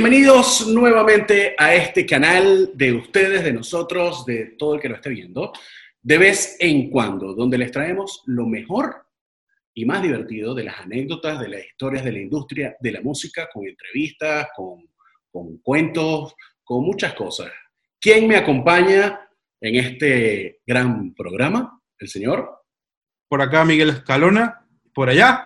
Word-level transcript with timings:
Bienvenidos 0.00 0.64
nuevamente 0.68 1.56
a 1.58 1.74
este 1.74 2.06
canal 2.06 2.70
de 2.72 2.92
ustedes, 2.92 3.42
de 3.42 3.52
nosotros, 3.52 4.24
de 4.24 4.54
todo 4.56 4.76
el 4.76 4.80
que 4.80 4.88
lo 4.88 4.94
esté 4.94 5.10
viendo, 5.10 5.52
de 6.00 6.18
vez 6.18 6.56
en 6.60 6.88
cuando, 6.88 7.34
donde 7.34 7.58
les 7.58 7.72
traemos 7.72 8.22
lo 8.26 8.46
mejor 8.46 9.08
y 9.74 9.84
más 9.84 10.00
divertido 10.00 10.54
de 10.54 10.62
las 10.62 10.78
anécdotas, 10.78 11.40
de 11.40 11.48
las 11.48 11.66
historias 11.66 12.04
de 12.04 12.12
la 12.12 12.20
industria 12.20 12.76
de 12.78 12.92
la 12.92 13.00
música, 13.00 13.48
con 13.52 13.66
entrevistas, 13.66 14.46
con, 14.54 14.88
con 15.32 15.58
cuentos, 15.58 16.32
con 16.62 16.84
muchas 16.84 17.14
cosas. 17.14 17.50
¿Quién 18.00 18.28
me 18.28 18.36
acompaña 18.36 19.28
en 19.60 19.74
este 19.84 20.60
gran 20.64 21.12
programa? 21.12 21.82
¿El 21.98 22.06
señor? 22.06 22.62
Por 23.26 23.42
acá 23.42 23.64
Miguel 23.64 23.88
Escalona, 23.88 24.64
por 24.94 25.08
allá 25.08 25.44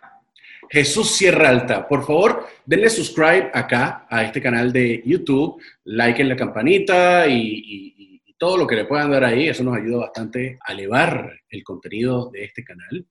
Jesús 0.73 1.11
Sierra 1.11 1.51
Alta. 1.51 1.87
Por 1.87 2.07
favor, 2.07 2.47
denle 2.65 2.89
subscribe 2.89 3.51
acá 3.53 4.07
a 4.09 4.25
este 4.25 4.41
canal 4.41 4.73
de 4.73 5.03
YouTube, 5.05 5.61
like 5.85 6.23
en 6.23 6.31
la 6.31 6.37
campanita 6.37 7.27
y, 7.29 7.91
todo 8.39 8.57
lo 8.57 8.67
que 8.67 8.75
le 8.75 8.87
puedan 8.87 9.13
dar 9.13 9.23
ahí. 9.23 9.49
Eso 9.49 9.63
nos 9.63 9.77
ayuda 9.77 9.99
bastante 9.99 10.59
a 10.67 10.73
elevar 10.73 11.31
el 11.49 11.63
contenido 11.63 12.29
de 12.33 12.43
este 12.43 12.65
canal. 12.65 13.07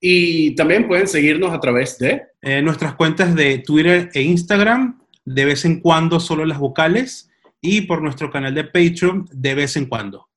Y 0.00 0.56
también 0.56 0.88
pueden 0.88 1.06
seguirnos 1.06 1.52
a 1.52 1.60
través 1.60 1.98
de... 1.98 2.22
Eh, 2.40 2.60
nuestras 2.62 2.96
cuentas 2.96 3.32
de 3.36 3.58
Twitter 3.58 4.10
e 4.12 4.22
Instagram, 4.22 5.00
de 5.24 5.44
vez 5.44 5.64
en 5.66 5.78
cuando 5.78 6.18
solo 6.18 6.44
las 6.44 6.58
vocales, 6.58 7.30
y 7.60 7.82
por 7.82 8.02
nuestro 8.02 8.28
canal 8.28 8.56
de 8.56 8.64
Patreon, 8.64 9.28
de 9.30 9.54
vez 9.54 9.76
en 9.76 9.86
cuando. 9.86 10.28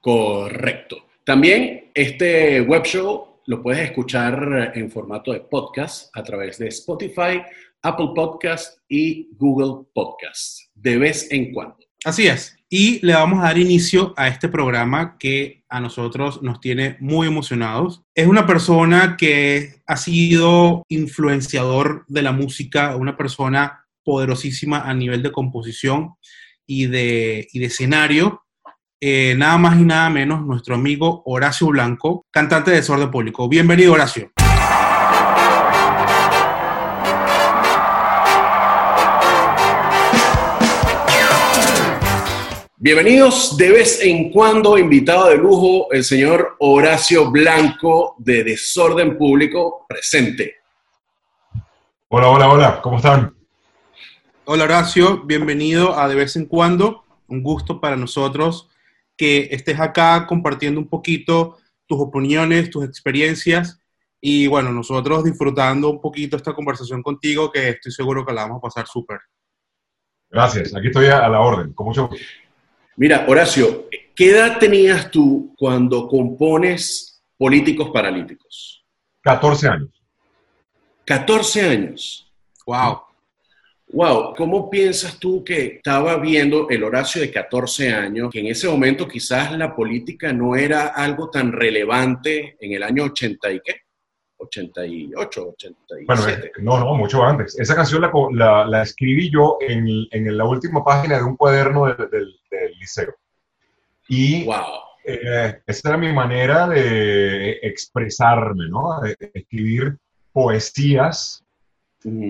Correcto. 0.00 1.08
También 1.24 1.90
este 1.94 2.60
web 2.60 2.84
show 2.84 3.33
lo 3.46 3.62
puedes 3.62 3.80
escuchar 3.80 4.72
en 4.74 4.90
formato 4.90 5.32
de 5.32 5.40
podcast 5.40 6.14
a 6.16 6.22
través 6.22 6.58
de 6.58 6.68
Spotify, 6.68 7.42
Apple 7.82 8.10
Podcast 8.14 8.78
y 8.88 9.28
Google 9.36 9.86
Podcast, 9.94 10.60
de 10.74 10.96
vez 10.96 11.30
en 11.30 11.52
cuando. 11.52 11.76
Así 12.04 12.26
es. 12.26 12.56
Y 12.68 13.04
le 13.04 13.14
vamos 13.14 13.40
a 13.40 13.44
dar 13.44 13.58
inicio 13.58 14.14
a 14.16 14.28
este 14.28 14.48
programa 14.48 15.16
que 15.18 15.64
a 15.68 15.80
nosotros 15.80 16.42
nos 16.42 16.60
tiene 16.60 16.96
muy 17.00 17.26
emocionados. 17.26 18.02
Es 18.14 18.26
una 18.26 18.46
persona 18.46 19.16
que 19.16 19.76
ha 19.86 19.96
sido 19.96 20.82
influenciador 20.88 22.04
de 22.08 22.22
la 22.22 22.32
música, 22.32 22.96
una 22.96 23.16
persona 23.16 23.86
poderosísima 24.02 24.80
a 24.80 24.94
nivel 24.94 25.22
de 25.22 25.32
composición 25.32 26.14
y 26.66 26.86
de, 26.86 27.46
y 27.52 27.58
de 27.58 27.66
escenario 27.66 28.43
eh, 29.00 29.34
nada 29.36 29.58
más 29.58 29.78
y 29.78 29.84
nada 29.84 30.08
menos 30.10 30.42
nuestro 30.42 30.74
amigo 30.74 31.22
Horacio 31.26 31.68
Blanco, 31.68 32.26
cantante 32.30 32.70
de 32.70 32.78
Desorden 32.78 33.10
Público. 33.10 33.48
Bienvenido, 33.48 33.92
Horacio. 33.92 34.30
Bienvenidos 42.76 43.56
de 43.56 43.70
vez 43.70 44.02
en 44.02 44.30
cuando, 44.30 44.76
invitado 44.76 45.30
de 45.30 45.38
lujo, 45.38 45.90
el 45.90 46.04
señor 46.04 46.56
Horacio 46.58 47.30
Blanco 47.30 48.14
de 48.18 48.44
Desorden 48.44 49.16
Público, 49.16 49.86
presente. 49.88 50.56
Hola, 52.08 52.28
hola, 52.28 52.48
hola, 52.50 52.80
¿cómo 52.82 52.98
están? 52.98 53.34
Hola 54.44 54.64
Horacio, 54.64 55.22
bienvenido 55.22 55.98
a 55.98 56.06
De 56.08 56.14
vez 56.14 56.36
en 56.36 56.44
cuando, 56.44 57.04
un 57.26 57.42
gusto 57.42 57.80
para 57.80 57.96
nosotros 57.96 58.68
que 59.16 59.48
estés 59.50 59.78
acá 59.80 60.26
compartiendo 60.26 60.80
un 60.80 60.88
poquito 60.88 61.58
tus 61.86 62.00
opiniones, 62.00 62.70
tus 62.70 62.84
experiencias 62.84 63.78
y 64.20 64.46
bueno, 64.46 64.72
nosotros 64.72 65.22
disfrutando 65.22 65.90
un 65.90 66.00
poquito 66.00 66.36
esta 66.36 66.54
conversación 66.54 67.02
contigo 67.02 67.52
que 67.52 67.70
estoy 67.70 67.92
seguro 67.92 68.24
que 68.24 68.32
la 68.32 68.42
vamos 68.42 68.58
a 68.58 68.62
pasar 68.62 68.86
súper. 68.86 69.20
Gracias, 70.30 70.74
aquí 70.74 70.86
estoy 70.86 71.06
a 71.06 71.28
la 71.28 71.40
orden, 71.40 71.72
con 71.74 71.86
mucho 71.86 72.08
gusto. 72.08 72.24
Mira, 72.96 73.26
Horacio, 73.28 73.88
¿qué 74.14 74.30
edad 74.30 74.58
tenías 74.58 75.10
tú 75.10 75.54
cuando 75.58 76.08
compones 76.08 77.22
Políticos 77.36 77.90
Paralíticos? 77.92 78.84
14 79.22 79.68
años. 79.68 79.90
14 81.04 81.68
años. 81.68 82.32
Wow. 82.66 83.02
Wow, 83.94 84.34
¿cómo 84.34 84.68
piensas 84.68 85.20
tú 85.20 85.44
que 85.44 85.76
estaba 85.76 86.16
viendo 86.16 86.68
el 86.68 86.82
Horacio 86.82 87.20
de 87.20 87.30
14 87.30 87.92
años, 87.92 88.28
que 88.32 88.40
en 88.40 88.48
ese 88.48 88.66
momento 88.66 89.06
quizás 89.06 89.56
la 89.56 89.76
política 89.76 90.32
no 90.32 90.56
era 90.56 90.88
algo 90.88 91.30
tan 91.30 91.52
relevante 91.52 92.56
en 92.58 92.72
el 92.72 92.82
año 92.82 93.04
80 93.04 93.52
y 93.52 93.60
qué? 93.60 93.74
88, 94.36 95.48
87. 95.48 96.04
Bueno, 96.06 96.28
eh, 96.28 96.50
no, 96.58 96.80
no, 96.80 96.94
mucho 96.96 97.22
antes. 97.22 97.56
Esa 97.56 97.76
canción 97.76 98.02
la, 98.32 98.66
la, 98.66 98.82
escribí 98.82 99.30
yo 99.30 99.58
en, 99.60 99.86
en, 100.10 100.36
la 100.36 100.44
última 100.44 100.82
página 100.82 101.18
de 101.18 101.22
un 101.22 101.36
cuaderno 101.36 101.86
del, 101.86 102.08
del, 102.50 102.72
liceo. 102.80 103.14
Y 104.08 104.44
wow. 104.44 104.56
Eh, 105.04 105.60
esa 105.64 105.90
era 105.90 105.98
mi 105.98 106.12
manera 106.12 106.66
de 106.66 107.60
expresarme, 107.62 108.68
¿no? 108.68 109.00
De 109.02 109.16
escribir 109.34 109.98
poesías 110.32 111.43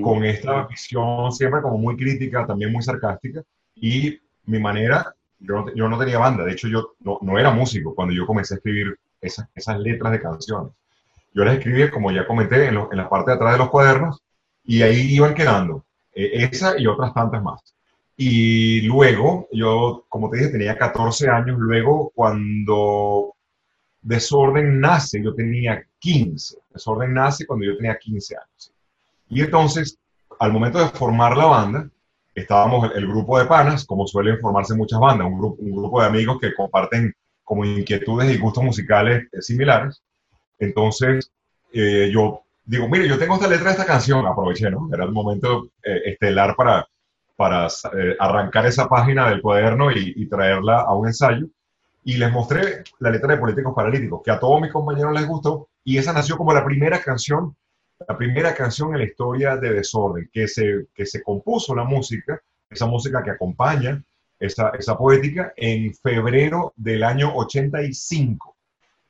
con 0.03 0.25
esta 0.25 0.67
visión 0.67 1.33
siempre 1.33 1.63
como 1.63 1.79
muy 1.79 1.97
crítica, 1.97 2.47
también 2.47 2.73
muy 2.73 2.83
sarcástica. 2.83 3.43
Y 3.75 4.21
mi 4.47 4.59
manera, 4.59 5.15
yo 5.41 5.57
no, 5.57 5.75
yo 5.75 5.89
no 5.89 5.99
tenía 5.99 6.19
banda, 6.19 6.45
de 6.45 6.53
hecho 6.53 6.69
yo 6.69 6.95
no, 7.01 7.19
no, 7.23 7.39
era 7.39 7.51
músico 7.51 7.95
cuando 7.95 8.15
yo 8.15 8.27
comencé 8.27 8.55
a 8.55 8.57
escribir 8.59 8.97
esas, 9.21 9.49
esas 9.55 9.79
letras 9.79 10.13
de 10.13 10.21
canciones. 10.21 10.73
Yo 11.33 11.45
las 11.45 11.57
escribía, 11.57 11.91
como 11.91 12.13
ya 12.13 12.27
comenté, 12.27 12.69
en, 12.69 12.77
en, 12.77 12.97
la 12.97 13.09
parte 13.09 13.33
de 13.33 13.37
atrás 13.37 13.53
de 13.53 13.59
los 13.59 13.71
cuadernos 13.71 14.23
y 14.65 14.83
ahí 14.83 15.15
iban 15.15 15.35
quedando, 15.35 15.85
eh, 16.15 16.49
esa 16.51 16.79
y 16.79 16.87
otras 16.87 17.13
tantas 17.13 17.43
más. 17.43 17.61
Y 18.17 18.83
luego, 18.83 19.49
yo, 19.53 20.05
como 20.09 20.31
te 20.31 20.39
dije, 20.39 20.51
tenía 20.51 20.79
14 20.79 21.29
años, 21.29 21.59
luego 21.59 22.13
cuando 22.15 23.35
Desorden 24.01 24.81
nace, 24.81 25.21
yo 25.23 25.35
tenía 25.35 25.85
15. 25.99 26.59
Desorden 26.71 27.15
nace 27.15 27.45
cuando 27.47 27.67
yo 27.67 27.77
tenía 27.77 27.99
15 27.99 28.37
años. 28.37 28.74
Y 29.35 29.43
entonces, 29.43 29.99
al 30.39 30.53
momento 30.53 30.79
de 30.79 30.89
formar 30.91 31.37
la 31.37 31.47
banda, 31.47 31.91
estábamos 32.37 32.89
el, 32.95 33.05
grupo 33.09 33.37
de 33.37 33.47
panas, 33.47 33.85
como 33.85 34.07
suelen 34.07 34.39
formarse 34.39 34.77
muchas 34.77 35.01
bandas, 35.01 35.27
un 35.27 35.39
grupo, 35.39 35.57
un 35.61 35.73
grupo 35.73 36.01
de 36.01 36.07
amigos 36.07 36.39
que 36.41 36.55
comparten 36.55 37.13
como 37.43 37.65
inquietudes 37.65 38.33
y 38.33 38.39
gustos 38.39 38.63
musicales 38.63 39.25
eh, 39.33 39.43
similares. 39.43 40.01
Entonces, 40.61 41.33
eh, 41.73 42.11
yo 42.13 42.43
digo, 42.65 42.89
mire, 42.89 43.09
yo 43.09 43.19
tengo 43.19 43.35
esta 43.35 43.49
letra 43.49 43.67
de 43.67 43.73
esta 43.73 43.85
canción, 43.85 44.25
aproveché, 44.25 44.71
¿no? 44.71 44.89
Era 44.93 45.03
el 45.03 45.11
momento 45.11 45.67
eh, 45.83 46.03
estelar 46.13 46.55
para, 46.55 46.87
para 47.35 47.67
arrancar 48.21 48.67
esa 48.67 48.89
página 48.89 49.29
del 49.29 49.43
cuaderno 49.43 49.91
y, 49.91 50.13
y, 50.15 50.29
traerla 50.29 50.83
a 50.83 50.95
un 50.95 51.09
ensayo. 51.09 51.49
Y 52.05 52.19
les 52.19 52.31
mostré 52.31 52.85
la 53.01 53.11
letra 53.11 53.35
de 53.35 53.41
Políticos 53.41 53.73
Paralíticos, 53.75 54.23
que 54.25 54.31
a 54.31 54.39
todos 54.39 54.61
mis 54.61 54.71
compañeros 54.71 55.13
les 55.13 55.27
gustó, 55.27 55.69
y 55.83 55.99
esa 55.99 56.13
nació 56.13 56.37
como 56.37 56.55
la 56.55 56.65
primera 56.65 57.01
canción 57.01 57.57
la 58.09 58.17
primera 58.17 58.55
canción 58.55 58.93
en 58.93 58.99
la 58.99 59.05
historia 59.05 59.57
de 59.57 59.73
Desorden, 59.73 60.29
que 60.33 60.49
se, 60.49 60.87
que 60.95 61.07
se 61.07 61.23
compuso 61.23 61.75
la 61.75 61.85
música, 61.85 62.41
esa 62.69 62.87
música 62.87 63.23
que 63.23 63.31
acompaña 63.31 64.03
esa, 64.39 64.71
esa 64.71 64.97
poética, 64.97 65.53
en 65.57 65.95
febrero 65.95 66.73
del 66.77 67.03
año 67.03 67.35
85. 67.35 68.57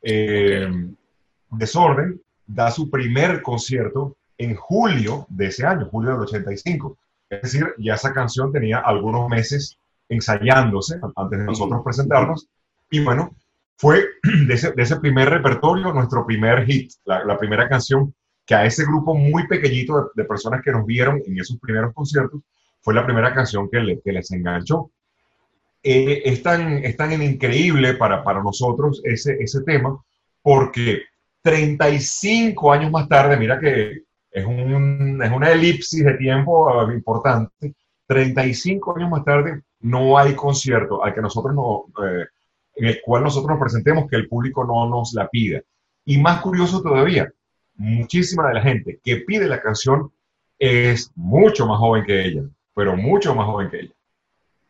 Eh, 0.03 0.69
Desorden 1.51 2.21
da 2.47 2.71
su 2.71 2.91
primer 2.91 3.43
concierto 3.43 4.17
en 4.37 4.55
julio 4.55 5.27
de 5.29 5.47
ese 5.47 5.67
año, 5.67 5.89
julio 5.91 6.13
del 6.13 6.21
85. 6.21 6.99
Es 7.31 7.43
decir, 7.43 7.75
ya 7.79 7.95
esa 7.95 8.13
canción 8.13 8.53
tenía 8.53 8.79
algunos 8.79 9.29
meses 9.29 9.79
ensayándose 10.09 11.01
antes 11.17 11.39
de 11.39 11.45
nosotros 11.45 11.83
presentarnos. 11.83 12.49
Y 12.91 13.01
bueno, 13.03 13.35
fue 13.77 14.05
de 14.47 14.55
ese, 14.55 14.73
de 14.73 14.83
ese 14.83 14.97
primer 14.97 15.31
repertorio 15.31 15.93
nuestro 15.93 16.27
primer 16.27 16.65
hit, 16.67 16.93
la, 17.05 17.25
la 17.25 17.39
primera 17.39 17.69
canción 17.69 18.15
que 18.47 18.55
a 18.55 18.65
ese 18.65 18.85
grupo 18.85 19.15
muy 19.15 19.47
pequeñito 19.47 20.11
de, 20.15 20.25
personas 20.25 20.63
que 20.63 20.73
nos 20.73 20.85
vieron 20.85 21.23
en 21.27 21.39
esos 21.39 21.59
primeros 21.59 21.95
conciertos, 21.95 22.41
fue 22.81 22.95
la 22.95 23.05
primera 23.05 23.33
canción 23.33 23.69
que, 23.71 23.81
les 24.13 24.31
enganchó. 24.31 24.91
Eh, 25.83 26.23
es, 26.25 26.43
tan, 26.43 27.23
increíble 27.23 27.95
para, 27.95 28.23
para 28.23 28.43
nosotros 28.43 29.01
ese, 29.05 29.37
ese 29.41 29.63
tema, 29.63 29.99
porque 30.43 31.03
35 31.43 32.73
años 32.73 32.91
más 32.91 33.09
tarde, 33.09 33.37
mira 33.37 33.59
que 33.59 34.03
es, 34.31 34.45
un, 34.45 35.23
es 35.23 35.31
una 35.31 35.53
elipsis 35.53 36.05
de 36.05 36.15
tiempo 36.15 36.71
ah, 36.71 36.93
importante, 36.93 37.75
35 38.07 38.97
años 38.97 39.11
más 39.11 39.25
tarde 39.25 39.63
no 39.81 40.17
hay 40.19 40.35
concierto 40.35 41.05
al 41.05 41.15
que 41.15 41.21
nosotros 41.21 41.55
no, 41.55 41.85
eh, 42.05 42.27
en 42.77 42.87
el 42.87 43.01
cual 43.05 43.23
nosotros 43.23 43.51
nos 43.51 43.61
presentemos 43.61 44.09
que 44.09 44.17
el 44.17 44.29
público 44.29 44.65
no 44.65 44.89
nos 44.89 45.13
la 45.13 45.29
pida. 45.29 45.61
Y 46.07 46.19
más 46.19 46.41
curioso 46.41 46.83
todavía, 46.83 47.31
muchísima 47.77 48.49
de 48.49 48.55
la 48.55 48.63
gente 48.63 49.01
que 49.03 49.19
pide 49.19 49.47
la 49.47 49.61
canción 49.61 50.13
es 50.59 51.11
mucho 51.15 51.67
más 51.67 51.79
joven 51.79 52.05
que 52.05 52.25
ella, 52.25 52.43
pero 52.75 52.97
mucho 52.97 53.35
más 53.35 53.47
joven 53.47 53.71
que 53.71 53.81
ella. 53.81 53.93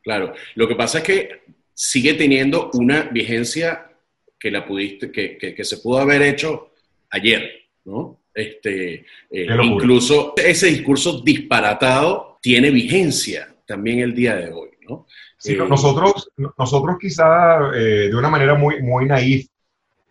Claro, 0.02 0.34
lo 0.54 0.68
que 0.68 0.76
pasa 0.76 0.98
es 0.98 1.04
que 1.04 1.42
sigue 1.72 2.14
teniendo 2.14 2.70
una 2.74 3.02
vigencia 3.04 3.90
que 4.38 4.50
la 4.50 4.66
pudiste, 4.66 5.10
que, 5.10 5.38
que, 5.38 5.64
se 5.64 5.78
pudo 5.78 5.98
haber 5.98 6.22
hecho 6.22 6.72
ayer, 7.10 7.50
¿no? 7.84 8.20
Este, 8.34 9.06
eh, 9.30 9.46
incluso 9.62 10.34
ese 10.36 10.66
discurso 10.66 11.22
disparatado 11.22 12.38
tiene 12.42 12.70
vigencia 12.70 13.54
también 13.66 14.00
el 14.00 14.14
día 14.14 14.34
de 14.36 14.52
hoy, 14.52 14.70
¿no? 14.86 15.06
Sí, 15.38 15.56
nosotros, 15.56 16.30
nosotros 16.58 16.96
quizá 17.00 17.70
de 17.70 18.14
una 18.14 18.28
manera 18.28 18.54
muy, 18.54 18.82
muy 18.82 19.06
naif, 19.06 19.46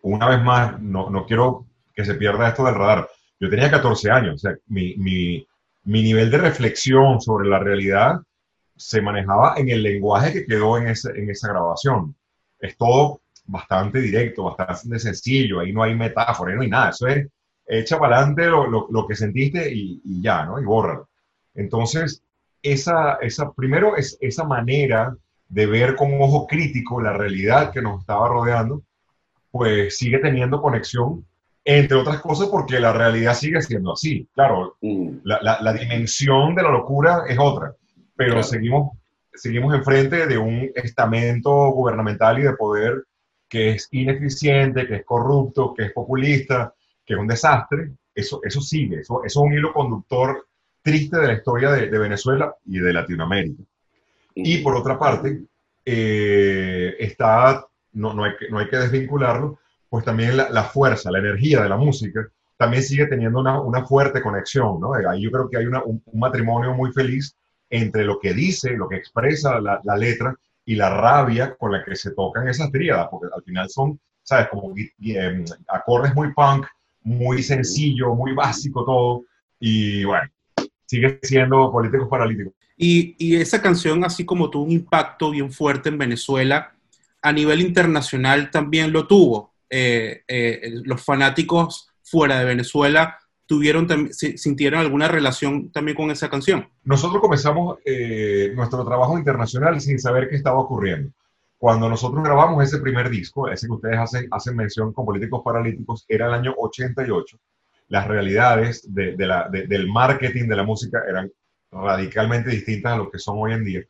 una 0.02 0.28
vez 0.28 0.42
más, 0.42 0.80
no, 0.80 1.10
no 1.10 1.26
quiero 1.26 1.66
que 1.94 2.04
se 2.04 2.14
pierda 2.14 2.48
esto 2.48 2.64
del 2.64 2.74
radar. 2.74 3.08
Yo 3.40 3.50
tenía 3.50 3.70
14 3.70 4.10
años, 4.10 4.34
o 4.34 4.38
sea, 4.38 4.56
mi, 4.66 4.96
mi, 4.96 5.46
mi 5.84 6.02
nivel 6.02 6.30
de 6.30 6.38
reflexión 6.38 7.20
sobre 7.20 7.48
la 7.48 7.58
realidad 7.58 8.20
se 8.76 9.00
manejaba 9.00 9.54
en 9.56 9.68
el 9.68 9.82
lenguaje 9.82 10.32
que 10.32 10.46
quedó 10.46 10.78
en, 10.78 10.88
ese, 10.88 11.10
en 11.10 11.30
esa 11.30 11.48
grabación. 11.48 12.14
Es 12.58 12.76
todo 12.76 13.20
bastante 13.46 14.00
directo, 14.00 14.44
bastante 14.44 14.98
sencillo, 14.98 15.60
ahí 15.60 15.72
no 15.72 15.82
hay 15.82 15.94
metáfora, 15.94 16.50
ahí 16.50 16.56
no 16.56 16.62
hay 16.62 16.70
nada, 16.70 16.90
eso 16.90 17.06
es 17.06 17.28
echa 17.66 17.98
para 17.98 18.18
adelante 18.18 18.46
lo, 18.46 18.66
lo, 18.66 18.88
lo, 18.90 19.06
que 19.06 19.14
sentiste 19.14 19.72
y, 19.72 20.00
y, 20.04 20.22
ya, 20.22 20.44
¿no? 20.44 20.60
Y 20.60 20.64
bórralo. 20.64 21.08
Entonces, 21.54 22.22
esa, 22.62 23.14
esa, 23.20 23.52
primero 23.52 23.96
es 23.96 24.18
esa 24.20 24.44
manera 24.44 25.16
de 25.48 25.66
ver 25.66 25.96
con 25.96 26.20
ojo 26.20 26.46
crítico 26.46 27.00
la 27.00 27.12
realidad 27.12 27.72
que 27.72 27.82
nos 27.82 28.00
estaba 28.00 28.28
rodeando, 28.28 28.82
pues 29.50 29.96
sigue 29.96 30.18
teniendo 30.18 30.60
conexión 30.60 31.26
entre 31.64 31.96
otras 31.96 32.20
cosas 32.20 32.48
porque 32.48 32.78
la 32.78 32.92
realidad 32.92 33.34
sigue 33.34 33.62
siendo 33.62 33.92
así. 33.92 34.28
Claro, 34.34 34.76
mm. 34.80 35.18
la, 35.24 35.58
la, 35.60 35.72
dimensión 35.72 36.54
de 36.54 36.62
la 36.62 36.70
locura 36.70 37.24
es 37.28 37.38
otra, 37.38 37.74
pero 38.16 38.42
seguimos, 38.42 38.96
seguimos 39.32 39.74
enfrente 39.74 40.26
de 40.26 40.38
un 40.38 40.70
estamento 40.74 41.70
gubernamental 41.70 42.38
y 42.38 42.42
de 42.42 42.54
poder 42.54 43.04
que 43.48 43.70
es 43.70 43.88
ineficiente, 43.92 44.86
que 44.86 44.96
es 44.96 45.04
corrupto, 45.04 45.74
que 45.74 45.84
es 45.84 45.92
populista, 45.92 46.74
que 47.04 47.14
es 47.14 47.20
un 47.20 47.28
desastre. 47.28 47.92
Eso, 48.14 48.40
eso 48.44 48.60
sigue, 48.60 49.00
eso, 49.00 49.24
eso 49.24 49.40
es 49.40 49.44
un 49.44 49.52
hilo 49.54 49.72
conductor 49.72 50.46
triste 50.82 51.16
de 51.16 51.26
la 51.26 51.32
historia 51.34 51.70
de, 51.70 51.88
de 51.88 51.98
Venezuela 51.98 52.54
y 52.66 52.78
de 52.78 52.92
Latinoamérica. 52.92 53.62
Y 54.34 54.58
por 54.58 54.76
otra 54.76 54.98
parte, 54.98 55.40
eh, 55.84 56.96
está, 56.98 57.66
no, 57.92 58.14
no, 58.14 58.24
hay 58.24 58.32
que, 58.38 58.48
no 58.48 58.58
hay 58.58 58.68
que 58.68 58.76
desvincularlo, 58.76 59.58
pues 59.94 60.04
también 60.04 60.36
la, 60.36 60.64
fuerza, 60.64 61.08
la 61.08 61.20
energía 61.20 61.62
de 61.62 61.68
la 61.68 61.76
música 61.76 62.26
también 62.56 62.82
sigue 62.82 63.06
teniendo 63.06 63.38
una, 63.38 63.60
una 63.60 63.86
fuerte 63.86 64.20
conexión, 64.20 64.80
¿no? 64.80 64.92
Ahí 64.94 65.22
yo 65.22 65.30
creo 65.30 65.48
que 65.48 65.56
hay 65.56 65.66
un, 65.66 66.02
matrimonio 66.14 66.74
muy 66.74 66.90
feliz 66.90 67.36
entre 67.70 68.02
lo 68.02 68.18
que 68.18 68.34
dice, 68.34 68.72
lo 68.72 68.88
que 68.88 68.96
expresa 68.96 69.60
la, 69.60 69.80
la, 69.84 69.96
letra 69.96 70.34
y 70.64 70.74
la 70.74 70.90
rabia 70.90 71.54
con 71.54 71.70
la 71.70 71.84
que 71.84 71.94
se 71.94 72.10
tocan 72.10 72.48
esas 72.48 72.72
tríadas, 72.72 73.06
porque 73.08 73.28
al 73.32 73.40
final 73.44 73.70
son, 73.70 74.00
¿sabes? 74.20 74.48
Como 74.48 74.74
eh, 74.76 75.44
acordes 75.68 76.12
muy 76.12 76.34
punk, 76.34 76.66
muy 77.02 77.40
sencillo, 77.44 78.16
muy 78.16 78.34
básico 78.34 78.84
todo, 78.84 79.22
y 79.60 80.02
bueno, 80.02 80.28
sigue 80.86 81.20
siendo 81.22 81.70
políticos 81.70 82.08
paralíticos. 82.10 82.52
Y, 82.76 83.14
y 83.16 83.36
esa 83.36 83.62
canción, 83.62 84.02
así 84.02 84.24
como 84.24 84.50
tuvo 84.50 84.64
un 84.64 84.72
impacto 84.72 85.30
bien 85.30 85.52
fuerte 85.52 85.88
en 85.88 85.98
Venezuela, 85.98 86.74
a 87.22 87.32
nivel 87.32 87.60
internacional 87.60 88.50
también 88.50 88.92
lo 88.92 89.06
tuvo. 89.06 89.53
Eh, 89.70 90.22
eh, 90.28 90.72
los 90.84 91.02
fanáticos 91.02 91.88
fuera 92.02 92.38
de 92.38 92.44
Venezuela 92.44 93.18
tuvieron 93.46 94.12
sintieron 94.12 94.80
alguna 94.80 95.08
relación 95.08 95.70
también 95.70 95.96
con 95.96 96.10
esa 96.10 96.30
canción? 96.30 96.68
Nosotros 96.84 97.20
comenzamos 97.20 97.78
eh, 97.84 98.52
nuestro 98.54 98.84
trabajo 98.84 99.18
internacional 99.18 99.80
sin 99.80 99.98
saber 99.98 100.28
qué 100.28 100.36
estaba 100.36 100.58
ocurriendo. 100.58 101.10
Cuando 101.58 101.88
nosotros 101.88 102.22
grabamos 102.22 102.62
ese 102.62 102.78
primer 102.78 103.08
disco, 103.08 103.48
ese 103.48 103.66
que 103.66 103.72
ustedes 103.72 103.98
hacen, 103.98 104.28
hacen 104.30 104.56
mención 104.56 104.92
con 104.92 105.06
Políticos 105.06 105.42
Paralíticos, 105.44 106.04
era 106.08 106.26
el 106.26 106.34
año 106.34 106.54
88. 106.56 107.38
Las 107.88 108.06
realidades 108.06 108.86
del 108.92 109.88
marketing 109.90 110.48
de 110.48 110.56
la 110.56 110.62
música 110.62 111.02
eran 111.08 111.30
radicalmente 111.70 112.50
distintas 112.50 112.92
a 112.92 112.96
lo 112.96 113.10
que 113.10 113.18
son 113.18 113.36
hoy 113.38 113.52
en 113.52 113.64
día. 113.64 113.82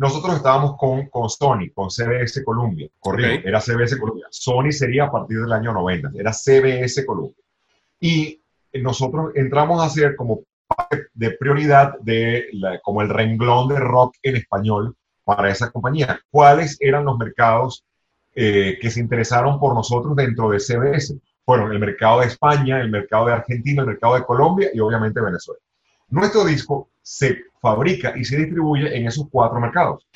Nosotros 0.00 0.36
estábamos 0.36 0.78
con, 0.78 1.08
con 1.08 1.28
Sony, 1.28 1.68
con 1.74 1.90
CBS 1.90 2.42
Columbia, 2.42 2.88
correcto, 2.98 3.46
era 3.46 3.60
CBS 3.60 3.98
Columbia. 3.98 4.28
Sony 4.30 4.72
sería 4.72 5.04
a 5.04 5.12
partir 5.12 5.42
del 5.42 5.52
año 5.52 5.74
90, 5.74 6.12
era 6.14 6.32
CBS 6.32 7.04
Columbia. 7.04 7.44
Y 8.00 8.42
nosotros 8.80 9.32
entramos 9.34 9.84
a 9.84 9.90
ser 9.90 10.16
como 10.16 10.44
parte 10.66 11.08
de 11.12 11.32
prioridad 11.32 11.98
de 12.00 12.46
como 12.82 13.02
el 13.02 13.10
renglón 13.10 13.68
de 13.68 13.78
rock 13.78 14.14
en 14.22 14.36
español 14.36 14.96
para 15.22 15.50
esa 15.50 15.70
compañía. 15.70 16.18
¿Cuáles 16.30 16.78
eran 16.80 17.04
los 17.04 17.18
mercados 17.18 17.84
eh, 18.34 18.78
que 18.80 18.88
se 18.88 19.00
interesaron 19.00 19.60
por 19.60 19.74
nosotros 19.74 20.16
dentro 20.16 20.48
de 20.48 20.60
CBS? 20.60 21.20
Fueron 21.44 21.72
el 21.72 21.78
mercado 21.78 22.20
de 22.20 22.28
España, 22.28 22.80
el 22.80 22.88
mercado 22.88 23.26
de 23.26 23.34
Argentina, 23.34 23.82
el 23.82 23.88
mercado 23.88 24.14
de 24.14 24.24
Colombia 24.24 24.70
y 24.72 24.80
obviamente 24.80 25.20
Venezuela. 25.20 25.60
Nuestro 26.08 26.46
disco 26.46 26.88
se 27.10 27.46
fabrica 27.60 28.12
y 28.16 28.24
se 28.24 28.36
distribuye 28.36 28.96
en 28.96 29.08
esos 29.08 29.26
cuatro 29.28 29.58
mercados. 29.58 30.06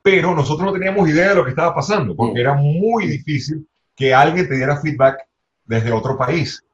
Pero 0.00 0.34
nosotros 0.34 0.64
no 0.64 0.72
teníamos 0.72 1.06
idea 1.10 1.28
de 1.28 1.34
lo 1.34 1.44
que 1.44 1.50
estaba 1.50 1.74
pasando, 1.74 2.16
porque 2.16 2.40
era 2.40 2.54
muy 2.54 3.06
difícil 3.06 3.68
que 3.94 4.14
alguien 4.14 4.48
te 4.48 4.56
diera 4.56 4.80
feedback 4.80 5.18
desde 5.66 5.92
otro 5.92 6.16
país. 6.16 6.64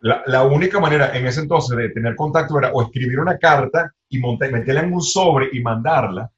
La, 0.00 0.42
única 0.42 0.80
manera 0.80 1.16
en 1.16 1.26
ese 1.26 1.42
entonces 1.42 1.76
de 1.76 1.90
tener 1.90 2.16
contacto 2.16 2.58
era 2.58 2.72
o 2.72 2.82
escribir 2.82 3.20
una 3.20 3.38
carta 3.38 3.92
y 4.08 4.18
meterla 4.18 4.80
en 4.80 4.92
un 4.92 5.00
sobre 5.00 5.48
y 5.52 5.60
mandarla, 5.60 6.28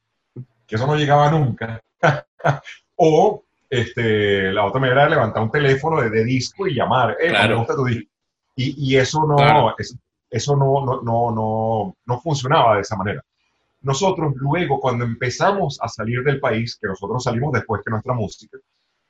que 0.66 0.76
eso 0.76 0.86
no 0.86 0.96
llegaba 0.96 1.30
nunca, 1.30 1.80
o 2.96 3.42
este, 3.70 4.52
la 4.52 4.66
otra 4.66 4.80
manera 4.80 5.02
era 5.02 5.10
levantar 5.10 5.42
un 5.42 5.50
teléfono 5.50 6.00
de, 6.02 6.24
disco 6.24 6.66
y 6.66 6.74
llamar, 6.74 7.16
claro. 7.16 7.66
Y, 8.54 8.92
y, 8.92 8.96
eso 8.96 9.26
no, 9.26 9.74
eso 9.78 9.96
no, 10.30 10.84
no, 10.84 11.02
no, 11.02 11.30
no, 11.32 11.96
no 12.06 12.20
funcionaba 12.20 12.76
de 12.76 12.82
esa 12.82 12.96
manera. 12.96 13.22
Nosotros 13.82 14.34
luego, 14.36 14.80
cuando 14.80 15.04
empezamos 15.04 15.78
a 15.80 15.88
salir 15.88 16.22
del 16.22 16.38
país, 16.38 16.78
que 16.80 16.88
nosotros 16.88 17.24
salimos 17.24 17.52
después 17.52 17.82
que 17.84 17.90
nuestra 17.90 18.12
música, 18.12 18.58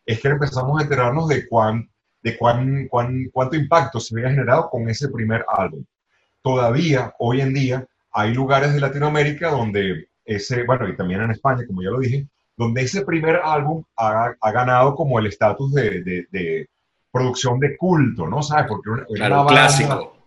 es 0.07 0.21
que 0.21 0.29
empezamos 0.29 0.79
a 0.79 0.85
enterarnos 0.85 1.29
de, 1.29 1.49
cuán, 1.49 1.91
de 2.23 2.39
cuán, 2.39 2.87
cuán, 2.89 3.29
cuánto 3.33 3.57
impacto 3.57 4.01
se 4.01 4.15
había 4.15 4.31
generado 4.31 4.71
con 4.71 4.89
ese 4.89 5.09
primer 5.09 5.45
álbum. 5.49 5.85
Todavía, 6.43 7.15
hoy 7.19 7.41
en 7.41 7.53
día, 7.53 7.87
hay 8.13 8.33
lugares 8.33 8.73
de 8.73 8.81
Latinoamérica 8.81 9.51
donde 9.51 10.09
ese, 10.25 10.65
bueno, 10.65 10.89
y 10.89 10.97
también 10.97 11.21
en 11.21 11.33
España, 11.33 11.67
como 11.67 11.83
ya 11.83 11.91
lo 11.91 11.99
dije, 11.99 12.27
donde 12.57 12.83
ese 12.83 13.05
primer 13.05 13.41
álbum 13.43 13.83
ha, 13.97 14.35
ha 14.41 14.53
ganado 14.53 14.95
como 14.95 15.19
el 15.19 15.27
estatus 15.27 15.73
de, 15.73 16.03
de, 16.03 16.27
de, 16.31 16.69
producción 17.13 17.59
de 17.59 17.77
culto, 17.77 18.29
¿no? 18.29 18.41
¿Sabes? 18.41 18.67
Porque 18.69 18.91
una, 18.91 19.05
claro, 19.07 19.47
clásico 19.47 20.20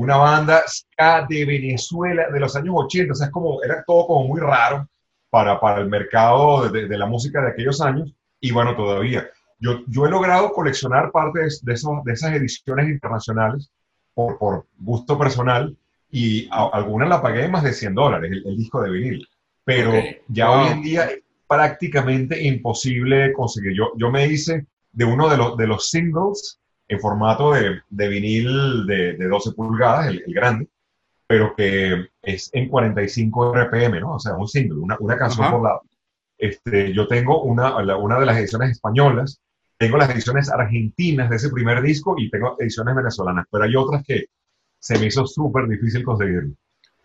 una 0.00 0.16
banda 0.16 0.62
ska 0.66 1.26
de 1.28 1.44
Venezuela 1.44 2.30
de 2.30 2.40
los 2.40 2.56
años 2.56 2.74
80, 2.76 3.12
o 3.12 3.14
sea, 3.14 3.26
es 3.26 3.32
como, 3.32 3.62
era 3.62 3.84
todo 3.86 4.06
como 4.06 4.28
muy 4.28 4.40
raro 4.40 4.88
para, 5.28 5.60
para 5.60 5.80
el 5.80 5.88
mercado 5.88 6.68
de, 6.68 6.88
de, 6.88 6.98
la 6.98 7.06
música 7.06 7.40
de 7.42 7.50
aquellos 7.50 7.80
años, 7.80 8.12
y 8.40 8.50
bueno, 8.50 8.74
todavía. 8.74 9.28
Yo, 9.58 9.80
yo 9.88 10.06
he 10.06 10.10
logrado 10.10 10.52
coleccionar 10.52 11.12
parte 11.12 11.40
de, 11.40 11.74
esos, 11.74 12.04
de 12.04 12.12
esas 12.12 12.32
ediciones 12.32 12.88
internacionales 12.88 13.70
por, 14.14 14.38
por 14.38 14.66
gusto 14.78 15.18
personal, 15.18 15.76
y 16.10 16.48
algunas 16.50 17.08
la 17.08 17.22
pagué 17.22 17.46
más 17.46 17.62
de 17.62 17.72
100 17.72 17.94
dólares, 17.94 18.32
el, 18.32 18.56
disco 18.56 18.82
de 18.82 18.90
vinil, 18.90 19.28
pero 19.64 19.92
ya 20.28 20.50
hoy 20.50 20.68
en 20.68 20.82
día 20.82 21.04
es 21.04 21.20
prácticamente 21.46 22.42
imposible 22.42 23.32
conseguir. 23.32 23.74
Yo, 23.76 23.92
yo 23.96 24.10
me 24.10 24.26
hice 24.26 24.66
de 24.92 25.04
uno 25.04 25.28
de 25.28 25.36
los, 25.36 25.56
de 25.56 25.66
los 25.66 25.90
singles 25.90 26.59
en 26.90 26.98
formato 26.98 27.52
de, 27.52 27.82
de 27.88 28.08
vinil 28.08 28.84
de, 28.84 29.12
de, 29.12 29.28
12 29.28 29.52
pulgadas, 29.52 30.08
el, 30.08 30.24
grande, 30.26 30.66
pero 31.24 31.54
que 31.54 32.08
es 32.20 32.50
en 32.52 32.68
45 32.68 33.54
RPM, 33.54 34.00
¿no? 34.00 34.14
O 34.14 34.18
sea, 34.18 34.34
un 34.34 34.48
single, 34.48 34.80
una, 34.80 34.96
una 34.98 35.16
canción 35.16 35.52
por 35.52 35.62
lado. 35.62 35.82
Este, 36.36 36.92
yo 36.92 37.06
tengo 37.06 37.42
una, 37.42 37.76
una 37.96 38.18
de 38.18 38.26
las 38.26 38.38
ediciones 38.38 38.72
españolas, 38.72 39.40
tengo 39.78 39.98
las 39.98 40.10
ediciones 40.10 40.50
argentinas 40.50 41.30
de 41.30 41.36
ese 41.36 41.50
primer 41.50 41.80
disco 41.80 42.16
y 42.18 42.28
tengo 42.28 42.56
ediciones 42.58 42.96
venezolanas, 42.96 43.46
pero 43.52 43.64
hay 43.64 43.76
otras 43.76 44.02
que 44.04 44.24
se 44.76 44.98
me 44.98 45.06
hizo 45.06 45.24
súper 45.28 45.68
difícil 45.68 46.02
conseguir. 46.02 46.48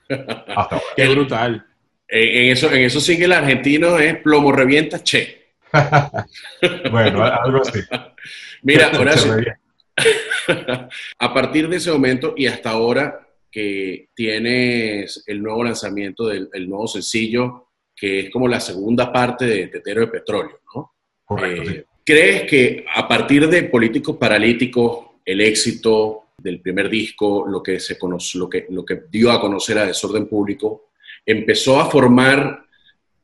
Hasta 0.56 0.82
Qué 0.96 1.08
brutal. 1.10 1.63
En, 2.08 2.51
eso, 2.51 2.72
en 2.72 2.82
eso 2.82 3.00
sí 3.00 3.18
que 3.18 3.25
el 3.25 3.34
argentino 3.34 4.00
es 4.00 4.18
plomo 4.18 4.51
revienta, 4.51 5.04
che. 5.04 5.54
bueno, 6.92 7.24
algo 7.24 7.62
así. 7.62 7.82
Mira, 8.63 8.89
Horacio, 8.98 9.36
a 11.20 11.34
partir 11.34 11.70
de 11.70 11.78
ese 11.78 11.92
momento 11.92 12.34
y 12.36 12.48
hasta 12.48 12.72
ahora 12.72 13.28
que 13.50 14.10
tienes 14.14 15.24
el 15.28 15.42
nuevo 15.42 15.64
lanzamiento 15.64 16.28
del 16.28 16.70
nuevo 16.70 16.88
sencillo, 16.88 17.70
que 17.96 18.20
es 18.22 18.30
como 18.30 18.48
la 18.48 18.60
segunda 18.60 19.12
parte 19.12 19.46
de 19.46 19.68
Tetero 19.68 20.02
de 20.02 20.08
Petróleo, 20.08 20.60
¿no? 20.75 20.92
Eh, 21.42 21.86
¿Crees 22.04 22.44
que 22.44 22.86
a 22.94 23.08
partir 23.08 23.48
de 23.48 23.64
Políticos 23.64 24.18
Paralíticos, 24.18 25.06
el 25.24 25.42
éxito 25.42 26.25
del 26.38 26.60
primer 26.60 26.90
disco, 26.90 27.48
lo 27.48 27.64
que, 27.64 27.80
se 27.80 27.98
conoce, 27.98 28.38
lo 28.38 28.50
que, 28.50 28.68
lo 28.70 28.86
que 28.86 29.04
dio 29.10 29.32
a 29.32 29.42
conocer 29.42 29.78
a 29.78 29.88
Desorden 29.88 30.28
Público, 30.28 30.90
empezó 31.25 31.80
a 31.80 31.90
formar 31.90 32.66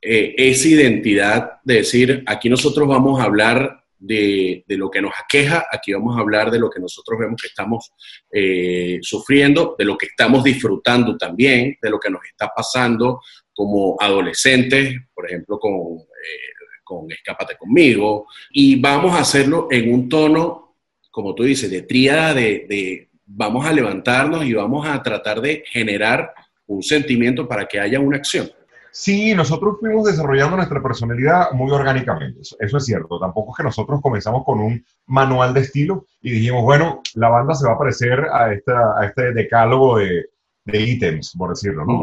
eh, 0.01 0.33
esa 0.37 0.67
identidad 0.67 1.59
de 1.63 1.75
decir, 1.75 2.23
aquí 2.25 2.49
nosotros 2.49 2.87
vamos 2.87 3.19
a 3.19 3.25
hablar 3.25 3.80
de, 4.01 4.63
lo 4.67 4.89
que 4.89 5.01
nos 5.01 5.13
aqueja, 5.23 5.65
aquí 5.71 5.93
vamos 5.93 6.17
a 6.17 6.21
hablar 6.21 6.49
de 6.49 6.59
lo 6.59 6.69
que 6.69 6.79
nosotros 6.79 7.19
vemos 7.19 7.39
que 7.39 7.47
estamos 7.47 7.91
eh, 8.31 8.97
sufriendo, 9.01 9.75
de 9.77 9.85
lo 9.85 9.97
que 9.97 10.07
estamos 10.07 10.43
disfrutando 10.43 11.17
también, 11.17 11.77
de 11.81 11.89
lo 11.89 11.99
que 11.99 12.09
nos 12.09 12.25
está 12.25 12.51
pasando 12.53 13.21
como 13.53 13.95
adolescentes, 13.99 14.95
por 15.13 15.27
ejemplo, 15.27 15.59
con, 15.59 15.99
eh, 15.99 16.81
con 16.83 17.11
Escápate 17.11 17.55
conmigo, 17.57 18.25
y 18.49 18.79
vamos 18.81 19.13
a 19.13 19.19
hacerlo 19.19 19.67
en 19.69 19.93
un 19.93 20.09
tono, 20.09 20.77
como 21.11 21.35
tú 21.35 21.43
dices, 21.43 21.69
de 21.69 21.83
tríada, 21.83 22.33
de, 22.33 22.65
de 22.67 23.09
vamos 23.25 23.65
a 23.65 23.71
levantarnos 23.71 24.45
y 24.45 24.53
vamos 24.53 24.87
a 24.87 25.01
tratar 25.03 25.41
de 25.41 25.63
generar 25.67 26.33
un 26.65 26.81
sentimiento 26.81 27.47
para 27.47 27.67
que 27.67 27.79
haya 27.79 27.99
una 27.99 28.17
acción. 28.17 28.49
Sí, 28.91 29.33
nosotros 29.33 29.77
fuimos 29.79 30.05
desarrollando 30.05 30.57
nuestra 30.57 30.83
personalidad 30.83 31.51
muy 31.53 31.71
orgánicamente, 31.71 32.41
eso, 32.41 32.77
es 32.77 32.85
cierto. 32.85 33.19
Tampoco 33.19 33.51
es 33.51 33.57
que 33.57 33.63
nosotros 33.63 34.01
comenzamos 34.01 34.43
con 34.43 34.59
un 34.59 34.85
manual 35.05 35.53
de 35.53 35.61
estilo 35.61 36.05
y 36.21 36.31
dijimos, 36.31 36.63
bueno, 36.63 37.01
la 37.15 37.29
banda 37.29 37.55
se 37.55 37.65
va 37.65 37.73
a 37.73 37.77
parecer 37.77 38.25
a, 38.31 38.53
esta, 38.53 38.99
a 38.99 39.05
este 39.05 39.33
decálogo 39.33 39.97
de, 39.97 40.25
de 40.65 40.81
ítems, 40.81 41.33
por 41.37 41.51
decirlo, 41.51 41.85
¿no? 41.85 42.01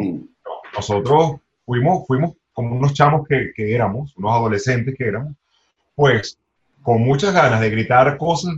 Nosotros 0.75 1.37
fuimos, 1.67 2.07
fuimos 2.07 2.33
como 2.53 2.75
unos 2.75 2.95
chamos 2.95 3.27
que, 3.29 3.53
que 3.55 3.75
éramos, 3.75 4.17
unos 4.17 4.33
adolescentes 4.33 4.95
que 4.97 5.07
éramos, 5.09 5.35
pues 5.95 6.39
con 6.83 7.03
muchas 7.03 7.35
ganas 7.35 7.61
de 7.61 7.71
gritar 7.71 8.17
cosas 8.17 8.55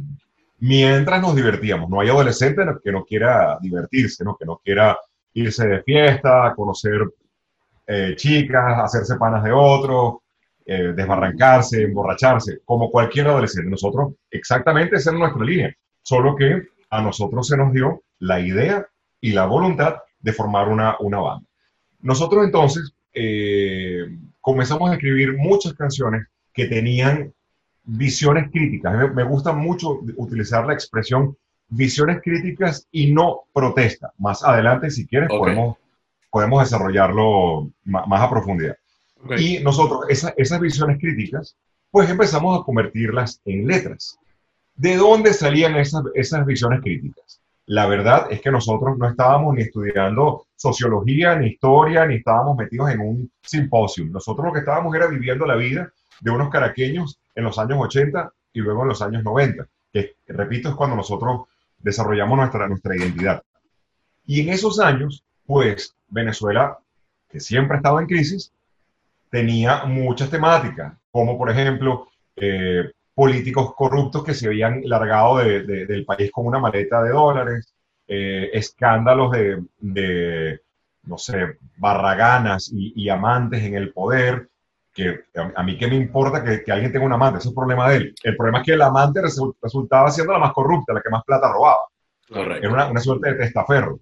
mientras 0.60 1.20
nos 1.20 1.34
divertíamos. 1.34 1.90
No 1.90 2.00
hay 2.00 2.08
adolescente 2.10 2.62
que 2.82 2.92
no 2.92 3.04
quiera 3.04 3.58
divertirse, 3.60 4.22
¿no? 4.22 4.36
que 4.36 4.44
no 4.44 4.60
quiera 4.64 4.96
irse 5.34 5.66
de 5.66 5.82
fiesta, 5.82 6.52
conocer 6.54 7.00
eh, 7.86 8.14
chicas, 8.16 8.78
hacerse 8.78 9.16
panas 9.16 9.42
de 9.44 9.52
otros, 9.52 10.18
eh, 10.64 10.92
desbarrancarse, 10.94 11.82
emborracharse, 11.82 12.60
como 12.64 12.90
cualquier 12.90 13.28
adolescente. 13.28 13.70
Nosotros, 13.70 14.14
exactamente 14.30 14.96
esa 14.96 15.10
es 15.10 15.18
nuestra 15.18 15.44
línea, 15.44 15.74
solo 16.02 16.36
que 16.36 16.62
a 16.90 17.02
nosotros 17.02 17.46
se 17.48 17.56
nos 17.56 17.72
dio 17.72 18.02
la 18.20 18.40
idea 18.40 18.86
y 19.20 19.32
la 19.32 19.46
voluntad 19.46 19.96
de 20.20 20.32
formar 20.32 20.68
una, 20.68 20.96
una 21.00 21.18
banda. 21.18 21.46
Nosotros 22.00 22.44
entonces 22.44 22.92
eh, 23.12 24.04
comenzamos 24.40 24.90
a 24.90 24.94
escribir 24.94 25.36
muchas 25.36 25.74
canciones 25.74 26.26
que 26.52 26.66
tenían 26.66 27.32
visiones 27.84 28.50
críticas. 28.50 28.96
Me, 28.96 29.10
me, 29.10 29.24
gusta 29.24 29.52
mucho 29.52 30.00
utilizar 30.16 30.66
la 30.66 30.74
expresión 30.74 31.36
visiones 31.70 32.20
críticas 32.22 32.86
y 32.90 33.12
no 33.12 33.44
protesta. 33.52 34.12
Más 34.18 34.44
adelante, 34.44 34.90
si 34.90 35.06
quieres, 35.06 35.28
podemos 35.30 35.78
podemos 36.30 36.62
desarrollarlo 36.62 37.70
más, 37.84 38.22
a 38.22 38.30
profundidad. 38.30 38.76
Y 39.36 39.58
nosotros, 39.58 40.06
esas 40.08 40.60
visiones 40.60 40.98
críticas, 40.98 41.56
pues 41.90 42.08
empezamos 42.08 42.58
a 42.58 42.64
convertirlas 42.64 43.40
en 43.44 43.66
letras. 43.66 44.18
¿De 44.74 44.96
dónde 44.96 45.34
salían 45.34 45.76
esas, 45.76 46.04
esas 46.14 46.46
visiones 46.46 46.80
críticas? 46.80 47.40
La 47.66 47.86
verdad 47.86 48.26
es 48.30 48.40
que 48.40 48.50
nosotros 48.50 48.96
no 48.98 49.08
estábamos 49.08 49.54
ni 49.54 49.62
estudiando 49.62 50.46
sociología, 50.56 51.36
ni 51.36 51.48
historia, 51.48 52.06
ni 52.06 52.16
estábamos 52.16 52.56
metidos 52.56 52.90
en 52.90 53.00
un 53.00 53.32
simposio. 53.42 54.06
Nosotros 54.06 54.46
lo 54.46 54.52
que 54.52 54.60
estábamos 54.60 54.94
era 54.94 55.06
viviendo 55.06 55.46
la 55.46 55.56
vida 55.56 55.92
de 56.20 56.30
unos 56.30 56.50
caraqueños 56.50 57.20
en 57.34 57.44
los 57.44 57.58
años 57.58 57.78
80 57.80 58.32
y 58.52 58.60
luego 58.60 58.82
en 58.82 58.88
los 58.88 59.02
años 59.02 59.22
90, 59.22 59.66
que 59.92 60.16
repito 60.28 60.68
es 60.68 60.74
cuando 60.74 60.96
nosotros 60.96 61.42
desarrollamos 61.78 62.38
nuestra, 62.38 62.68
nuestra 62.68 62.96
identidad. 62.96 63.42
Y 64.26 64.40
en 64.40 64.48
esos 64.50 64.80
años 64.80 65.24
pues 65.50 65.96
Venezuela, 66.06 66.78
que 67.28 67.40
siempre 67.40 67.74
ha 67.74 67.78
estado 67.78 67.98
en 67.98 68.06
crisis, 68.06 68.52
tenía 69.30 69.84
muchas 69.84 70.30
temáticas, 70.30 70.92
como 71.10 71.36
por 71.36 71.50
ejemplo 71.50 72.06
eh, 72.36 72.92
políticos 73.12 73.74
corruptos 73.74 74.22
que 74.22 74.32
se 74.32 74.46
habían 74.46 74.82
largado 74.84 75.38
del 75.38 76.04
país 76.04 76.30
con 76.30 76.46
una 76.46 76.60
maleta 76.60 77.02
de 77.02 77.10
dólares, 77.10 77.74
eh, 78.06 78.50
escándalos 78.52 79.32
de, 79.80 80.60
no 81.02 81.18
sé, 81.18 81.56
barraganas 81.78 82.70
y, 82.72 83.08
amantes 83.08 83.64
en 83.64 83.74
el 83.74 83.92
poder, 83.92 84.50
que 84.94 85.24
a, 85.56 85.62
mí 85.64 85.76
qué 85.76 85.88
me 85.88 85.96
importa 85.96 86.44
que, 86.44 86.70
alguien 86.70 86.92
tenga 86.92 87.06
un 87.06 87.12
amante, 87.12 87.38
ese 87.38 87.48
es 87.48 87.50
el 87.50 87.56
problema 87.56 87.90
de 87.90 87.96
él. 87.96 88.14
El 88.22 88.36
problema 88.36 88.60
es 88.60 88.66
que 88.66 88.74
el 88.74 88.82
amante 88.82 89.20
resultaba 89.20 90.12
siendo 90.12 90.32
la 90.32 90.38
más 90.38 90.52
corrupta, 90.52 90.92
la 90.92 91.02
que 91.02 91.10
más 91.10 91.24
plata 91.24 91.52
robaba. 91.52 91.88
Era 92.28 92.70
una, 92.70 92.88
una 92.88 93.00
suerte 93.00 93.32
de 93.32 93.34
testaferro. 93.34 93.98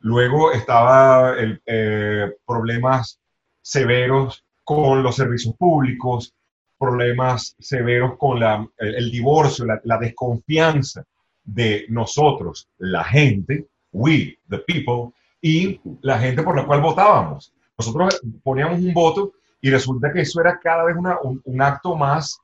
Luego 0.00 0.52
estaba 0.52 1.36
el, 1.38 1.60
eh, 1.66 2.32
problemas 2.46 3.18
severos 3.62 4.44
con 4.64 5.02
los 5.02 5.16
servicios 5.16 5.54
públicos, 5.56 6.34
problemas 6.78 7.56
severos 7.58 8.16
con 8.18 8.40
la, 8.40 8.66
el, 8.78 9.10
divorcio, 9.10 9.64
la, 9.64 9.98
desconfianza 9.98 11.04
de 11.44 11.86
nosotros, 11.88 12.68
la 12.78 13.04
gente, 13.04 13.66
we, 13.92 14.38
the 14.48 14.58
people, 14.58 15.12
y 15.40 15.80
la 16.02 16.18
gente 16.18 16.42
por 16.42 16.56
la 16.56 16.66
cual 16.66 16.80
votábamos. 16.80 17.52
Nosotros 17.78 18.20
poníamos 18.42 18.80
un 18.80 18.92
voto 18.92 19.32
y 19.60 19.70
resulta 19.70 20.12
que 20.12 20.22
eso 20.22 20.40
era 20.40 20.58
cada 20.58 20.84
vez 20.84 20.96
un, 20.96 21.40
un, 21.44 21.62
acto 21.62 21.94
más, 21.96 22.38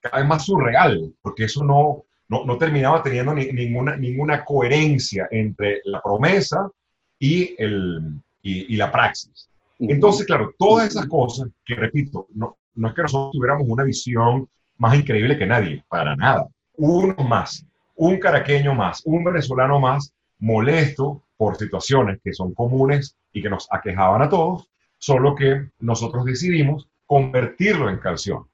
cada 0.00 0.18
vez 0.18 0.28
más 0.28 0.44
surreal, 0.44 1.12
porque 1.20 1.44
eso 1.44 1.64
no, 1.64 2.04
no, 2.28 2.58
terminaba 2.58 3.02
teniendo 3.02 3.34
ninguna, 3.34 3.96
ninguna 3.96 4.44
coherencia 4.44 5.28
entre 5.30 5.80
la 5.84 6.00
promesa 6.00 6.68
y, 7.18 7.54
el, 7.58 8.20
y, 8.42 8.76
la 8.76 8.90
praxis. 8.90 9.48
Entonces, 9.78 10.26
claro, 10.26 10.54
todas 10.58 10.88
esas 10.88 11.06
cosas 11.06 11.48
que, 11.64 11.74
repito, 11.74 12.26
no, 12.34 12.56
no 12.74 12.88
es 12.88 12.94
que 12.94 13.02
nosotros 13.02 13.32
tuviéramos 13.32 13.68
una 13.68 13.84
visión 13.84 14.48
más 14.78 14.94
increíble 14.94 15.38
que 15.38 15.46
nadie, 15.46 15.84
para 15.88 16.16
nada. 16.16 16.48
Uno 16.76 17.14
más, 17.16 17.64
un 17.96 18.18
caraqueño 18.18 18.74
más, 18.74 19.02
un 19.04 19.22
venezolano 19.22 19.78
más, 19.78 20.12
molesto 20.38 21.22
por 21.36 21.56
situaciones 21.56 22.18
que 22.22 22.32
son 22.32 22.54
comunes 22.54 23.16
y 23.32 23.42
que 23.42 23.50
nos 23.50 23.68
aquejaban 23.70 24.22
a 24.22 24.28
todos, 24.28 24.68
solo 24.98 25.34
que 25.34 25.68
nosotros 25.78 26.24
decidimos 26.24 26.88
convertirlo 27.06 27.90
en 27.90 27.98
canción 27.98 28.46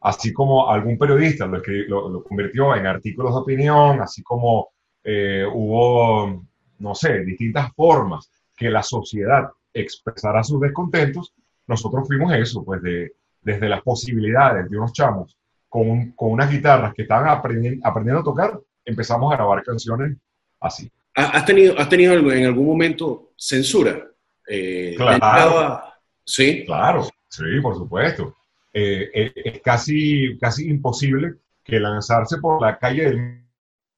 así 0.00 0.32
como 0.32 0.70
algún 0.70 0.98
periodista 0.98 1.46
lo, 1.46 1.60
lo, 2.08 2.22
convirtió 2.22 2.74
en 2.74 2.86
artículos 2.86 3.32
de 3.32 3.40
opinión, 3.40 4.00
así 4.00 4.22
como 4.22 4.68
eh, 5.04 5.44
hubo, 5.52 6.44
no 6.78 6.94
sé, 6.94 7.24
distintas 7.24 7.72
formas 7.74 8.30
que 8.56 8.70
la 8.70 8.82
sociedad 8.82 9.48
expresara 9.72 10.42
sus 10.42 10.60
descontentos, 10.60 11.32
nosotros 11.66 12.06
fuimos 12.06 12.32
eso, 12.34 12.64
pues 12.64 12.82
de, 12.82 13.12
desde 13.42 13.68
las 13.68 13.82
posibilidades 13.82 14.68
de 14.70 14.76
unos 14.76 14.92
chamos 14.92 15.36
con, 15.68 16.12
con 16.12 16.32
unas 16.32 16.50
guitarras 16.50 16.94
que 16.94 17.02
estaban 17.02 17.28
aprendiendo, 17.28 17.86
aprendiendo 17.86 18.20
a 18.20 18.24
tocar, 18.24 18.60
empezamos 18.84 19.32
a 19.32 19.36
grabar 19.36 19.62
canciones 19.62 20.16
así. 20.60 20.90
¿Has 21.14 21.44
tenido, 21.44 21.76
has 21.78 21.88
tenido 21.88 22.14
en 22.14 22.44
algún 22.46 22.66
momento 22.66 23.32
censura? 23.36 24.06
Eh, 24.46 24.94
claro. 24.96 25.82
Sí. 26.24 26.64
Claro, 26.64 27.08
sí, 27.28 27.60
por 27.60 27.74
supuesto. 27.74 28.36
Eh, 28.80 29.10
eh, 29.12 29.32
es 29.34 29.60
casi, 29.60 30.38
casi 30.38 30.68
imposible 30.68 31.34
que 31.64 31.80
lanzarse 31.80 32.38
por 32.38 32.62
la 32.62 32.78
calle 32.78 33.10
de 33.10 33.42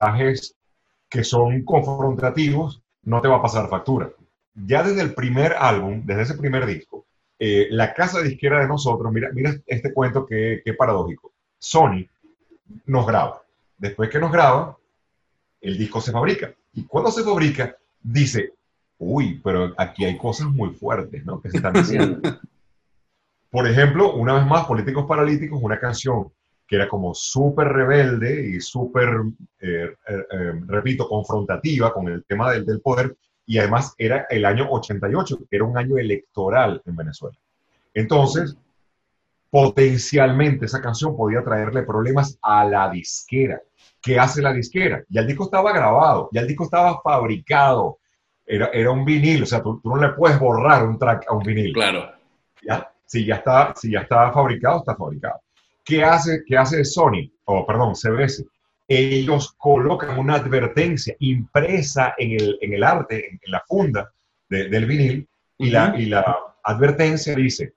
mensajes 0.01 0.57
que 1.11 1.23
son 1.23 1.65
confrontativos 1.65 2.81
no 3.03 3.21
te 3.21 3.29
va 3.29 3.37
a 3.37 3.43
pasar 3.43 3.69
factura. 3.69 4.11
Ya 4.55 4.83
desde 4.83 5.03
el 5.03 5.13
primer 5.13 5.53
álbum, 5.53 6.03
desde 6.07 6.23
ese 6.23 6.35
primer 6.39 6.65
disco, 6.65 7.05
eh, 7.39 7.69
la 7.71 7.93
casa 7.93 8.23
disquera 8.23 8.61
de 8.61 8.69
nosotros, 8.69 9.13
mira, 9.13 9.29
mira 9.35 9.55
este 9.67 9.93
cuento 9.93 10.25
que, 10.25 10.63
que 10.65 10.73
paradójico. 10.73 11.31
Sony 11.59 12.07
nos 12.87 13.07
graba. 13.07 13.43
Después 13.77 14.09
que 14.09 14.19
nos 14.19 14.33
graba, 14.33 14.79
el 15.61 15.77
disco 15.77 16.01
se 16.01 16.13
fabrica. 16.13 16.55
Y 16.73 16.85
cuando 16.85 17.11
se 17.11 17.23
fabrica, 17.23 17.77
dice, 18.03 18.55
uy, 18.97 19.43
pero 19.45 19.75
aquí 19.77 20.07
hay 20.07 20.17
cosas 20.17 20.47
muy 20.47 20.71
fuertes, 20.71 21.23
¿no? 21.27 21.39
Que 21.39 21.51
se 21.51 21.59
están 21.59 21.73
diciendo. 21.75 22.41
Por 23.51 23.67
ejemplo, 23.67 24.15
una 24.15 24.35
vez 24.35 24.47
más, 24.47 24.67
Políticos 24.67 25.07
Paralíticos, 25.09 25.59
una 25.61 25.79
canción 25.79 26.33
que 26.67 26.77
era 26.77 26.89
como 26.89 27.13
súper 27.15 27.67
rebelde 27.67 28.49
y 28.49 28.61
súper, 28.61 29.09
eh, 29.61 29.93
eh, 30.09 30.25
eh, 30.31 30.53
repito, 30.69 31.09
confrontativa 31.09 31.93
con 31.93 32.07
el 32.09 32.25
tema 32.25 32.53
del, 32.53 32.65
del, 32.65 32.81
poder, 32.81 33.17
y 33.45 33.59
además 33.59 33.93
era 33.99 34.27
el 34.31 34.45
año 34.45 34.69
88, 34.71 35.39
que 35.51 35.57
era 35.57 35.65
un 35.65 35.77
año 35.77 35.99
electoral 35.99 36.81
en 36.87 36.95
Venezuela. 36.95 37.37
Entonces, 37.93 38.57
potencialmente 39.51 40.67
esa 40.67 40.81
canción 40.81 41.17
podía 41.17 41.43
traerle 41.43 41.83
problemas 41.83 42.39
a 42.41 42.65
la 42.65 42.89
disquera. 42.89 43.61
¿Qué 44.01 44.21
hace 44.21 44.41
la 44.41 44.53
disquera? 44.53 45.03
Ya 45.09 45.23
el 45.23 45.27
disco 45.27 45.47
estaba 45.47 45.73
grabado, 45.73 46.29
ya 46.33 46.43
el 46.43 46.47
disco 46.47 46.63
estaba 46.63 47.01
fabricado, 47.03 47.99
era, 48.47 48.67
era 48.73 48.93
un 48.93 49.05
vinil, 49.05 49.43
o 49.43 49.47
sea, 49.47 49.61
tú, 49.61 49.81
tú 49.81 49.89
no 49.89 49.97
le 49.97 50.11
puedes 50.11 50.39
borrar 50.39 50.87
un 50.87 51.01
track 51.01 51.25
a 51.29 51.35
un 51.35 51.43
vinil. 51.43 51.73
Claro. 51.73 52.13
¿Ya? 52.63 52.90
Si 53.11 53.25
ya 53.25 53.35
está, 53.37 53.75
si 53.75 53.91
ya 53.91 54.03
está 54.03 54.31
fabricado, 54.31 54.79
está 54.79 54.95
fabricado. 54.95 55.41
¿Qué 55.85 56.05
hace, 56.05 56.45
qué 56.47 56.57
hace 56.57 56.85
Sony? 56.85 57.29
O 57.45 57.67
perdón, 57.67 57.97
CBS. 57.97 58.47
Ellos 58.87 59.53
colocan 59.59 60.17
una 60.17 60.37
advertencia 60.37 61.17
impresa 61.19 62.15
en 62.17 62.41
el, 62.41 62.59
en 62.61 62.73
el 62.73 62.85
arte, 62.85 63.31
en, 63.31 63.51
la 63.51 63.65
funda 63.67 64.13
del 64.49 64.87
vinil, 64.87 65.27
y, 65.59 65.71
la, 65.71 65.93
y 65.99 66.07
la 66.07 66.37
advertencia 66.63 67.35
dice, 67.35 67.73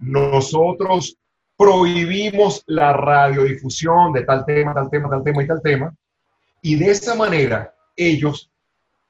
nosotros 0.00 1.18
prohibimos 1.56 2.64
la 2.66 2.92
radiodifusión 2.94 4.12
de 4.12 4.24
tal 4.24 4.44
tema, 4.44 4.74
tal 4.74 4.90
tema, 4.90 5.08
tal 5.08 5.22
tema 5.22 5.42
y 5.44 5.46
tal 5.46 5.62
tema, 5.62 5.94
y 6.62 6.74
de 6.74 6.90
esa 6.90 7.14
manera 7.14 7.72
ellos 7.94 8.50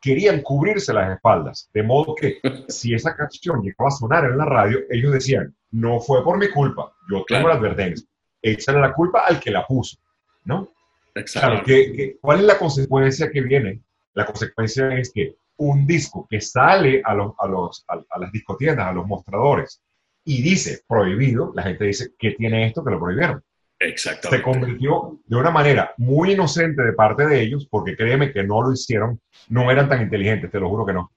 querían 0.05 0.43
cubrirse 0.43 0.93
las 0.93 1.17
espaldas. 1.17 1.71
De 1.73 1.83
modo 1.83 2.15
que 2.15 2.39
si 2.69 2.93
esa 2.93 3.17
canción 3.17 3.63
llegaba 3.63 3.89
a 3.89 3.91
sonar 3.91 4.25
en 4.27 4.37
la 4.37 4.45
radio, 4.45 4.81
ellos 4.91 5.13
decían, 5.13 5.57
no 5.71 5.99
fue 5.99 6.23
por 6.23 6.37
mi 6.37 6.49
culpa, 6.51 6.93
yo 7.11 7.25
tengo 7.27 7.49
la 7.49 7.55
advertencia. 7.55 8.07
Échale 8.43 8.81
la 8.81 8.93
culpa 8.93 9.25
al 9.27 9.41
que 9.41 9.51
la 9.51 9.67
puso, 9.67 9.97
¿no? 10.45 10.69
Exacto. 11.15 11.73
¿Cuál 12.21 12.41
es 12.41 12.45
la 12.45 12.59
consecuencia 12.59 13.31
que 13.31 13.41
viene? 13.41 13.81
La 14.13 14.27
consecuencia 14.27 14.95
es 14.99 15.11
que 15.11 15.37
un 15.57 15.87
disco 15.87 16.27
que 16.29 16.41
sale 16.43 17.01
a, 17.03 17.15
los, 17.15 17.33
a, 17.39 17.49
los, 17.49 17.85
a, 17.89 18.19
las 18.19 18.31
discotiendas, 18.31 18.87
a 18.87 18.93
los 18.93 19.07
mostradores, 19.07 19.81
y 20.25 20.43
dice 20.43 20.83
prohibido, 20.87 21.53
la 21.55 21.63
gente 21.63 21.85
dice, 21.85 22.11
¿qué 22.19 22.33
tiene 22.33 22.67
esto 22.67 22.85
que 22.85 22.91
lo 22.91 23.01
prohibieron? 23.01 23.43
Exactamente. 23.85 24.37
Se 24.39 24.43
convirtió 24.43 25.21
de 25.27 25.37
una 25.37 25.51
manera 25.51 25.93
muy 25.99 26.33
inocente 26.33 26.83
de 26.83 26.93
parte 26.93 27.27
de 27.27 27.43
ellos, 27.43 27.67
porque 27.71 27.97
créeme 27.97 28.33
que 28.33 28.43
no 28.43 28.63
lo 28.63 28.73
hicieron, 28.73 29.21
no 29.49 29.71
eran 29.71 29.89
tan 29.89 30.03
inteligentes, 30.03 30.51
te 30.51 30.61
lo 30.61 30.69
juro 30.69 30.87
que 30.87 30.93
no. 30.93 31.13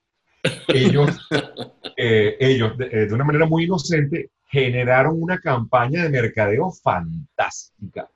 Ellos, 0.68 1.28
eh, 1.96 2.36
ellos 2.38 2.72
eh, 2.78 3.06
de, 3.06 3.14
una 3.14 3.24
manera 3.24 3.46
muy 3.46 3.64
inocente, 3.64 4.30
generaron 4.46 5.20
una 5.20 5.38
campaña 5.38 6.02
de 6.02 6.10
mercadeo 6.10 6.70
fantástica, 6.70 8.08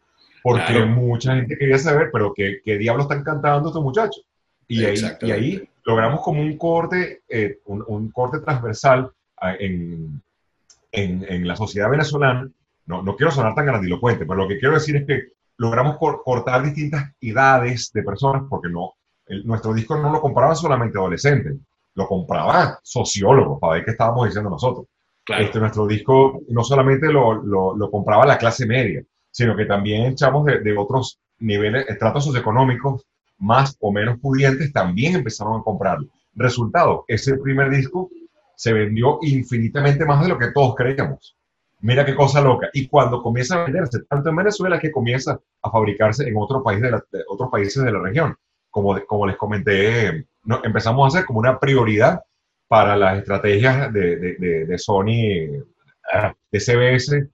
porque 0.42 0.85
mucha 0.85 1.35
gente 1.35 1.56
quería 1.56 1.78
saber, 1.78 2.11
pero 2.12 2.32
¿qué, 2.35 2.61
qué 2.64 2.78
diablos 2.78 3.04
están 3.04 3.25
cantando 3.25 3.68
estos 3.68 3.82
muchachos? 3.82 4.25
Y 4.68 4.85
ahí, 4.85 4.97
y 5.21 5.30
ahí 5.30 5.68
logramos 5.85 6.21
como 6.23 6.40
un 6.40 6.56
corte, 6.56 7.23
eh, 7.28 7.59
un, 7.66 8.11
corte 8.11 8.40
transversal 8.40 9.11
ah, 9.38 9.54
en, 9.59 10.23
en, 10.90 11.26
en, 11.28 11.47
la 11.47 11.56
sociedad 11.56 11.90
venezolana. 11.90 12.49
No, 12.86 13.02
no 13.02 13.16
quiero 13.16 13.30
sonar 13.30 13.54
tan 13.54 13.66
grandilocuente, 13.66 14.26
pero 14.26 14.42
lo 14.42 14.48
que 14.48 14.58
quiero 14.58 14.74
decir 14.74 14.96
es 14.96 15.06
que 15.06 15.32
logramos 15.58 15.96
cortar 15.98 16.62
distintas 16.62 17.12
edades 17.20 17.90
de 17.92 18.02
personas, 18.02 18.42
porque 18.48 18.68
no, 18.68 18.94
nuestro 19.44 19.72
disco 19.72 19.96
no 19.96 20.12
lo 20.12 20.20
compraban 20.20 20.56
solamente 20.56 20.98
adolescentes, 20.98 21.56
lo 21.94 22.06
compraban 22.06 22.74
sociólogos 22.82 23.60
para 23.60 23.74
ver 23.74 23.84
qué 23.84 23.90
estábamos 23.92 24.26
diciendo 24.26 24.50
nosotros. 24.50 24.86
Este, 25.38 25.60
nuestro 25.60 25.86
disco 25.86 26.40
no 26.48 26.64
solamente 26.64 27.12
lo, 27.12 27.34
lo, 27.34 27.76
lo, 27.76 27.90
compraba 27.90 28.26
la 28.26 28.38
clase 28.38 28.66
media, 28.66 29.04
sino 29.30 29.54
que 29.54 29.66
también 29.66 30.06
echamos 30.06 30.44
de, 30.44 30.60
de 30.60 30.76
otros 30.76 31.20
niveles, 31.38 31.88
estratos 31.88 32.24
socioeconómicos 32.24 33.04
más 33.38 33.76
o 33.80 33.92
menos 33.92 34.18
pudientes 34.18 34.72
también 34.72 35.16
empezaron 35.16 35.60
a 35.60 35.64
comprarlo. 35.64 36.08
Resultado, 36.34 37.04
ese 37.08 37.36
primer 37.36 37.70
disco 37.70 38.08
se 38.56 38.72
vendió 38.72 39.18
infinitamente 39.22 40.04
más 40.04 40.22
de 40.22 40.28
lo 40.28 40.38
que 40.38 40.52
todos 40.52 40.74
creíamos. 40.74 41.36
Mira 41.82 42.04
qué 42.04 42.14
cosa 42.14 42.40
loca. 42.40 42.68
Y 42.72 42.88
cuando 42.88 43.22
comienza 43.22 43.56
a 43.56 43.64
venderse, 43.64 44.04
tanto 44.08 44.30
en 44.30 44.36
Venezuela 44.36 44.78
que 44.78 44.90
comienza 44.90 45.38
a 45.62 45.70
fabricarse 45.70 46.26
en 46.26 46.34
otro 46.36 46.62
país 46.62 46.80
de, 46.80 46.90
otros 47.28 47.50
países 47.50 47.82
de 47.84 47.92
la 47.92 48.00
región. 48.00 48.36
Como, 48.70 48.98
como 49.06 49.26
les 49.26 49.36
comenté, 49.36 50.26
empezamos 50.64 51.04
a 51.04 51.08
hacer 51.08 51.26
como 51.26 51.40
una 51.40 51.58
prioridad 51.58 52.22
para 52.68 52.96
las 52.96 53.18
estrategias 53.18 53.92
de, 53.92 54.16
de, 54.16 54.66
de 54.66 54.78
Sony, 54.78 55.62
ah, 56.12 56.33
de 56.50 56.61
CBS 56.61 57.28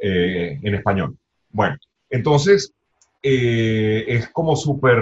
eh, 0.00 0.58
en 0.62 0.74
español. 0.74 1.16
Bueno, 1.50 1.76
entonces 2.08 2.72
eh, 3.22 4.04
es 4.08 4.30
como 4.30 4.56
súper 4.56 4.98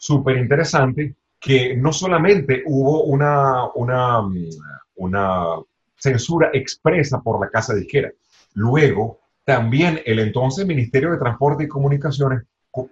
súper 0.00 0.38
interesante 0.38 1.14
que 1.38 1.76
no 1.76 1.92
solamente 1.92 2.62
hubo 2.66 3.04
una, 3.04 3.66
una, 3.74 4.22
una 4.96 5.44
censura 6.00 6.50
expresa 6.52 7.20
por 7.20 7.40
la 7.40 7.50
casa 7.50 7.74
disquera, 7.74 8.10
luego 8.54 9.20
también 9.44 10.00
el 10.04 10.18
entonces 10.18 10.66
Ministerio 10.66 11.12
de 11.12 11.18
Transporte 11.18 11.64
y 11.64 11.68
Comunicaciones 11.68 12.42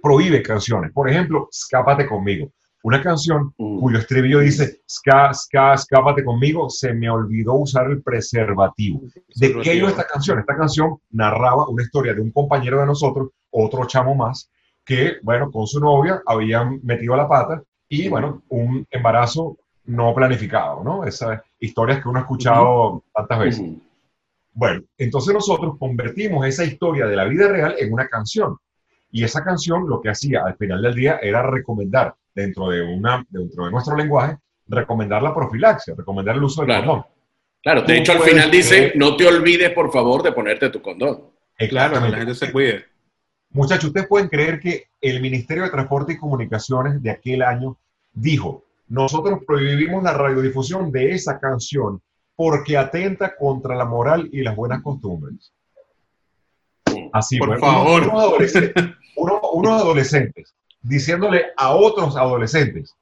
prohíbe 0.02 0.42
canciones. 0.42 0.92
Por 0.92 1.08
ejemplo, 1.08 1.48
Escápate 1.50 2.06
conmigo. 2.06 2.50
Una 2.82 3.02
canción 3.02 3.52
mm. 3.58 3.80
cuyo 3.80 3.98
estribillo 3.98 4.38
dice, 4.38 4.80
ska, 4.88 5.34
ska, 5.34 5.74
escápate 5.74 6.24
conmigo, 6.24 6.70
se 6.70 6.94
me 6.94 7.10
olvidó 7.10 7.54
usar 7.54 7.90
el 7.90 8.02
preservativo. 8.02 9.02
¿De 9.34 9.60
qué 9.60 9.74
iba 9.74 9.88
esta 9.88 10.06
canción? 10.06 10.38
Esta 10.38 10.56
canción 10.56 10.98
narraba 11.10 11.68
una 11.68 11.82
historia 11.82 12.14
de 12.14 12.20
un 12.20 12.30
compañero 12.30 12.80
de 12.80 12.86
nosotros, 12.86 13.30
otro 13.50 13.86
chamo 13.86 14.14
más, 14.14 14.50
que, 14.84 15.16
bueno, 15.22 15.50
con 15.50 15.66
su 15.66 15.80
novia 15.80 16.22
habían 16.24 16.80
metido 16.82 17.16
la 17.16 17.28
pata 17.28 17.62
y, 17.88 18.08
bueno, 18.08 18.42
un 18.48 18.86
embarazo 18.90 19.58
no 19.88 20.14
planificado, 20.14 20.84
¿no? 20.84 21.04
Esas 21.04 21.40
historias 21.58 22.02
que 22.02 22.08
uno 22.08 22.18
ha 22.18 22.22
escuchado 22.22 23.02
tantas 23.14 23.38
veces. 23.38 23.70
Bueno, 24.52 24.82
entonces 24.98 25.32
nosotros 25.32 25.76
convertimos 25.78 26.46
esa 26.46 26.64
historia 26.64 27.06
de 27.06 27.16
la 27.16 27.24
vida 27.24 27.48
real 27.48 27.74
en 27.78 27.92
una 27.92 28.06
canción. 28.06 28.56
Y 29.10 29.24
esa 29.24 29.42
canción 29.42 29.88
lo 29.88 30.00
que 30.00 30.10
hacía 30.10 30.42
al 30.44 30.56
final 30.56 30.82
del 30.82 30.94
día 30.94 31.18
era 31.22 31.42
recomendar 31.42 32.14
dentro 32.34 32.68
de, 32.68 32.82
una, 32.82 33.24
dentro 33.30 33.64
de 33.64 33.70
nuestro 33.70 33.96
lenguaje, 33.96 34.36
recomendar 34.66 35.22
la 35.22 35.34
profilaxia, 35.34 35.94
recomendar 35.96 36.36
el 36.36 36.44
uso 36.44 36.64
del 36.64 36.76
condón. 36.76 37.04
Claro, 37.62 37.82
de 37.82 37.98
hecho 37.98 38.12
al 38.12 38.20
final 38.20 38.50
dice, 38.50 38.92
no 38.94 39.16
te 39.16 39.26
olvides 39.26 39.70
por 39.70 39.90
favor 39.90 40.22
de 40.22 40.32
ponerte 40.32 40.68
tu 40.68 40.82
condón. 40.82 41.22
Claro, 41.56 41.98
la 41.98 42.18
gente 42.18 42.34
se 42.34 42.52
cuide. 42.52 42.84
Muchachos, 43.50 43.86
ustedes 43.86 44.06
pueden 44.06 44.28
creer 44.28 44.60
que 44.60 44.88
el 45.00 45.22
Ministerio 45.22 45.64
de 45.64 45.70
Transporte 45.70 46.12
y 46.12 46.18
Comunicaciones 46.18 47.02
de 47.02 47.10
aquel 47.10 47.42
año 47.42 47.78
dijo, 48.12 48.64
nosotros 48.88 49.40
prohibimos 49.46 50.02
la 50.02 50.12
radiodifusión 50.12 50.90
de 50.90 51.12
esa 51.12 51.38
canción 51.38 52.00
porque 52.36 52.76
atenta 52.76 53.36
contra 53.36 53.74
la 53.74 53.84
moral 53.84 54.28
y 54.32 54.42
las 54.42 54.54
buenas 54.54 54.82
costumbres. 54.82 55.52
Así, 57.12 57.38
por 57.38 57.58
favor. 57.58 58.02
unos 59.16 59.82
adolescentes 59.82 60.54
diciéndole 60.80 61.46
a 61.56 61.74
otros 61.74 62.16
adolescentes 62.16 62.94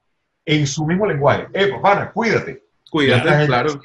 en 0.44 0.66
su 0.66 0.86
mismo 0.86 1.06
lenguaje, 1.06 1.48
eh, 1.52 1.68
papá, 1.68 2.12
cuídate. 2.12 2.62
Cuídate, 2.90 3.46
claro. 3.46 3.80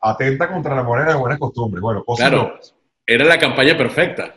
atenta 0.00 0.48
contra 0.48 0.74
la 0.74 0.82
moneda 0.82 1.08
de 1.08 1.14
buenas 1.14 1.38
costumbres. 1.38 1.80
Bueno, 1.80 2.04
claro, 2.16 2.58
era 3.06 3.24
la 3.24 3.38
campaña 3.38 3.76
perfecta. 3.76 4.34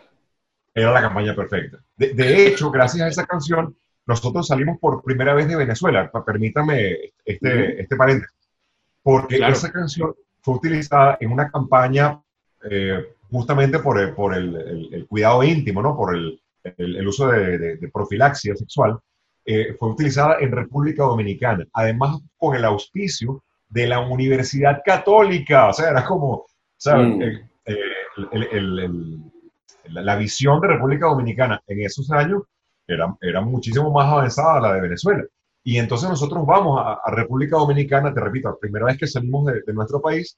Era 0.73 0.91
la 0.91 1.01
campaña 1.01 1.35
perfecta. 1.35 1.79
De, 1.97 2.47
hecho, 2.47 2.71
gracias 2.71 3.01
a 3.01 3.07
esa 3.09 3.25
canción, 3.25 3.75
nosotros 4.09 4.47
salimos 4.47 4.79
por 4.79 5.03
primera 5.03 5.35
vez 5.35 5.47
de 5.47 5.55
Venezuela. 5.55 6.11
Permítame 6.25 7.11
este, 7.23 7.81
este 7.81 7.95
paréntesis. 7.95 8.35
Porque 9.03 9.37
esa 9.37 9.71
canción 9.71 10.15
fue 10.41 10.55
utilizada 10.55 11.17
en 11.21 11.31
una 11.31 11.49
campaña 11.51 12.19
eh, 12.69 13.13
justamente 13.29 13.77
por, 13.79 13.99
el, 13.99 14.15
por 14.15 14.35
el, 14.35 14.89
el, 14.91 15.05
cuidado 15.07 15.43
íntimo, 15.43 15.83
¿no? 15.83 15.95
Por 15.95 16.15
el, 16.15 16.41
el, 16.63 17.07
uso 17.07 17.27
de, 17.27 17.77
profilaxia 17.93 18.55
sexual, 18.55 18.97
eh, 19.45 19.75
fue 19.77 19.91
utilizada 19.91 20.37
en 20.39 20.51
República 20.51 21.03
Dominicana, 21.03 21.65
además 21.73 22.19
con 22.35 22.55
el 22.55 22.65
auspicio 22.65 23.43
de 23.69 23.87
la 23.87 23.99
Universidad 23.99 24.81
Católica, 24.83 25.67
o 25.69 25.73
sea, 25.73 25.91
era 25.91 26.03
como, 26.03 26.45
mm. 26.83 27.21
la 29.89 30.15
visión 30.15 30.59
de 30.61 30.67
República 30.67 31.05
Dominicana 31.05 31.61
en 31.67 31.81
esos 31.81 32.11
años 32.11 32.41
era, 32.93 33.15
era 33.21 33.41
muchísimo 33.41 33.91
más 33.91 34.11
avanzada 34.11 34.57
a 34.57 34.61
la 34.61 34.73
de 34.73 34.81
Venezuela. 34.81 35.23
Y 35.63 35.77
entonces 35.77 36.09
nosotros 36.09 36.45
vamos 36.45 36.81
a, 36.83 37.11
República 37.11 37.57
Dominicana, 37.57 38.13
te 38.13 38.19
repito, 38.19 38.57
primera 38.59 38.85
vez 38.85 38.97
que 38.97 39.07
salimos 39.07 39.45
de, 39.45 39.61
de, 39.65 39.73
nuestro 39.73 40.01
país, 40.01 40.37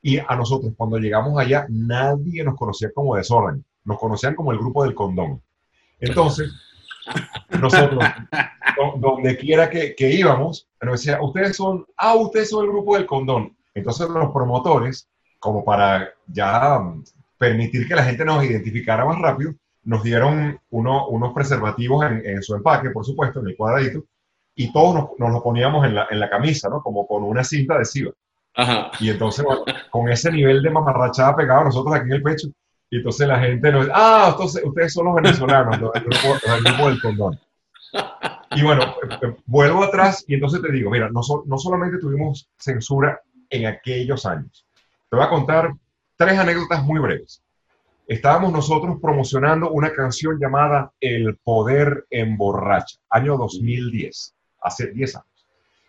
y 0.00 0.18
a 0.18 0.34
nosotros 0.36 0.72
cuando 0.76 0.98
llegamos 0.98 1.38
allá 1.38 1.66
nadie 1.68 2.42
nos 2.42 2.56
conocía 2.56 2.90
como 2.92 3.16
desorden, 3.16 3.64
nos 3.84 3.98
conocían 3.98 4.34
como 4.34 4.52
el 4.52 4.58
grupo 4.58 4.84
del 4.84 4.94
condón. 4.94 5.40
Entonces, 6.00 6.52
nosotros, 7.60 8.02
donde 8.98 9.36
quiera 9.36 9.70
que, 9.70 9.94
íbamos, 9.98 10.68
nos 10.80 11.00
decía, 11.00 11.22
ustedes 11.22 11.56
son, 11.56 11.86
ah, 11.96 12.14
ustedes 12.16 12.50
son 12.50 12.64
el 12.64 12.70
grupo 12.70 12.96
del 12.96 13.06
condón. 13.06 13.56
Entonces 13.74 14.08
los 14.08 14.32
promotores, 14.32 15.08
como 15.38 15.64
para 15.64 16.10
ya 16.26 16.80
permitir 17.38 17.86
que 17.86 17.94
la 17.94 18.04
gente 18.04 18.24
nos 18.24 18.44
identificara 18.44 19.04
más 19.04 19.18
rápido, 19.18 19.54
nos 19.84 20.02
dieron 20.02 20.60
unos 20.70 21.32
preservativos 21.34 22.04
en, 22.04 22.42
su 22.42 22.54
empaque, 22.54 22.90
por 22.90 23.04
supuesto, 23.04 23.40
en 23.40 23.48
el 23.48 23.56
cuadradito, 23.56 24.04
y 24.54 24.72
todos 24.72 24.94
nos, 24.94 25.04
nos 25.18 25.32
lo 25.32 25.42
poníamos 25.42 25.84
en 25.86 25.94
la, 25.94 26.06
en 26.10 26.20
la, 26.20 26.28
camisa, 26.28 26.68
¿no? 26.68 26.82
Como 26.82 27.06
con 27.06 27.24
una 27.24 27.42
cinta 27.42 27.74
adhesiva. 27.74 28.12
Ajá. 28.54 28.90
Y 29.00 29.08
entonces, 29.08 29.44
con 29.90 30.10
ese 30.10 30.30
nivel 30.30 30.62
de 30.62 30.70
mamarrachada 30.70 31.34
pegado 31.34 31.64
nosotros 31.64 31.94
aquí 31.94 32.06
en 32.06 32.12
el 32.12 32.22
pecho, 32.22 32.48
y 32.92 32.98
entonces 32.98 33.26
la 33.26 33.40
gente 33.40 33.72
nos 33.72 33.86
dice, 33.86 33.92
ah, 33.96 34.28
entonces 34.32 34.62
ustedes 34.62 34.92
son 34.92 35.06
los 35.06 35.14
venezolanos, 35.14 35.76
el, 35.94 36.02
grupo, 36.02 36.88
del 36.88 37.00
condón. 37.00 37.40
Y 38.50 38.62
bueno, 38.62 38.82
eh, 39.22 39.34
vuelvo 39.46 39.84
atrás 39.84 40.22
y 40.28 40.34
entonces 40.34 40.60
te 40.60 40.70
digo, 40.70 40.90
mira, 40.90 41.08
no, 41.08 41.22
no 41.46 41.56
solamente 41.56 41.98
tuvimos 41.98 42.50
censura 42.58 43.18
en 43.48 43.64
aquellos 43.64 44.26
años. 44.26 44.66
Te 45.08 45.16
voy 45.16 45.24
a 45.24 45.30
contar 45.30 45.72
tres 46.16 46.38
anécdotas 46.38 46.84
muy 46.84 47.00
breves. 47.00 47.41
Estábamos 48.12 48.52
nosotros 48.52 48.98
promocionando 49.00 49.70
una 49.70 49.90
canción 49.90 50.38
llamada 50.38 50.92
El 51.00 51.38
Poder 51.42 52.04
Emborracha, 52.10 52.98
año 53.08 53.38
2010, 53.38 54.34
hace 54.60 54.88
10 54.88 55.16
años. 55.16 55.46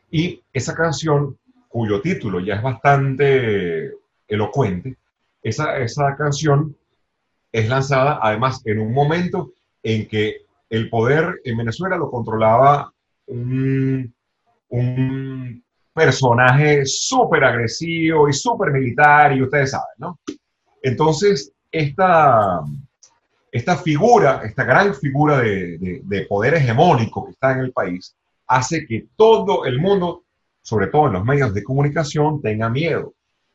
Y 0.10 0.42
esa 0.54 0.74
canción, 0.74 1.38
cuyo 1.68 2.00
título 2.00 2.40
ya 2.40 2.56
es 2.56 2.64
bastante 2.64 3.92
elocuente, 4.26 4.96
esa, 5.42 5.78
esa 5.80 6.16
canción 6.16 6.78
es 7.52 7.68
lanzada 7.68 8.20
además 8.22 8.62
en 8.64 8.80
un 8.80 8.94
momento 8.94 9.52
en 9.84 10.08
que 10.08 10.46
el 10.70 10.90
poder 10.90 11.42
en 11.44 11.58
Venezuela 11.58 11.98
lo 11.98 12.10
controlaba 12.10 12.94
un, 13.28 14.16
un 14.70 15.62
personaje 15.94 16.86
súper 16.86 17.44
agresivo 17.44 18.30
y 18.30 18.34
súper 18.34 18.72
militar, 18.72 19.36
y 19.36 19.42
ustedes 19.42 19.72
saben, 19.72 19.96
¿no? 19.98 20.20
Entonces, 20.82 21.54
esta, 21.74 22.62
esta 23.52 23.76
figura, 23.76 24.42
esta 24.44 24.64
gran 24.64 24.94
figura 24.94 25.40
de, 25.40 26.02
de, 26.04 26.26
poder 26.28 26.54
hegemónico 26.54 27.26
que 27.26 27.32
está 27.32 27.52
en 27.52 27.60
el 27.60 27.74
país, 27.74 28.16
hace 28.48 28.86
que 28.86 29.08
todo 29.16 29.66
el 29.66 29.80
mundo, 29.80 30.24
sobre 30.62 30.88
todo 30.88 31.08
en 31.08 31.14
los 31.14 31.26
medios 31.26 31.54
de 31.54 31.64
comunicación, 31.64 32.42
tenga 32.42 32.70
miedo. 32.70 33.14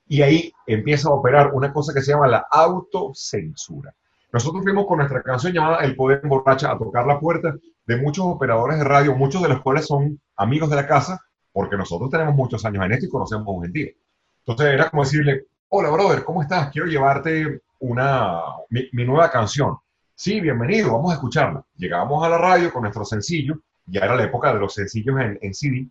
Y 0.09 0.23
ahí 0.23 0.53
empieza 0.67 1.09
a 1.09 1.13
operar 1.13 1.53
una 1.55 1.73
cosa 1.73 1.95
que 1.95 2.03
se 2.03 2.11
llama 2.11 2.27
la 2.27 2.45
autocensura. 2.51 3.95
Nosotros 4.33 4.63
fuimos 4.65 4.87
con 4.87 4.99
nuestra 4.99 5.23
canción 5.23 5.53
llamada 5.53 5.79
El 5.85 5.95
Poder 5.95 6.21
Borracha 6.25 6.73
a 6.73 6.79
tocar 6.79 7.07
la 7.07 7.21
puerta 7.21 7.55
de 7.87 7.97
muchos 7.97 8.27
operadores 8.27 8.79
de 8.79 8.85
radio, 8.85 9.15
muchos 9.15 9.41
de 9.43 9.49
los 9.49 9.63
cuales 9.63 9.87
son 9.87 10.21
amigos 10.37 10.69
de 10.71 10.77
la 10.77 10.87
casa, 10.87 11.21
porque 11.53 11.77
nosotros 11.77 12.11
tenemos 12.11 12.35
muchos 12.35 12.65
años 12.65 12.85
en 12.85 12.93
esto 12.93 13.07
y 13.07 13.11
conocemos 13.11 13.47
a 13.47 13.51
un 13.51 13.63
gentío. 13.63 13.89
Entonces 14.41 14.75
era 14.75 14.91
como 14.91 15.05
decirle, 15.05 15.45
hola 15.69 15.91
brother, 15.91 16.25
¿cómo 16.25 16.43
estás? 16.43 16.71
Quiero 16.71 16.89
llevarte 16.89 17.61
una, 17.81 18.41
mi, 18.71 19.05
nueva 19.05 19.31
canción. 19.31 19.77
Sí, 20.15 20.41
bienvenido, 20.41 20.93
vamos 20.93 21.13
a 21.13 21.15
escucharla. 21.15 21.65
Llegamos 21.77 22.25
a 22.25 22.29
la 22.29 22.39
radio 22.39 22.73
con 22.73 22.83
nuestro 22.83 23.05
sencillo, 23.05 23.61
ya 23.87 24.01
era 24.01 24.17
la 24.17 24.25
época 24.25 24.53
de 24.53 24.61
los 24.61 24.75
sencillos 24.75 25.19
en, 25.21 25.39
en 25.41 25.55
CD. 25.55 25.87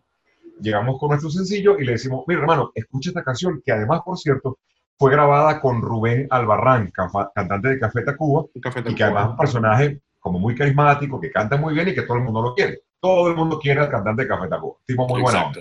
Llegamos 0.60 0.98
con 0.98 1.10
nuestro 1.10 1.30
sencillo 1.30 1.78
y 1.78 1.84
le 1.84 1.92
decimos, 1.92 2.24
mira 2.26 2.40
hermano, 2.40 2.72
escucha 2.74 3.10
esta 3.10 3.22
canción, 3.22 3.62
que 3.64 3.72
además, 3.72 4.02
por 4.04 4.18
cierto, 4.18 4.58
fue 4.98 5.12
grabada 5.12 5.60
con 5.60 5.80
Rubén 5.80 6.26
Albarrán, 6.28 6.90
cantante 7.34 7.68
de 7.68 7.78
Café 7.78 8.02
Tacuba, 8.02 8.46
y 8.52 8.60
que 8.94 9.04
además 9.04 9.24
es 9.26 9.30
un 9.30 9.36
personaje 9.36 10.00
como 10.18 10.40
muy 10.40 10.56
carismático, 10.56 11.20
que 11.20 11.30
canta 11.30 11.56
muy 11.56 11.72
bien 11.72 11.88
y 11.88 11.94
que 11.94 12.02
todo 12.02 12.16
el 12.16 12.24
mundo 12.24 12.42
lo 12.42 12.54
quiere. 12.54 12.82
Todo 13.00 13.28
el 13.28 13.36
mundo 13.36 13.60
quiere 13.60 13.80
al 13.80 13.88
cantante 13.88 14.22
de 14.22 14.28
Café 14.28 14.48
Tacuba, 14.48 14.76
tipo 14.84 15.06
muy 15.06 15.22
bueno. 15.22 15.52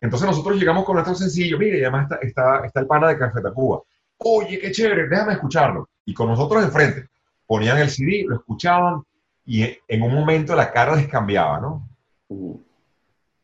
Entonces 0.00 0.26
nosotros 0.26 0.58
llegamos 0.58 0.84
con 0.84 0.94
nuestro 0.94 1.14
sencillo, 1.14 1.58
mire, 1.58 1.78
y 1.78 1.82
además 1.82 2.04
está, 2.10 2.26
está, 2.26 2.66
está 2.66 2.80
el 2.80 2.86
pana 2.86 3.08
de 3.08 3.18
Café 3.18 3.40
Tacuba. 3.40 3.82
Oye, 4.22 4.58
qué 4.58 4.70
chévere, 4.70 5.08
déjame 5.08 5.32
escucharlo. 5.32 5.88
Y 6.04 6.12
con 6.12 6.28
nosotros 6.28 6.62
enfrente, 6.62 7.08
ponían 7.46 7.78
el 7.78 7.88
CD, 7.88 8.24
lo 8.26 8.36
escuchaban, 8.36 9.02
y 9.46 9.64
en 9.88 10.02
un 10.02 10.14
momento 10.14 10.54
la 10.54 10.70
cara 10.70 10.94
les 10.94 11.08
cambiaba, 11.08 11.58
¿no? 11.58 11.88
Uh. 12.28 12.60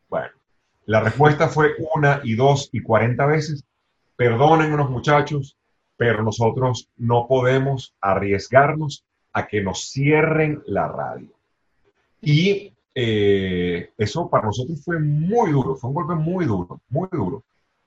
Bueno, 0.08 0.30
la 0.84 1.00
respuesta 1.00 1.48
fue 1.48 1.74
una 1.94 2.20
y 2.22 2.34
dos 2.34 2.68
y 2.72 2.82
cuarenta 2.82 3.24
veces. 3.24 3.64
Perdonen 4.16 4.72
unos 4.72 4.90
muchachos, 4.90 5.56
pero 5.96 6.22
nosotros 6.22 6.88
no 6.96 7.26
podemos 7.26 7.94
arriesgarnos 8.00 9.02
a 9.32 9.46
que 9.46 9.62
nos 9.62 9.90
cierren 9.90 10.62
la 10.66 10.88
radio. 10.88 11.30
Y 12.20 12.72
eh, 12.94 13.90
eso 13.96 14.28
para 14.28 14.46
nosotros 14.46 14.82
fue 14.84 14.98
muy 14.98 15.52
duro, 15.52 15.74
fue 15.76 15.88
un 15.88 15.94
golpe 15.94 16.14
muy 16.14 16.44
duro, 16.44 16.80
muy 16.90 17.08
duro, 17.10 17.42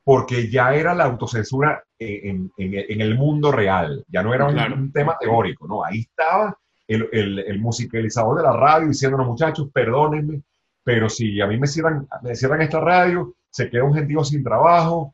porque 0.10 0.50
ya 0.50 0.74
era 0.74 0.96
la 0.96 1.04
autocensura 1.04 1.84
en, 2.00 2.52
el 2.58 3.16
mundo 3.16 3.52
real, 3.52 4.04
ya 4.08 4.24
no 4.24 4.34
era 4.34 4.48
un, 4.48 4.92
tema 4.92 5.16
teórico, 5.20 5.68
¿no? 5.68 5.86
Ahí 5.86 6.00
estaba 6.00 6.58
el, 6.88 7.60
musicalizador 7.60 8.38
de 8.38 8.42
la 8.42 8.54
radio 8.54 8.88
diciéndonos, 8.88 9.28
muchachos, 9.28 9.70
perdónenme, 9.72 10.42
pero 10.84 11.10
si 11.10 11.40
a 11.40 11.46
mí 11.46 11.60
me 11.60 11.68
cierran, 11.68 12.08
me 12.24 12.34
cierran 12.34 12.64
esta 12.64 12.80
radio, 12.80 13.36
se 13.52 13.70
queda 13.70 13.84
un 13.84 13.94
gentío 13.94 14.24
sin 14.24 14.44
trabajo, 14.44 15.14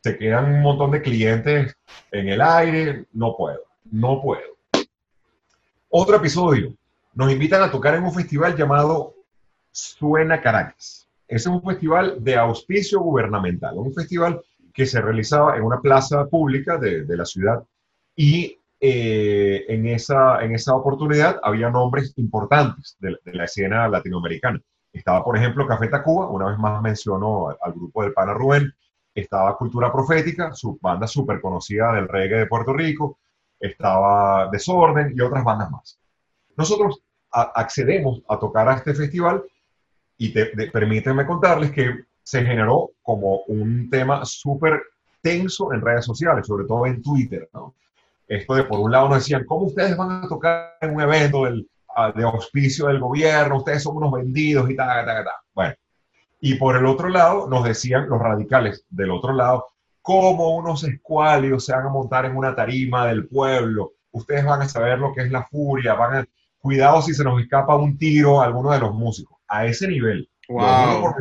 se 0.00 0.16
quedan 0.16 0.54
un 0.54 0.62
montón 0.62 0.92
de 0.92 1.02
clientes 1.02 1.76
en 2.12 2.28
el 2.28 2.40
aire, 2.40 3.06
no 3.14 3.34
puedo, 3.36 3.62
no 3.90 4.22
puedo. 4.22 4.58
Otro 5.88 6.18
episodio, 6.18 6.72
nos 7.14 7.32
invitan 7.32 7.64
a 7.64 7.70
tocar 7.72 7.96
en 7.96 8.04
un 8.04 8.14
festival 8.14 8.56
llamado 8.56 9.12
Suena 9.72 10.40
Caracas. 10.40 11.05
Es 11.28 11.46
un 11.46 11.62
festival 11.62 12.22
de 12.22 12.36
auspicio 12.36 13.00
gubernamental, 13.00 13.76
un 13.76 13.92
festival 13.92 14.40
que 14.72 14.86
se 14.86 15.00
realizaba 15.00 15.56
en 15.56 15.62
una 15.62 15.80
plaza 15.80 16.26
pública 16.26 16.76
de, 16.76 17.04
la 17.16 17.24
ciudad 17.24 17.64
y 18.14 18.58
eh, 18.78 19.64
en, 19.68 19.86
esa, 19.86 20.44
en 20.44 20.54
esa 20.54 20.74
oportunidad 20.74 21.40
había 21.42 21.70
nombres 21.70 22.12
importantes 22.16 22.96
de, 23.00 23.16
la 23.24 23.44
escena 23.44 23.88
latinoamericana. 23.88 24.60
Estaba, 24.92 25.24
por 25.24 25.36
ejemplo, 25.36 25.66
Café 25.66 25.88
Tacuba, 25.88 26.28
una 26.28 26.48
vez 26.48 26.58
más 26.58 26.80
mencionó 26.82 27.48
al, 27.48 27.72
grupo 27.72 28.02
del 28.02 28.12
Pana 28.12 28.34
Rubén, 28.34 28.72
estaba 29.14 29.56
Cultura 29.56 29.90
Profética, 29.90 30.52
su 30.52 30.78
banda 30.80 31.06
súper 31.06 31.40
conocida 31.40 31.94
del 31.94 32.08
reggae 32.08 32.40
de 32.40 32.46
Puerto 32.46 32.74
Rico, 32.74 33.18
estaba 33.58 34.48
Desorden 34.52 35.14
y 35.16 35.20
otras 35.22 35.42
bandas 35.42 35.70
más. 35.70 35.98
Nosotros 36.56 37.02
accedemos 37.30 38.22
a 38.28 38.38
tocar 38.38 38.68
a 38.68 38.74
este 38.74 38.94
festival 38.94 39.42
y 40.18 40.30
permítanme 40.30 41.26
contarles 41.26 41.70
que 41.72 42.04
se 42.22 42.44
generó 42.44 42.90
como 43.02 43.42
un 43.48 43.88
tema 43.90 44.24
súper 44.24 44.82
tenso 45.20 45.72
en 45.72 45.80
redes 45.80 46.04
sociales, 46.04 46.46
sobre 46.46 46.66
todo 46.66 46.86
en 46.86 47.02
Twitter, 47.02 47.48
¿no? 47.52 47.74
Esto 48.26 48.54
de, 48.54 48.64
por 48.64 48.80
un 48.80 48.90
lado, 48.90 49.08
nos 49.08 49.18
decían, 49.18 49.44
¿cómo 49.44 49.66
ustedes 49.66 49.96
van 49.96 50.24
a 50.24 50.28
tocar 50.28 50.76
en 50.80 50.94
un 50.94 51.00
evento 51.00 51.44
de 51.44 52.24
auspicio 52.24 52.86
del 52.86 52.98
gobierno? 52.98 53.58
Ustedes 53.58 53.84
son 53.84 53.96
unos 53.96 54.10
vendidos 54.10 54.68
y 54.68 54.74
tal, 54.74 55.04
tal, 55.04 55.24
tal. 55.24 55.34
Bueno, 55.54 55.74
y 56.40 56.56
por 56.56 56.76
el 56.76 56.86
otro 56.86 57.08
lado, 57.08 57.48
nos 57.48 57.64
decían 57.64 58.08
los 58.08 58.20
radicales 58.20 58.84
del 58.90 59.12
otro 59.12 59.32
lado, 59.32 59.66
¿cómo 60.02 60.56
unos 60.56 60.82
escualios 60.82 61.64
se 61.64 61.72
van 61.72 61.86
a 61.86 61.90
montar 61.90 62.24
en 62.24 62.36
una 62.36 62.56
tarima 62.56 63.06
del 63.06 63.28
pueblo? 63.28 63.92
Ustedes 64.10 64.44
van 64.44 64.62
a 64.62 64.68
saber 64.68 64.98
lo 64.98 65.12
que 65.12 65.22
es 65.22 65.30
la 65.30 65.44
furia, 65.44 65.94
van 65.94 66.16
a... 66.16 66.26
Cuidado 66.58 67.00
si 67.02 67.14
se 67.14 67.22
nos 67.22 67.40
escapa 67.40 67.76
un 67.76 67.96
tiro 67.96 68.40
a 68.40 68.46
alguno 68.46 68.72
de 68.72 68.80
los 68.80 68.92
músicos 68.92 69.35
a 69.48 69.66
ese 69.66 69.88
nivel. 69.88 70.28
Wow. 70.48 71.14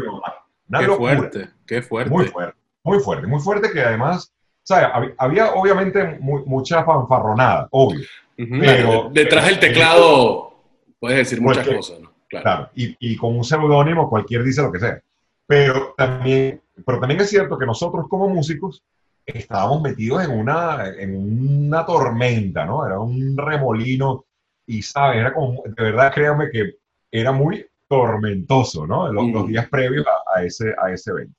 qué 0.80 0.88
fuerte, 0.88 1.50
qué 1.66 1.82
fuerte. 1.82 2.12
Muy 2.12 2.26
fuerte, 2.28 2.58
muy 2.84 3.00
fuerte, 3.00 3.28
muy 3.28 3.42
fuerte 3.42 3.72
que 3.72 3.82
además, 3.82 4.34
o 4.70 4.76
había, 5.18 5.54
obviamente 5.54 6.20
mucha 6.20 6.84
fanfarronada, 6.84 7.68
obvio. 7.72 8.06
pero, 8.36 9.10
Detrás 9.12 9.48
del 9.48 9.60
teclado 9.60 10.54
puedes 11.00 11.18
decir 11.18 11.42
muchas 11.42 11.68
cosas, 11.68 12.00
¿no? 12.00 12.14
Claro. 12.28 12.70
y, 12.76 12.96
y, 13.00 13.16
con 13.16 13.38
un 13.38 13.44
seudónimo 13.46 14.10
cualquier 14.10 14.44
dice 14.44 14.62
lo 14.62 14.72
que 14.72 14.80
sea. 14.80 15.00
Pero 15.48 15.94
también, 15.96 16.60
pero 16.86 17.00
también 17.00 17.22
es 17.22 17.30
cierto 17.30 17.58
que 17.58 17.66
nosotros 17.66 18.08
como 18.10 18.28
músicos 18.28 18.84
estábamos 19.26 19.82
metidos 19.82 20.24
en 20.24 20.32
una, 20.32 20.88
en 20.88 21.16
una 21.16 21.86
tormenta, 21.86 22.66
¿no? 22.66 22.86
Era 22.86 23.00
un 23.00 23.36
remolino 23.38 24.26
y, 24.66 24.82
¿sabes? 24.82 25.20
Era 25.20 25.34
como, 25.34 25.64
de 25.66 25.84
verdad, 25.84 26.14
créanme 26.14 26.50
que 26.52 26.76
era 27.12 27.32
muy 27.32 27.66
tormentoso, 27.96 28.86
¿no? 28.86 29.12
Los, 29.12 29.28
los 29.30 29.48
días 29.48 29.68
previos 29.70 30.06
a, 30.36 30.44
ese, 30.44 30.74
a 30.82 30.92
ese 30.92 31.12
evento. 31.12 31.36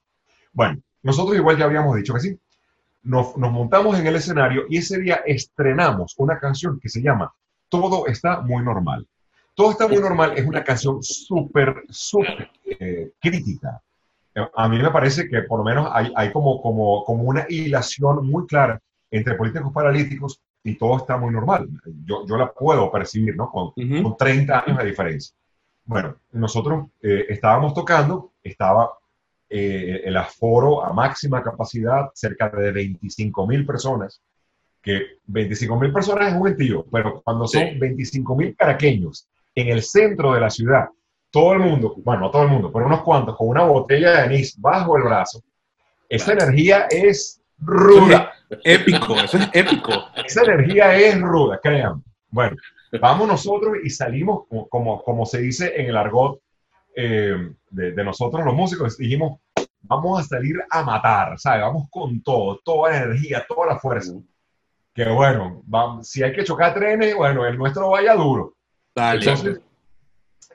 Bueno, 0.53 0.79
nosotros 1.03 1.37
igual 1.37 1.57
ya 1.57 1.67
habíamos 1.67 1.97
dicho 1.97 2.15
que 2.15 2.21
sí. 2.21 2.39
Nos, 3.03 3.37
nos, 3.37 3.53
montamos 3.53 3.99
en 3.99 4.07
el 4.07 4.17
escenario 4.17 4.65
y 4.69 4.79
ese 4.79 4.99
día 4.99 5.21
estrenamos 5.27 6.15
una 6.19 6.41
canción 6.41 6.81
que 6.81 6.89
se 6.89 7.01
llama 7.01 7.33
Todo 7.69 8.07
está 8.07 8.41
muy 8.41 8.65
normal. 8.65 9.07
Todo 9.55 9.71
está 9.71 9.87
muy 9.87 9.99
normal 9.99 10.33
es 10.37 10.45
una 10.47 10.65
canción 10.65 11.03
súper, 11.03 11.85
súper 11.89 12.51
eh, 12.65 13.13
crítica. 13.21 13.81
A 14.55 14.69
mí 14.69 14.79
me 14.79 14.91
parece 14.91 15.29
que 15.29 15.43
por 15.43 15.61
lo 15.61 15.65
menos 15.65 15.89
hay, 15.93 16.13
hay 16.15 16.31
como, 16.31 16.61
como, 16.61 17.05
como 17.05 17.23
una 17.23 17.47
hilación 17.49 18.27
muy 18.27 18.47
clara 18.47 18.81
entre 19.11 19.35
políticos 19.35 19.73
paralíticos 19.73 20.41
y 20.63 20.77
todo 20.77 20.99
está 20.99 21.17
muy 21.17 21.33
normal. 21.33 21.69
Yo, 22.05 22.27
yo 22.27 22.37
la 22.37 22.53
puedo 22.53 22.91
percibir, 22.91 23.37
¿no? 23.37 23.51
Con, 23.51 23.71
con 24.03 24.17
30 24.17 24.65
años 24.67 24.79
de 24.79 24.85
diferencia. 24.85 25.35
Bueno, 25.87 26.17
nosotros 26.33 26.87
eh, 27.01 27.27
estábamos 27.29 27.73
tocando, 27.73 28.33
estaba 28.43 28.91
eh, 29.49 30.03
el 30.05 30.17
aforo 30.17 30.85
a 30.85 30.93
máxima 30.93 31.43
capacidad, 31.43 32.11
cerca 32.13 32.49
de 32.49 32.73
25 32.73 33.47
mil 33.47 33.65
personas, 33.65 34.21
que 34.83 35.19
25 35.27 35.79
mil 35.79 35.93
personas 35.93 36.29
es 36.29 36.35
un 36.35 36.47
gentío, 36.47 36.85
pero 36.91 37.23
cuando 37.23 37.47
son 37.47 37.79
25 37.79 38.37
mil 38.37 38.57
caraqueños 38.57 39.29
en 39.55 39.69
el 39.69 39.83
centro 39.83 40.35
de 40.35 40.41
la 40.41 40.51
ciudad, 40.51 40.89
todo 41.31 41.53
el 41.53 41.61
mundo, 41.61 41.95
bueno, 42.05 42.23
no 42.23 42.31
todo 42.31 42.43
el 42.43 42.49
mundo, 42.49 42.73
pero 42.73 42.87
unos 42.87 43.03
cuantos, 43.03 43.37
con 43.37 43.49
una 43.49 43.63
botella 43.63 44.11
de 44.11 44.21
anís 44.23 44.61
bajo 44.61 44.97
el 44.97 45.05
brazo, 45.05 45.43
esa 46.09 46.33
energía 46.33 46.87
es 46.91 47.41
ruda. 47.59 48.33
épico, 48.65 49.17
eso 49.17 49.39
es 49.39 49.49
épico. 49.53 49.93
Esa 50.25 50.43
energía 50.43 50.97
es 50.97 51.21
ruda, 51.21 51.61
créanme. 51.63 52.03
Bueno, 52.31 52.57
Vamos 53.01 53.29
nosotros 53.29 53.77
y 53.83 53.91
salimos, 53.91 54.45
como, 54.69 55.03
como 55.03 55.27
se 55.27 55.41
dice 55.41 55.73
en 55.77 55.87
el 55.87 55.97
argot 55.97 56.41
eh, 56.95 57.53
de, 57.71 58.05
nosotros 58.05 58.45
los 58.45 58.55
músicos, 58.55 58.97
dijimos, 58.97 59.39
vamos 59.83 60.21
a 60.21 60.25
salir 60.25 60.57
a 60.71 60.83
matar, 60.83 61.39
¿sabes? 61.39 61.63
Vamos 61.63 61.89
con 61.91 62.23
todo, 62.23 62.61
toda 62.65 62.91
la 62.91 63.05
energía, 63.05 63.45
toda 63.47 63.67
la 63.67 63.79
fuerza. 63.79 64.13
Que 64.95 65.09
bueno, 65.09 65.63
vamos, 65.67 66.09
si 66.09 66.23
hay 66.23 66.33
que 66.33 66.45
chocar 66.45 66.75
trenes, 66.75 67.15
bueno, 67.15 67.45
el 67.45 67.59
nuestro 67.59 67.91
vaya 67.91 68.15
duro. 68.15 68.55
Entonces, 68.95 69.61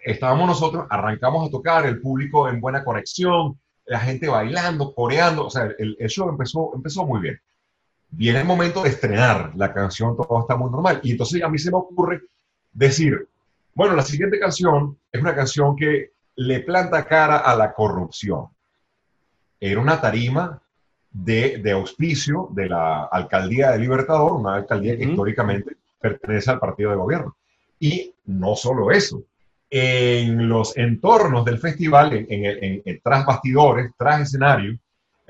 estábamos 0.03 0.47
nosotros, 0.47 0.87
arrancamos 0.89 1.47
a 1.47 1.51
tocar, 1.51 1.85
el 1.85 2.01
público 2.01 2.49
en 2.49 2.59
buena 2.59 2.83
conexión, 2.83 3.59
la 3.85 3.99
gente 3.99 4.27
bailando, 4.27 4.95
coreando, 4.95 5.45
o 5.45 5.49
sea, 5.49 5.69
el, 5.77 5.95
el 5.99 6.09
show 6.09 6.29
empezó, 6.29 6.71
empezó 6.73 7.05
muy 7.05 7.21
bien 7.21 7.39
viene 8.11 8.39
el 8.39 8.45
momento 8.45 8.83
de 8.83 8.89
estrenar 8.89 9.53
la 9.55 9.73
canción, 9.73 10.15
todo 10.15 10.41
está 10.41 10.55
muy 10.55 10.69
normal. 10.69 10.99
Y 11.03 11.11
entonces 11.11 11.41
a 11.41 11.49
mí 11.49 11.57
se 11.57 11.71
me 11.71 11.77
ocurre 11.77 12.21
decir, 12.73 13.27
bueno, 13.73 13.95
la 13.95 14.03
siguiente 14.03 14.39
canción 14.39 14.97
es 15.11 15.21
una 15.21 15.33
canción 15.33 15.75
que 15.75 16.11
le 16.35 16.59
planta 16.61 17.05
cara 17.05 17.37
a 17.37 17.55
la 17.55 17.73
corrupción. 17.73 18.47
era 19.59 19.79
una 19.79 20.01
tarima 20.01 20.61
de, 21.11 21.57
de, 21.57 21.71
auspicio 21.71 22.49
de 22.51 22.69
la 22.69 23.03
alcaldía 23.05 23.71
de 23.71 23.79
Libertador, 23.79 24.33
una 24.33 24.55
alcaldía 24.55 24.97
que 24.97 25.03
históricamente 25.03 25.75
pertenece 25.99 26.51
al 26.51 26.59
partido 26.59 26.91
de 26.91 26.97
gobierno. 26.97 27.35
Y 27.79 28.13
no 28.25 28.55
solo 28.55 28.91
eso, 28.91 29.23
en 29.69 30.49
los 30.49 30.75
entornos 30.77 31.45
del 31.45 31.59
festival, 31.59 32.13
en, 32.13 32.25
en, 32.85 33.01
tras 33.01 33.25
bastidores, 33.25 33.91
tras 33.97 34.21
escenario, 34.21 34.77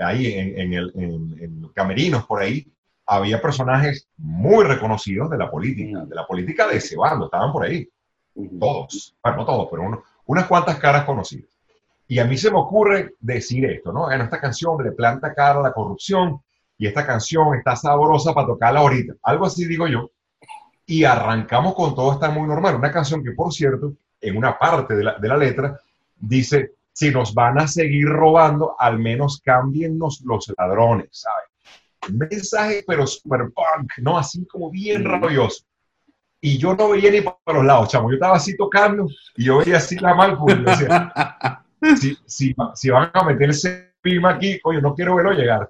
ahí 0.04 0.34
en, 0.34 0.74
el, 0.74 0.92
en, 0.96 1.70
camerinos 1.74 2.26
por 2.26 2.42
ahí, 2.42 2.68
había 3.06 3.42
personajes 3.42 4.08
muy 4.18 4.64
reconocidos 4.64 5.30
de 5.30 5.38
la 5.38 5.50
política, 5.50 6.06
de 6.06 6.16
la 6.16 6.26
política 6.26 6.68
de 6.68 6.78
ese 6.78 6.96
bando, 6.96 7.26
estaban 7.26 7.52
por 7.52 7.66
ahí. 7.66 7.88
Todos, 8.60 9.16
bueno, 9.22 9.38
no 9.40 9.46
todos, 9.46 9.68
pero 9.70 10.04
unas 10.26 10.46
cuantas 10.46 10.78
caras 10.78 11.04
conocidas. 11.04 11.50
Y 12.08 12.20
a 12.20 12.26
mí 12.26 12.38
se 12.38 12.52
me 12.52 12.58
ocurre 12.58 13.16
decir 13.20 13.66
esto, 13.66 13.92
¿no? 13.92 14.12
En 14.12 14.22
esta 14.22 14.40
canción 14.40 14.82
le 14.84 14.92
planta 14.92 15.34
cara 15.34 15.60
a 15.60 15.64
la 15.64 15.74
corrupción 15.74 16.42
y 16.78 16.88
esta 16.88 17.06
canción 17.06 17.56
está 17.56 17.76
sabrosa 17.76 18.34
para 18.34 18.48
tocarla 18.48 18.82
ahorita. 18.82 19.14
Algo 19.24 19.46
así 19.46 19.66
digo 19.66 19.88
yo. 19.88 20.10
Y 20.86 21.04
arrancamos 21.04 21.74
con 21.74 21.96
todo 21.96 22.14
está 22.14 22.30
muy 22.30 22.48
normal. 22.48 22.76
Una 22.76 22.92
canción 22.92 23.24
que, 23.24 23.32
por 23.32 23.54
cierto, 23.54 23.94
en 24.20 24.36
una 24.36 24.58
parte 24.58 24.96
de 24.96 25.04
la, 25.04 25.18
de 25.18 25.28
la 25.28 25.38
letra 25.38 25.80
dice, 26.18 26.74
si 26.94 27.12
nos 27.12 27.34
van 27.34 27.60
a 27.60 27.68
seguir 27.68 28.08
robando, 28.08 28.76
al 28.80 29.00
menos 29.00 29.42
cámbiennos 29.44 30.22
los 30.26 30.54
ladrones, 30.58 31.10
¿sabes? 31.12 31.48
Mensaje, 32.14 32.84
pero 32.88 33.06
super 33.06 33.52
punk, 33.54 33.92
¿no? 34.00 34.18
Así 34.18 34.46
como 34.48 34.70
bien 34.72 35.06
rabioso. 35.06 35.64
Y 36.42 36.58
yo 36.58 36.76
no 36.76 36.90
veía 36.90 37.12
ni 37.12 37.22
para 37.22 37.60
los 37.60 37.66
lados, 37.66 37.90
chamo. 37.90 38.10
Yo 38.10 38.16
estaba 38.16 38.36
así 38.36 38.58
tocando 38.58 39.08
y 39.38 39.46
yo 39.46 39.60
veía 39.60 39.78
así 39.78 39.96
la 39.98 40.16
mal, 40.16 40.38
y 40.48 40.54
decía, 40.64 41.14
si, 42.00 42.18
si, 42.26 42.56
si, 42.74 42.90
van 42.90 43.12
a 43.14 43.24
meterse 43.24 43.94
pima 44.02 44.32
aquí, 44.32 44.60
coño, 44.60 44.82
no 44.82 44.96
quiero 44.96 45.16
verlo 45.16 45.34
llegar. 45.34 45.70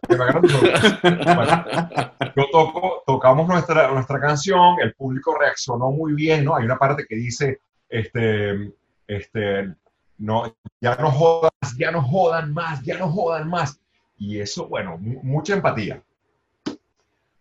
tocamos 3.06 3.48
nuestra, 3.48 3.92
nuestra 3.92 4.20
canción, 4.20 4.78
el 4.82 4.94
público 4.94 5.38
reaccionó 5.38 5.92
muy 5.92 6.14
bien, 6.14 6.46
¿no? 6.46 6.56
Hay 6.56 6.64
una 6.64 6.78
parte 6.78 7.06
que 7.08 7.16
dice, 7.16 7.60
este, 7.90 8.72
este, 9.08 9.76
no, 10.22 10.56
ya 10.80 10.96
no 10.96 11.12
jodan 11.12 11.52
más, 11.62 11.78
ya 11.78 11.92
no 11.92 12.02
jodan 12.02 12.54
más, 12.54 12.82
ya 12.84 12.98
no 12.98 13.10
jodan 13.12 13.50
más. 13.50 13.80
Y 14.18 14.40
eso, 14.40 14.68
bueno, 14.68 14.98
mucha 15.00 15.54
empatía. 15.54 16.02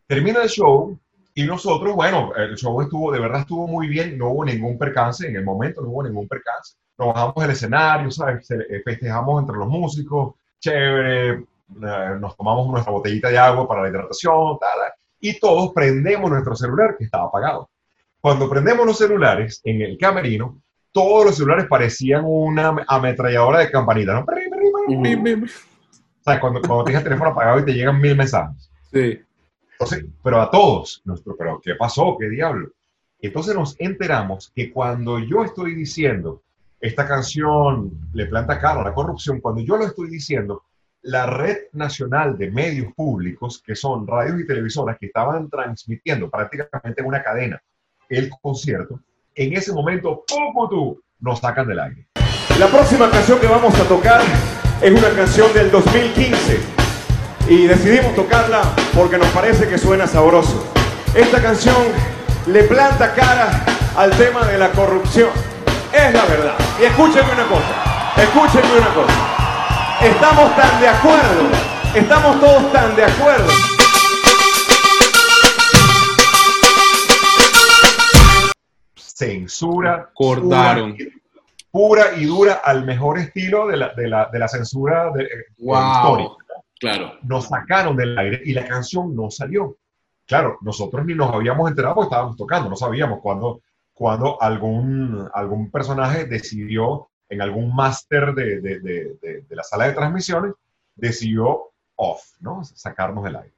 Termina 0.07 0.43
el 0.43 0.49
show 0.49 0.99
y 1.35 1.45
nosotros, 1.45 1.95
bueno, 1.95 2.35
el 2.35 2.57
show 2.57 2.81
estuvo, 2.81 3.13
de 3.13 3.21
verdad 3.21 3.41
estuvo 3.41 3.67
muy 3.67 3.87
bien, 3.87 4.19
no 4.19 4.31
hubo 4.31 4.45
ningún 4.45 4.77
percance, 4.79 5.29
en 5.29 5.37
el 5.37 5.45
momento 5.45 5.83
no 5.83 5.89
hubo 5.89 6.03
ningún 6.03 6.27
percance 6.27 6.75
nos 7.01 7.15
bajamos 7.15 7.35
del 7.37 7.51
escenario, 7.51 8.11
¿sabes? 8.11 8.51
Eh, 8.51 8.83
festejamos 8.85 9.41
entre 9.41 9.57
los 9.57 9.69
músicos, 9.69 10.35
chévere, 10.59 11.31
eh, 11.31 11.47
nos 12.21 12.37
tomamos 12.37 12.69
nuestra 12.69 12.93
botellita 12.93 13.31
de 13.31 13.39
agua 13.39 13.67
para 13.67 13.83
la 13.83 13.89
hidratación, 13.89 14.59
tal, 14.59 14.93
y 15.19 15.39
todos 15.41 15.73
prendemos 15.73 16.31
nuestro 16.31 16.55
celular 16.55 16.97
que 16.99 17.05
estaba 17.05 17.25
apagado. 17.25 17.71
Cuando 18.21 18.51
prendemos 18.51 18.87
los 18.87 18.99
celulares 18.99 19.63
en 19.65 19.81
el 19.81 19.97
camerino, 19.97 20.61
todos 20.93 21.25
los 21.25 21.37
celulares 21.37 21.67
parecían 21.69 22.25
una 22.27 22.85
ametralladora 22.87 23.61
de 23.61 23.71
campanita, 23.71 24.15
¿no? 24.15 24.27
¿Sabes? 26.23 26.41
Cuando, 26.41 26.61
cuando 26.61 26.85
tienes 26.85 27.01
el 27.01 27.05
teléfono 27.05 27.31
apagado 27.31 27.61
y 27.61 27.65
te 27.65 27.73
llegan 27.73 28.01
mil 28.01 28.17
mensajes. 28.17 28.71
Sí. 28.93 29.21
Entonces, 29.73 30.05
pero 30.23 30.41
a 30.41 30.51
todos, 30.51 31.01
nuestro, 31.05 31.37
pero 31.37 31.61
¿qué 31.63 31.75
pasó? 31.75 32.17
¿Qué 32.19 32.29
diablo? 32.29 32.71
Entonces 33.21 33.55
nos 33.55 33.77
enteramos 33.79 34.53
que 34.55 34.73
cuando 34.73 35.19
yo 35.19 35.45
estoy 35.45 35.75
diciendo 35.75 36.43
esta 36.81 37.07
canción 37.07 37.91
le 38.15 38.27
planta 38.27 38.59
cara 38.59 38.81
a 38.81 38.85
la 38.85 38.95
corrupción, 38.95 39.41
cuando 39.41 39.61
yo 39.61 39.77
lo 39.77 39.85
estoy 39.85 40.09
diciendo, 40.09 40.65
la 41.03 41.27
red 41.27 41.57
nacional 41.73 42.37
de 42.37 42.51
medios 42.51 42.93
públicos, 42.95 43.63
que 43.65 43.75
son 43.75 44.07
radios 44.07 44.41
y 44.41 44.47
televisoras 44.47 44.99
que 44.99 45.07
estaban 45.07 45.49
transmitiendo 45.49 46.31
prácticamente 46.31 47.01
en 47.01 47.07
una 47.07 47.23
cadena 47.23 47.63
el 48.09 48.31
concierto, 48.43 49.01
en 49.35 49.57
ese 49.57 49.73
momento, 49.73 50.25
tú 50.27 51.01
nos 51.21 51.41
sacan 51.41 51.67
del 51.67 51.81
aire. 51.81 52.07
La 52.59 52.67
próxima 52.67 53.11
canción 53.11 53.39
que 53.39 53.47
vamos 53.47 53.75
a 53.79 53.85
tocar 53.85 54.21
es 54.83 54.91
una 54.91 55.11
canción 55.11 55.53
del 55.53 55.71
2015 55.71 56.61
y 57.49 57.67
decidimos 57.67 58.15
tocarla 58.15 58.63
porque 58.95 59.19
nos 59.19 59.29
parece 59.29 59.69
que 59.69 59.79
suena 59.79 60.07
sabroso. 60.07 60.73
Esta 61.15 61.41
canción 61.43 61.77
le 62.47 62.65
planta 62.65 63.15
cara 63.15 63.65
al 63.97 64.11
tema 64.13 64.47
de 64.47 64.59
la 64.59 64.71
corrupción. 64.71 65.31
Es 65.93 66.13
la 66.13 66.25
verdad. 66.25 66.55
Y 66.81 66.85
escúchenme 66.85 67.33
una 67.33 67.47
cosa, 67.47 68.15
escúchenme 68.17 68.79
una 68.79 68.95
cosa. 68.95 69.15
Estamos 70.03 70.57
tan 70.57 70.81
de 70.81 70.89
acuerdo, 70.89 71.49
estamos 71.95 72.41
todos 72.41 72.73
tan 72.73 72.97
de 72.97 73.05
acuerdo. 73.05 73.80
Censura. 79.21 80.11
Cortaron. 80.15 80.97
Pura, 81.71 82.17
y 82.17 82.25
dura 82.25 82.55
al 82.65 82.85
mejor 82.85 83.19
estilo 83.19 83.69
de 83.69 83.77
la, 83.77 83.95
de 83.95 84.09
la, 84.09 84.29
de 84.33 84.39
la 84.39 84.49
censura 84.49 85.13
de, 85.13 85.29
histórica. 85.57 86.45
Claro. 86.81 87.13
Nos 87.23 87.47
sacaron 87.47 87.97
del 87.97 88.19
aire 88.19 88.41
y 88.45 88.53
la 88.55 88.67
canción 88.67 89.15
no 89.15 89.31
salió. 89.31 89.77
Claro, 90.27 90.59
nosotros 90.63 91.05
ni 91.05 91.15
nos 91.15 91.33
habíamos 91.33 91.69
enterado 91.69 91.95
porque 91.95 92.07
estábamos 92.07 92.37
tocando, 92.37 92.69
no 92.71 92.77
sabíamos 92.77 93.21
cuándo 93.21 93.61
cuando 94.01 94.41
algún, 94.41 95.29
algún 95.35 95.71
personaje 95.71 96.25
decidió, 96.25 97.11
en 97.29 97.43
algún 97.43 97.75
máster 97.75 98.35
de, 98.35 98.61
de, 98.63 98.81
de, 98.81 99.19
de, 99.21 99.57
la 99.57 99.63
sala 99.63 99.87
de 99.87 99.93
transmisiones, 99.93 100.55
decidió 100.95 101.71
off, 101.97 102.23
¿no? 102.41 102.65
Sacarnos 102.65 103.23
del 103.25 103.37
aire. 103.37 103.55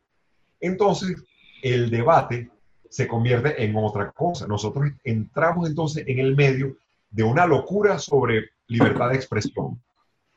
Entonces, 0.59 1.16
el 1.62 1.90
debate 1.90 2.51
se 2.92 3.09
convierte 3.09 3.64
en 3.64 3.74
otra 3.76 4.12
cosa. 4.12 4.46
Nosotros 4.46 4.90
entramos 5.02 5.68
entonces 5.68 6.05
en 6.07 6.18
el 6.18 6.37
medio 6.37 6.76
de 7.11 7.22
una 7.22 7.46
locura 7.46 7.98
sobre 7.98 8.50
libertad 8.66 9.11
de 9.11 9.16
expresión. 9.16 9.83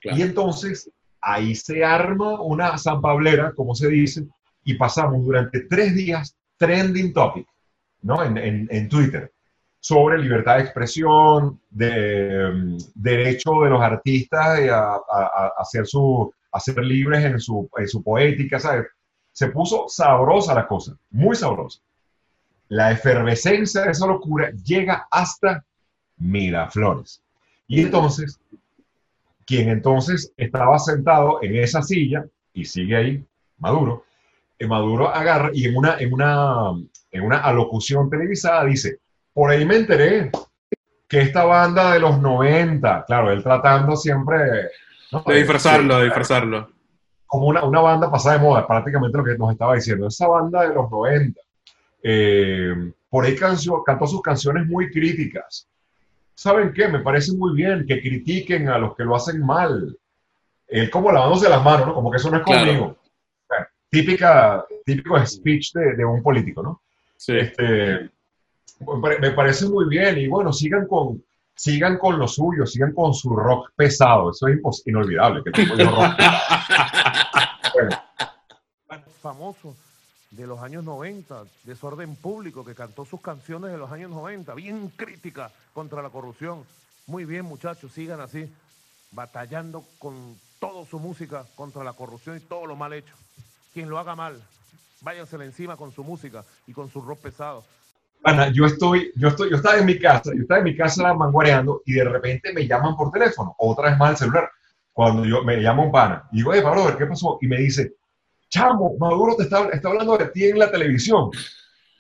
Y 0.02 0.22
entonces 0.22 0.90
ahí 1.20 1.54
se 1.56 1.84
arma 1.84 2.42
una 2.42 2.78
zampablera, 2.78 3.54
como 3.54 3.76
se 3.76 3.90
dice, 3.90 4.26
y 4.64 4.76
pasamos 4.76 5.26
durante 5.26 5.62
tres 5.62 5.94
días 5.96 6.36
trending 6.58 7.12
topic, 7.12 7.46
¿no? 8.02 8.24
En, 8.24 8.38
en, 8.38 8.68
en 8.72 8.88
Twitter 8.88 9.32
sobre 9.86 10.18
libertad 10.18 10.56
de 10.56 10.64
expresión, 10.64 11.60
de, 11.70 12.50
mm, 12.52 12.78
derecho 12.96 13.52
de 13.64 13.70
los 13.70 13.82
artistas 13.82 14.60
a, 14.72 15.00
hacer 15.60 15.86
su, 15.86 16.34
ser 16.58 16.84
libres 16.84 17.24
en 17.26 17.40
su, 17.40 17.70
en 17.78 17.88
su 17.88 18.02
poética, 18.02 18.60
¿sabes? 18.60 18.88
Se 19.32 19.50
puso 19.50 19.86
sabrosa 19.88 20.56
la 20.56 20.66
cosa, 20.66 20.98
muy 21.12 21.36
sabrosa. 21.36 21.82
La 22.70 22.92
efervescencia 22.92 23.82
de 23.82 23.92
esa 23.92 24.08
locura 24.08 24.52
llega 24.52 25.08
hasta 25.12 25.64
Miraflores. 26.18 27.22
Y 27.68 27.82
entonces, 27.82 28.40
quien 29.46 29.70
entonces 29.70 30.34
estaba 30.38 30.80
sentado 30.80 31.40
en 31.42 31.56
esa 31.56 31.82
silla 31.82 32.26
y 32.54 32.66
sigue 32.66 32.96
ahí, 32.96 33.26
Maduro, 33.58 34.06
eh, 34.58 34.68
Maduro 34.68 35.10
agarra 35.10 35.50
y 35.54 35.66
en 35.66 35.76
una, 35.76 35.98
en 36.00 36.14
una, 36.14 36.72
en 37.12 37.24
una 37.24 37.38
alocución 37.40 38.10
televisada 38.10 38.66
dice, 38.66 39.00
por 39.34 39.52
ahí 39.52 39.66
me 39.66 39.78
enteré 39.78 40.32
que 41.08 41.22
esta 41.22 41.44
banda 41.44 41.94
de 41.94 42.00
los 42.00 42.20
90, 42.20 43.06
claro, 43.06 43.32
él 43.32 43.44
tratando 43.44 43.96
siempre... 43.96 44.70
De 45.26 45.36
disfrazarlo, 45.36 45.98
de 45.98 46.06
disfrazarlo. 46.06 46.70
Como 47.26 47.48
una, 47.48 47.64
una, 47.64 47.82
banda 47.82 48.12
pasada 48.12 48.38
de 48.38 48.44
moda, 48.44 48.68
prácticamente 48.68 49.18
lo 49.18 49.24
que 49.24 49.38
nos 49.38 49.52
estaba 49.52 49.76
diciendo. 49.76 50.08
Esa 50.08 50.28
banda 50.28 50.68
de 50.68 50.74
los 50.74 50.90
90. 50.90 51.40
Eh, 52.08 52.94
por 53.10 53.26
ahí 53.26 53.36
cantó 53.36 54.06
sus 54.06 54.22
canciones 54.22 54.68
muy 54.68 54.92
críticas. 54.92 55.68
¿Saben 56.36 56.72
qué? 56.72 56.88
Me 56.88 57.00
parece 57.00 57.34
muy 57.34 57.56
bien 57.56 57.84
que 57.88 58.00
critiquen 58.00 58.70
a 58.70 58.78
los 58.78 58.96
que 58.96 59.04
lo 59.04 59.16
hacen 59.16 59.44
mal. 59.44 59.98
Él 60.68 60.92
como 60.92 61.12
lavándose 61.12 61.50
las 61.50 61.64
manos, 61.64 61.88
¿no? 61.88 61.96
Como 61.96 62.12
que 62.12 62.18
eso 62.18 62.30
no 62.30 62.38
es 62.38 62.44
conmigo. 62.44 62.96
típica, 63.90 64.64
típico 64.86 65.26
speech 65.26 65.74
de, 65.74 65.96
de, 65.96 66.06
un 66.06 66.22
político, 66.22 66.62
¿no? 66.62 66.84
Sí. 67.18 67.38
Este, 67.38 68.12
me 69.20 69.32
parece 69.32 69.68
muy 69.68 69.88
bien 69.88 70.20
y 70.20 70.28
bueno, 70.28 70.54
sigan 70.54 70.86
con, 70.86 71.24
sigan 71.56 71.98
con 71.98 72.20
lo 72.20 72.28
suyo, 72.28 72.68
sigan 72.68 72.94
con 72.94 73.16
su 73.16 73.36
rock 73.36 73.72
pesado, 73.76 74.30
eso 74.30 74.48
es 74.48 74.84
inolvidable. 74.86 75.42
Que 75.44 75.86
rock 75.86 76.20
Famoso 79.24 79.76
de 80.36 80.48
los 80.48 80.62
años 80.62 80.84
90, 80.84 81.44
Desorden 81.64 82.16
Público, 82.16 82.66
que 82.66 82.76
cantó 82.76 83.06
sus 83.06 83.22
canciones 83.22 83.72
de 83.72 83.78
los 83.78 83.92
años 83.92 84.12
90, 84.12 84.54
bien 84.56 84.90
crítica 84.90 85.52
contra 85.74 86.02
la 86.02 86.10
corrupción. 86.10 86.64
Muy 87.08 87.26
bien, 87.26 87.46
muchachos, 87.46 87.92
sigan 87.94 88.20
así, 88.20 88.52
batallando 89.12 89.84
con 90.00 90.36
toda 90.60 90.86
su 90.86 91.00
música 91.00 91.46
contra 91.56 91.84
la 91.84 91.94
corrupción 91.94 92.38
y 92.38 92.42
todo 92.42 92.66
lo 92.66 92.76
mal 92.76 92.94
hecho. 92.94 93.16
Quien 93.74 93.90
lo 93.90 93.98
haga 93.98 94.16
mal, 94.16 94.42
váyansela 95.02 95.46
encima 95.46 95.78
con 95.78 95.92
su 95.92 96.04
música 96.04 96.44
y 96.68 96.74
con 96.74 96.90
su 96.90 97.02
rock 97.02 97.20
pesado. 97.20 97.64
Ana, 98.24 98.50
yo 98.52 98.66
estoy, 98.66 99.12
yo 99.16 99.28
estoy, 99.30 99.52
yo 99.52 99.58
estaba 99.58 99.78
en 99.78 99.86
mi 99.86 100.00
casa, 100.00 100.32
yo 100.34 100.42
estaba 100.42 100.58
en 100.60 100.64
mi 100.66 100.76
casa 100.76 101.14
manguareando 101.14 101.82
y 101.86 101.94
de 101.94 102.06
repente 102.06 102.52
me 102.54 102.68
llaman 102.68 102.96
por 102.96 103.12
teléfono, 103.12 103.56
otra 103.60 103.90
vez 103.90 104.00
más 104.00 104.12
el 104.12 104.18
celular. 104.18 104.50
cuando 104.92 105.26
yo 105.26 105.44
me 105.44 105.58
llamo 105.58 105.84
un 105.84 105.92
pana 105.92 106.28
y 106.32 106.38
digo, 106.38 106.52
oye, 106.52 106.62
Pablo, 106.62 106.98
¿qué 106.98 107.06
pasó? 107.06 107.38
Y 107.42 107.48
me 107.48 107.58
dice, 107.58 107.94
chamo, 108.50 108.96
Maduro 109.00 109.36
te 109.36 109.44
está, 109.44 109.70
está 109.70 109.90
hablando 109.90 110.18
de 110.18 110.28
ti 110.28 110.46
en 110.46 110.60
la 110.60 110.72
televisión. 110.72 111.30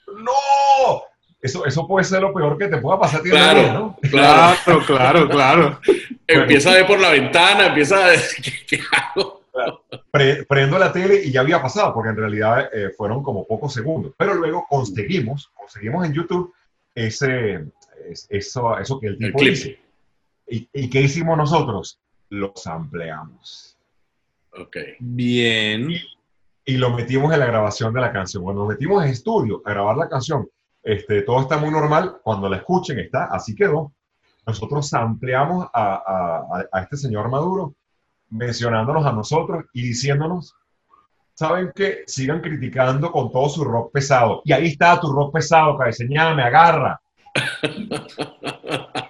¡No! 0.07 1.03
Eso, 1.41 1.65
eso 1.65 1.87
puede 1.87 2.03
ser 2.05 2.21
lo 2.21 2.33
peor 2.33 2.57
que 2.57 2.67
te 2.67 2.77
pueda 2.77 2.99
pasar 2.99 3.19
a 3.19 3.23
ti 3.23 3.29
claro, 3.29 3.59
en 3.59 3.67
la 3.67 3.73
¿no? 3.73 3.97
Claro, 4.01 4.85
claro, 4.87 5.29
claro. 5.29 5.79
empieza 6.25 6.71
a 6.71 6.73
ver 6.73 6.87
por 6.87 6.99
la 6.99 7.11
ventana, 7.11 7.67
empieza 7.67 8.03
a 8.03 8.09
decir, 8.09 8.53
¿qué, 8.67 8.79
hago? 8.91 9.43
prendo 10.47 10.79
la 10.79 10.91
tele 10.91 11.21
y 11.23 11.31
ya 11.31 11.41
había 11.41 11.61
pasado, 11.61 11.93
porque 11.93 12.09
en 12.09 12.17
realidad 12.17 12.69
eh, 12.73 12.89
fueron 12.97 13.21
como 13.21 13.45
pocos 13.45 13.73
segundos. 13.73 14.13
Pero 14.17 14.33
luego 14.33 14.65
conseguimos, 14.67 15.51
conseguimos 15.53 16.05
en 16.05 16.13
YouTube 16.13 16.53
ese, 16.95 17.65
eso, 18.29 18.79
eso 18.79 18.99
que 18.99 19.07
el 19.07 19.17
tipo 19.17 19.39
dice. 19.39 19.79
¿Y, 20.47 20.67
¿Y 20.73 20.89
qué 20.89 21.01
hicimos 21.01 21.37
nosotros? 21.37 21.99
Los 22.29 22.65
ampliamos. 22.65 23.77
Ok. 24.51 24.77
Bien. 24.99 25.91
Y, 25.91 26.01
y, 26.65 26.77
lo 26.77 26.89
metimos 26.91 27.33
en 27.33 27.39
la 27.39 27.45
grabación 27.45 27.93
de 27.93 28.01
la 28.01 28.11
canción. 28.11 28.43
Cuando 28.43 28.61
nos 28.61 28.69
metimos 28.69 29.03
en 29.03 29.11
estudio 29.11 29.61
a 29.65 29.71
grabar 29.71 29.97
la 29.97 30.09
canción, 30.09 30.47
este, 30.83 31.21
todo 31.21 31.41
está 31.41 31.57
muy 31.57 31.71
normal. 31.71 32.17
Cuando 32.23 32.49
la 32.49 32.57
escuchen, 32.57 32.99
está, 32.99 33.25
así 33.25 33.55
quedó. 33.55 33.93
Nosotros 34.45 34.93
ampliamos 34.93 35.67
a, 35.73 35.95
a, 35.95 36.65
a 36.71 36.81
este 36.81 36.97
señor 36.97 37.29
Maduro 37.29 37.73
mencionándonos 38.29 39.05
a 39.05 39.11
nosotros 39.11 39.65
y 39.73 39.83
diciéndonos, 39.83 40.55
¿saben 41.33 41.71
qué? 41.73 42.03
Sigan 42.07 42.41
criticando 42.41 43.11
con 43.11 43.31
todo 43.31 43.49
su 43.49 43.63
rock 43.63 43.91
pesado. 43.91 44.41
Y 44.45 44.51
ahí 44.51 44.67
está 44.67 44.99
tu 44.99 45.11
rock 45.11 45.33
pesado, 45.33 45.77
cabeceñada, 45.77 46.33
me 46.33 46.43
agarra. 46.43 47.01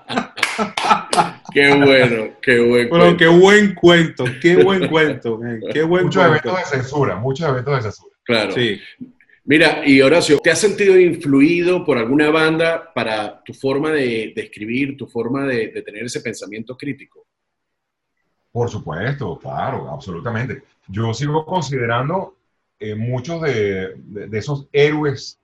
qué 1.56 1.74
bueno, 1.74 2.34
qué 2.42 2.60
buen 2.60 2.90
bueno, 2.90 3.18
qué 3.18 3.28
buen 3.28 3.74
cuento, 3.76 4.26
qué 4.42 4.62
buen 4.62 4.88
cuento, 4.90 5.40
qué 5.72 5.84
buen 5.84 6.06
Muchos 6.06 6.26
eventos 6.26 6.58
de 6.58 6.66
censura, 6.66 7.16
muchos 7.16 7.50
eventos 7.50 7.76
de 7.76 7.82
censura. 7.82 8.16
Claro. 8.24 8.52
Sí. 8.52 8.80
Mira, 9.46 9.88
y 9.88 10.02
Horacio, 10.02 10.40
¿te 10.40 10.52
has 10.52 10.60
sentido 10.60 11.00
influido 11.00 11.86
por 11.86 11.98
alguna 11.98 12.30
banda 12.30 12.92
para 12.94 13.42
tu 13.44 13.54
forma 13.54 13.92
de, 13.92 14.34
de 14.36 14.42
escribir, 14.42 14.98
tu 14.98 15.08
forma 15.08 15.46
de, 15.46 15.68
de 15.68 15.82
tener 15.82 16.04
ese 16.04 16.20
pensamiento 16.20 16.76
crítico? 16.76 17.26
Por 18.52 18.70
supuesto, 18.70 19.38
claro, 19.38 19.90
absolutamente. 19.90 20.64
Yo 20.88 21.14
sigo 21.14 21.46
considerando 21.46 22.36
eh, 22.80 22.96
muchos 22.96 23.42
de, 23.42 23.94
de, 23.98 24.38
esos 24.38 24.68
héroes 24.74 25.40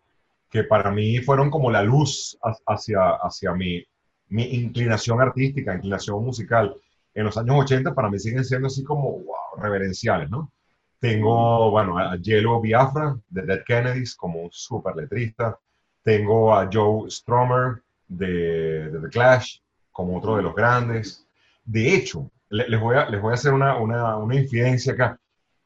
que 0.49 0.63
para 0.63 0.91
mí 0.91 1.19
fueron 1.19 1.49
como 1.49 1.71
la 1.71 1.83
luz 1.83 2.37
hacia, 2.65 3.11
hacia 3.21 3.53
mi, 3.53 3.85
mi 4.31 4.43
inclinación 4.43 5.21
artística, 5.21 5.75
inclinación 5.75 6.23
musical. 6.23 6.75
En 7.13 7.25
los 7.25 7.37
años 7.37 7.57
80 7.59 7.93
para 7.93 8.09
mí 8.09 8.17
siguen 8.17 8.45
siendo 8.45 8.67
así 8.67 8.83
como 8.83 9.11
wow, 9.11 9.61
reverenciales, 9.61 10.29
¿no? 10.29 10.51
Tengo, 10.99 11.69
bueno, 11.71 11.97
a 11.97 12.15
Yellow 12.15 12.61
Biafra 12.61 13.17
de 13.27 13.41
Dead 13.41 13.63
Kennedys 13.65 14.15
como 14.15 14.43
un 14.43 14.51
super 14.51 14.95
letrista. 14.95 15.57
Tengo 16.03 16.53
a 16.53 16.69
Joe 16.71 17.09
Strummer 17.09 17.81
de, 18.07 18.89
de 18.89 18.99
The 18.99 19.09
Clash 19.09 19.57
como 19.91 20.17
otro 20.17 20.37
de 20.37 20.43
los 20.43 20.55
grandes. 20.55 21.27
De 21.65 21.93
hecho, 21.93 22.31
les 22.49 22.79
voy 22.79 22.95
a, 22.95 23.09
les 23.09 23.21
voy 23.21 23.31
a 23.31 23.33
hacer 23.33 23.53
una, 23.53 23.77
una, 23.77 24.15
una 24.17 24.35
infidencia 24.35 24.93
acá. 24.93 25.19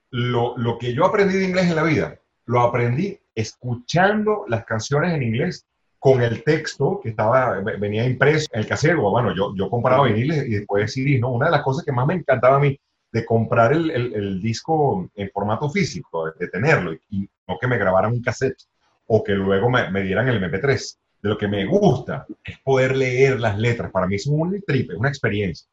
Lo, 0.10 0.58
lo, 0.58 0.78
que 0.80 0.94
yo 0.94 1.06
aprendí 1.06 1.36
de 1.38 1.46
inglés 1.46 1.70
en 1.70 1.76
la 1.76 1.84
vida, 1.84 2.18
lo 2.46 2.62
aprendí 2.62 3.20
escuchando 3.36 4.46
las 4.48 4.66
canciones 4.66 5.14
en 5.14 5.22
inglés 5.22 5.68
con 6.06 6.22
el 6.22 6.44
texto 6.44 7.00
que 7.02 7.10
estaba, 7.10 7.62
venía 7.80 8.06
impreso 8.06 8.46
en 8.54 8.60
el 8.60 8.68
casero. 8.68 9.10
Bueno, 9.10 9.36
yo, 9.36 9.56
yo 9.56 9.72
compraba 9.72 10.06
viniles 10.06 10.46
y 10.46 10.52
después 10.52 10.94
CDs, 10.94 11.20
¿no? 11.20 11.32
Una 11.32 11.48
de 11.48 11.54
las 11.54 11.64
cosas 11.64 11.84
que 11.84 11.92
más 11.92 12.06
me 12.06 12.14
encantaba 12.14 12.58
a 12.58 12.60
mí 12.60 12.80
de 13.12 13.26
comprar 13.26 13.74
el, 13.74 13.90
el, 13.90 14.14
el 14.14 14.40
disco 14.40 15.10
en 15.16 15.32
formato 15.32 15.68
físico, 15.68 16.32
de, 16.40 16.48
tenerlo, 16.50 16.94
y, 17.10 17.28
no 17.48 17.58
que 17.60 17.66
me 17.66 17.80
grabaran 17.80 18.12
un 18.12 18.22
cassette 18.22 18.68
o 19.08 19.24
que 19.24 19.32
luego 19.32 19.68
me, 19.68 19.90
me, 19.90 20.04
dieran 20.04 20.28
el 20.28 20.40
MP3. 20.40 20.96
De 21.24 21.30
lo 21.30 21.40
que 21.40 21.48
me 21.48 21.66
gusta 21.66 22.28
es 22.44 22.60
poder 22.60 22.96
leer 22.96 23.40
las 23.40 23.58
letras. 23.58 23.92
Para 23.92 24.06
mí 24.06 24.14
es 24.14 24.28
un 24.28 24.62
trip, 24.62 24.92
es 24.92 24.98
una 24.98 25.10
experiencia. 25.10 25.68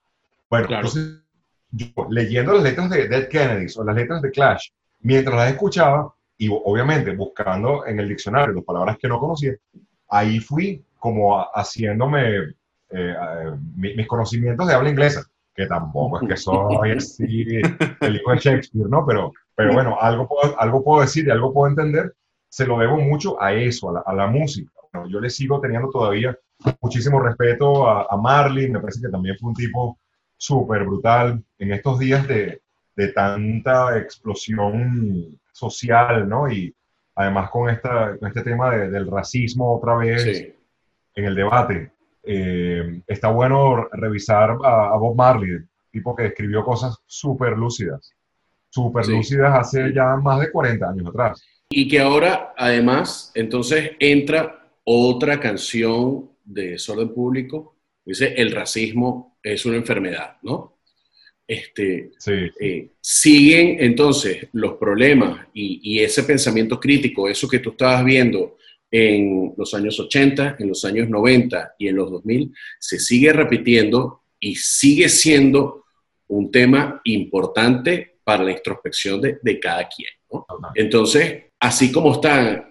Bueno, 0.49 0.66
entonces 0.71 1.21
yo 1.73 1.88
leyendo 2.09 2.55
las 2.55 2.62
letras 2.62 2.88
de 2.88 3.07
Dead 3.07 3.29
Kennedys 3.29 3.77
o 3.77 3.85
las 3.85 3.97
letras 3.97 4.23
de 4.23 4.31
Clash, 4.31 4.68
mientras 5.01 5.37
las 5.37 5.51
escuchaba 5.51 6.14
y 6.38 6.49
obviamente 6.51 7.14
buscando 7.14 7.85
en 7.85 8.01
el 8.01 8.09
diccionario 8.09 8.55
las 8.55 8.64
palabras 8.64 8.97
que 8.97 9.09
no 9.09 9.21
conocía, 9.21 9.55
ahí 10.12 10.40
fui 10.40 10.85
como 10.98 11.40
haciéndome 11.55 12.55
eh, 12.90 13.14
mis 13.75 14.07
conocimientos 14.07 14.68
de 14.68 14.75
habla 14.75 14.90
inglesa, 14.90 15.27
que 15.55 15.66
tampoco 15.66 16.20
es 16.20 16.29
que 16.29 16.37
soy 16.37 16.90
así 16.96 17.46
el 18.01 18.16
hijo 18.16 18.31
de 18.31 18.38
Shakespeare, 18.38 18.88
¿no? 18.88 19.05
Pero, 19.07 19.33
pero 19.57 19.72
bueno, 19.72 19.96
algo 20.01 20.29
puedo, 20.29 20.61
algo 20.61 20.85
puedo 20.85 21.01
decir 21.01 21.27
y 21.27 21.31
algo 21.31 21.53
puedo 21.53 21.68
entender, 21.68 22.14
se 22.48 22.66
lo 22.66 22.79
debo 22.79 22.98
mucho 22.98 23.40
a 23.42 23.55
eso, 23.55 23.88
a 23.88 23.92
la, 23.94 24.01
a 24.07 24.14
la 24.14 24.27
música. 24.27 24.70
Bueno, 24.92 25.09
yo 25.09 25.18
le 25.18 25.31
sigo 25.31 25.61
teniendo 25.61 25.88
todavía 25.88 26.37
muchísimo 26.81 27.18
respeto 27.18 27.88
a, 27.88 28.07
a 28.11 28.16
Marley, 28.16 28.70
me 28.70 28.81
parece 28.81 29.01
que 29.01 29.09
también 29.09 29.37
fue 29.40 29.48
un 29.48 29.57
tipo 29.57 29.98
súper 30.37 30.85
brutal 30.85 31.42
en 31.59 31.72
estos 31.72 31.98
días 31.98 32.29
de, 32.29 32.61
de, 32.96 33.09
tanta 33.09 33.96
explosión 33.98 35.40
social, 35.53 36.29
¿no? 36.29 36.51
Y 36.53 36.75
además 37.14 37.51
con, 37.51 37.68
esta, 37.68 38.16
con 38.18 38.29
este 38.29 38.42
tema 38.42 38.75
de, 38.75 38.90
del 38.90 39.11
racismo 39.11 39.77
otra 39.77 39.96
vez 39.96 40.22
sí. 40.22 40.55
en 41.14 41.25
el 41.25 41.35
debate. 41.35 41.92
Eh, 42.25 43.03
está 43.07 43.29
bueno 43.29 43.88
revisar 43.92 44.57
a, 44.64 44.88
a, 44.88 44.96
Bob 44.96 45.16
Marley, 45.16 45.59
tipo 45.90 46.14
que 46.14 46.27
escribió 46.27 46.64
cosas 46.64 46.96
súper 47.07 47.57
lúcidas, 47.57 48.12
súper 48.70 49.05
sí. 49.05 49.12
lúcidas 49.12 49.59
hace 49.59 49.92
ya 49.92 50.16
más 50.16 50.40
de 50.40 50.51
40 50.51 50.88
años 50.88 51.09
atrás. 51.09 51.44
Y 51.70 51.88
que 51.88 52.01
ahora, 52.01 52.55
además, 52.57 53.33
entonces 53.35 53.92
entra 53.98 54.70
otra 54.85 55.40
canción 55.40 56.31
de 56.44 56.72
Desorden 56.72 57.12
Público, 57.12 57.77
dice, 58.05 58.35
el 58.37 58.53
racismo 58.53 59.38
es 59.42 59.64
una 59.64 59.77
enfermedad, 59.77 60.37
¿no? 60.42 60.71
Este, 61.46 62.12
sí. 62.18 62.33
eh, 62.61 62.90
siguen 63.00 63.76
entonces 63.81 64.48
los 64.52 64.74
problemas 64.74 65.48
y, 65.52 65.81
y, 65.83 65.98
ese 66.00 66.22
pensamiento 66.22 66.78
crítico, 66.78 67.28
eso 67.28 67.48
que 67.48 67.59
tú 67.59 67.70
estabas 67.70 68.05
viendo 68.05 68.57
en 68.90 69.52
los 69.57 69.74
años 69.74 69.98
80, 69.98 70.57
en 70.59 70.68
los 70.68 70.85
años 70.85 71.09
90 71.09 71.74
y 71.78 71.88
en 71.88 71.96
los 71.96 72.11
2000, 72.11 72.52
se 72.78 72.98
sigue 72.98 73.33
repitiendo 73.33 74.22
y 74.38 74.55
sigue 74.55 75.09
siendo 75.09 75.85
un 76.28 76.50
tema 76.50 77.00
importante 77.05 78.18
para 78.24 78.44
la 78.44 78.52
introspección 78.52 79.20
de, 79.20 79.38
de 79.42 79.59
cada 79.59 79.88
quien. 79.88 80.11
¿no? 80.31 80.46
Entonces, 80.74 81.44
así 81.59 81.90
como 81.90 82.12
está 82.12 82.68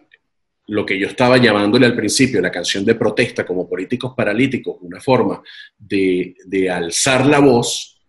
lo 0.68 0.86
que 0.86 0.98
yo 0.98 1.08
estaba 1.08 1.38
llamándole 1.38 1.86
al 1.86 1.96
principio 1.96 2.40
la 2.40 2.52
canción 2.52 2.86
de 2.86 2.96
protesta 2.96 3.46
como 3.46 3.68
políticos 3.68 4.14
paralíticos, 4.16 4.78
una 4.82 5.02
forma 5.02 5.42
de, 5.78 6.36
de 6.46 6.70
alzar 6.70 7.26
la 7.26 7.40
voz 7.40 8.01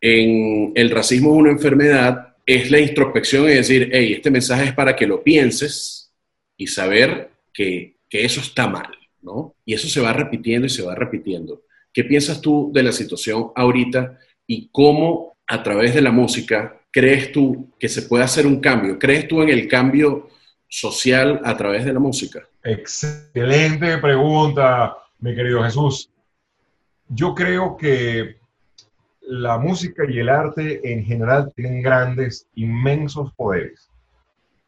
en 0.00 0.72
el 0.74 0.90
racismo 0.90 1.32
es 1.32 1.40
una 1.40 1.50
enfermedad, 1.50 2.34
es 2.44 2.70
la 2.70 2.78
introspección 2.78 3.44
y 3.44 3.54
decir, 3.54 3.90
hey, 3.92 4.12
este 4.14 4.30
mensaje 4.30 4.66
es 4.66 4.72
para 4.72 4.94
que 4.94 5.06
lo 5.06 5.22
pienses 5.22 6.12
y 6.56 6.66
saber 6.66 7.30
que, 7.52 7.96
que 8.08 8.24
eso 8.24 8.40
está 8.40 8.68
mal, 8.68 8.96
¿no? 9.22 9.54
Y 9.64 9.74
eso 9.74 9.88
se 9.88 10.00
va 10.00 10.12
repitiendo 10.12 10.66
y 10.66 10.70
se 10.70 10.82
va 10.82 10.94
repitiendo. 10.94 11.62
¿Qué 11.92 12.04
piensas 12.04 12.40
tú 12.40 12.70
de 12.72 12.82
la 12.82 12.92
situación 12.92 13.50
ahorita 13.54 14.18
y 14.46 14.68
cómo 14.70 15.38
a 15.46 15.62
través 15.62 15.94
de 15.94 16.02
la 16.02 16.10
música 16.10 16.80
crees 16.90 17.32
tú 17.32 17.72
que 17.78 17.88
se 17.88 18.02
puede 18.02 18.24
hacer 18.24 18.46
un 18.46 18.60
cambio? 18.60 18.98
¿Crees 18.98 19.26
tú 19.26 19.42
en 19.42 19.48
el 19.48 19.66
cambio 19.66 20.28
social 20.68 21.40
a 21.44 21.56
través 21.56 21.84
de 21.84 21.92
la 21.92 22.00
música? 22.00 22.46
Excelente 22.62 23.98
pregunta, 23.98 24.96
mi 25.20 25.34
querido 25.34 25.62
Jesús. 25.62 26.10
Yo 27.08 27.34
creo 27.34 27.76
que 27.76 28.36
la 29.26 29.58
música 29.58 30.04
y 30.08 30.18
el 30.18 30.28
arte 30.28 30.92
en 30.92 31.04
general 31.04 31.52
tienen 31.54 31.82
grandes, 31.82 32.48
inmensos 32.54 33.32
poderes. 33.34 33.90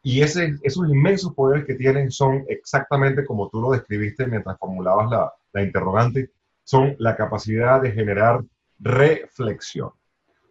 Y 0.01 0.21
esos 0.21 0.89
inmensos 0.89 1.33
poderes 1.33 1.65
que 1.65 1.75
tienen 1.75 2.11
son 2.11 2.45
exactamente 2.47 3.25
como 3.25 3.49
tú 3.49 3.61
lo 3.61 3.71
describiste 3.71 4.27
mientras 4.27 4.57
formulabas 4.57 5.31
la, 5.53 5.63
interrogante, 5.63 6.29
son 6.63 6.95
la 6.99 7.15
capacidad 7.15 7.81
de 7.81 7.91
generar 7.91 8.41
reflexión, 8.79 9.91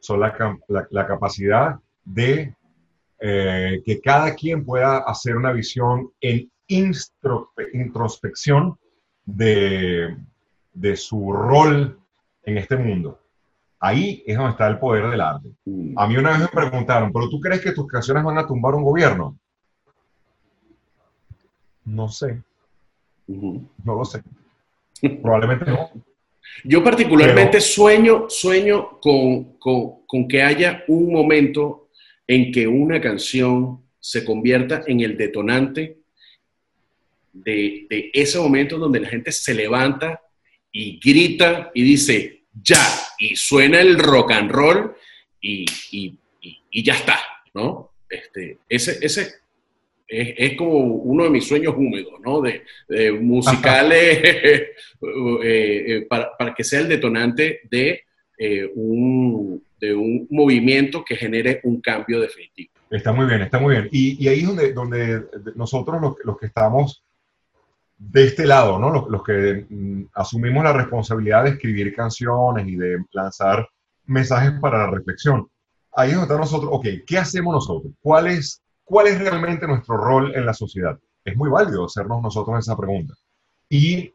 son 0.00 0.20
la 0.20 1.06
capacidad 1.06 1.78
de 2.04 2.54
eh, 3.20 3.82
que 3.84 4.00
cada 4.00 4.34
quien 4.34 4.64
pueda 4.64 4.98
hacer 4.98 5.36
una 5.36 5.52
visión 5.52 6.11
en 6.20 6.50
introspección 6.68 8.78
de, 9.24 10.16
de 10.72 10.96
su 10.96 11.32
rol 11.32 11.98
en 12.44 12.59
este 12.59 12.76
mundo. 12.76 13.18
Ahí 13.81 14.24
es 14.26 14.37
donde 14.37 14.53
está 14.53 14.66
el 14.66 14.79
poder 14.79 15.09
del 15.09 15.20
arte. 15.20 15.49
A 15.97 16.07
mí 16.07 16.16
una 16.16 16.31
vez 16.31 16.41
me 16.41 16.49
preguntaron, 16.49 17.12
¿pero 17.12 17.29
tú 17.29 17.41
crees 17.41 17.61
que 17.61 17.72
tus 17.72 17.87
canciones 17.87 18.24
van 18.24 18.39
a 18.39 18.47
tumbar 18.47 18.74
un 18.74 18.83
gobierno? 18.83 19.39
No 21.85 22.09
sé. 22.09 22.43
No 23.26 23.95
lo 23.95 24.05
sé. 24.05 24.22
Probablemente 25.22 25.70
no. 25.70 25.91
Yo 26.64 26.83
particularmente 26.83 27.61
sueño, 27.61 28.26
sueño 28.29 28.99
con, 29.01 29.59
con, 29.59 30.07
con, 30.07 30.26
que 30.26 30.43
haya 30.43 30.83
un 30.89 31.12
momento 31.12 31.89
en 32.26 32.51
que 32.51 32.66
una 32.66 33.01
canción 33.01 33.83
se 34.01 34.24
convierta 34.24 34.83
en 34.87 35.01
el 35.01 35.16
detonante 35.16 35.99
de, 37.33 37.87
de 37.89 38.11
ese 38.12 38.39
momento 38.39 38.79
donde 38.79 39.01
la 39.01 39.09
gente 39.09 39.31
se 39.31 39.55
levanta 39.55 40.20
y 40.72 40.99
grita 40.99 41.70
y 41.74 41.83
dice, 41.83 42.38
ya, 42.62 42.84
y 43.18 43.36
suena 43.36 43.80
el 43.80 43.98
rock 43.98 44.32
and 44.32 44.50
roll 44.50 44.94
y, 45.40 45.64
y, 45.92 46.18
y, 46.70 46.82
ya 46.82 46.94
está, 46.94 47.18
¿no? 47.54 47.92
Este, 48.09 48.59
ese, 48.68 48.98
ese 49.04 49.22
es, 50.09 50.34
es, 50.36 50.56
como 50.56 50.78
uno 50.78 51.24
de 51.24 51.30
mis 51.30 51.46
sueños 51.46 51.74
húmedos, 51.76 52.14
¿no? 52.24 52.40
De, 52.40 52.62
de 52.88 53.12
musicales 53.12 54.18
eh, 54.24 54.72
eh, 55.42 56.06
para, 56.09 56.36
para, 56.36 56.54
que 56.54 56.64
sea 56.64 56.80
el 56.80 56.88
detonante 56.88 57.61
de, 57.70 58.04
eh, 58.38 58.70
un, 58.74 59.62
de 59.80 59.94
un 59.94 60.26
movimiento 60.30 61.04
que 61.04 61.16
genere 61.16 61.61
un 61.64 61.80
cambio 61.80 62.20
definitivo. 62.20 62.72
Está 62.90 63.12
muy 63.12 63.26
bien, 63.26 63.42
está 63.42 63.59
muy 63.59 63.74
bien. 63.74 63.88
Y, 63.92 64.24
y 64.24 64.28
ahí 64.28 64.40
es 64.40 64.46
donde, 64.46 64.72
donde 64.72 65.22
nosotros 65.54 66.00
los, 66.00 66.14
los, 66.24 66.38
que 66.38 66.46
estamos 66.46 67.02
de 67.99 68.24
este 68.24 68.46
lado, 68.46 68.78
¿no? 68.78 68.90
Los, 68.90 69.09
los 69.09 69.22
que 69.22 69.66
mm, 69.68 70.05
asumimos 70.14 70.64
la 70.64 70.72
responsabilidad 70.72 71.44
de 71.44 71.51
escribir 71.51 71.94
canciones 71.94 72.66
y 72.66 72.76
de 72.76 73.05
lanzar 73.12 73.68
mensajes 74.07 74.53
para 74.61 74.78
la 74.78 74.90
reflexión. 74.90 75.49
Ahí 75.92 76.11
es 76.11 76.14
donde 76.14 76.32
está 76.32 76.40
nosotros, 76.40 76.70
ok, 76.72 76.86
¿qué 77.07 77.18
hacemos 77.18 77.53
nosotros? 77.53 77.92
¿Cuál 78.01 78.28
es 78.28 78.62
¿cuál 78.88 79.07
es 79.07 79.18
realmente 79.18 79.66
nuestro 79.66 79.96
rol 79.96 80.34
en 80.34 80.46
la 80.46 80.55
sociedad? 80.55 80.99
Es 81.24 81.36
muy 81.36 81.51
válido 81.51 81.84
hacernos 81.84 82.22
nosotros 82.22 82.59
esa 82.59 82.76
pregunta. 82.76 83.14
Y 83.68 84.14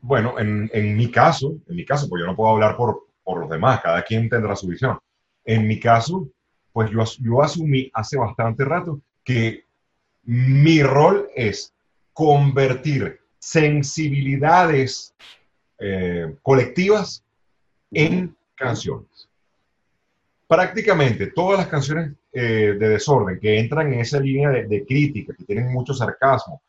bueno, 0.00 0.38
en, 0.38 0.70
en 0.72 0.96
mi 0.96 1.10
caso, 1.10 1.56
en 1.68 1.76
mi 1.76 1.84
caso, 1.84 2.08
pues 2.08 2.20
yo 2.20 2.26
no 2.26 2.34
puedo 2.34 2.50
hablar 2.52 2.76
por, 2.76 3.08
por, 3.22 3.40
los 3.40 3.50
demás, 3.50 3.80
cada 3.82 4.02
quien 4.02 4.28
tendrá 4.28 4.56
su 4.56 4.68
visión. 4.68 4.98
En 5.44 5.68
mi 5.68 5.78
caso, 5.78 6.28
pues 6.72 6.90
yo, 6.90 7.04
yo 7.20 7.42
asumí 7.42 7.90
hace 7.92 8.16
bastante 8.16 8.64
rato 8.64 9.00
que 9.22 9.64
mi 10.22 10.82
rol 10.82 11.28
es 11.34 11.74
convertir 12.16 13.20
sensibilidades 13.38 15.14
eh, 15.78 16.34
colectivas 16.40 17.22
en 17.92 18.34
canciones. 18.54 19.28
Prácticamente 20.48 21.26
todas 21.26 21.58
las 21.58 21.68
canciones 21.68 22.12
eh, 22.32 22.74
de 22.80 22.88
desorden, 22.88 23.38
que 23.38 23.58
entran 23.58 23.92
en 23.92 24.00
esa 24.00 24.18
línea 24.18 24.48
de, 24.48 24.86
crítica, 24.86 25.34
que 25.36 25.44
tienen 25.44 25.70
mucho 25.70 25.92
sarcasmo, 25.92 26.62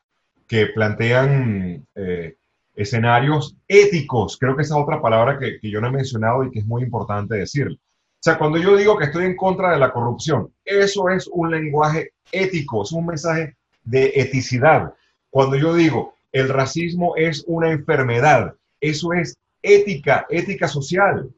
que 0.45 0.65
plantean 0.65 1.87
eh, 1.95 2.35
escenarios 2.75 3.55
éticos, 3.69 4.37
creo 4.37 4.53
que 4.53 4.63
esa 4.63 4.75
es 4.75 4.83
otra 4.83 5.01
palabra 5.01 5.39
que, 5.39 5.61
que, 5.61 5.71
yo 5.71 5.79
no 5.79 5.87
he 5.87 5.91
mencionado 5.91 6.43
y 6.43 6.51
que 6.51 6.59
es 6.59 6.65
muy 6.65 6.83
importante 6.83 7.35
decir. 7.35 7.69
O 7.69 8.19
sea, 8.19 8.37
cuando 8.37 8.57
yo 8.57 8.75
digo 8.75 8.97
que 8.97 9.05
estoy 9.05 9.23
en 9.23 9.37
contra 9.37 9.71
de 9.71 9.79
la 9.79 9.93
corrupción, 9.93 10.51
eso 10.65 11.07
es 11.07 11.25
un 11.31 11.49
lenguaje 11.51 12.11
ético, 12.33 12.83
es 12.83 12.91
un 12.91 13.05
mensaje 13.05 13.55
de 13.85 14.11
eticidad. 14.13 14.93
Cuando 15.29 15.55
yo 15.57 15.73
digo 15.73 16.15
el 16.31 16.49
racismo 16.49 17.15
es 17.15 17.43
una 17.47 17.71
enfermedad, 17.71 18.53
eso 18.79 19.13
es 19.13 19.37
ética, 19.61 20.25
ética 20.29 20.67
social. 20.67 21.29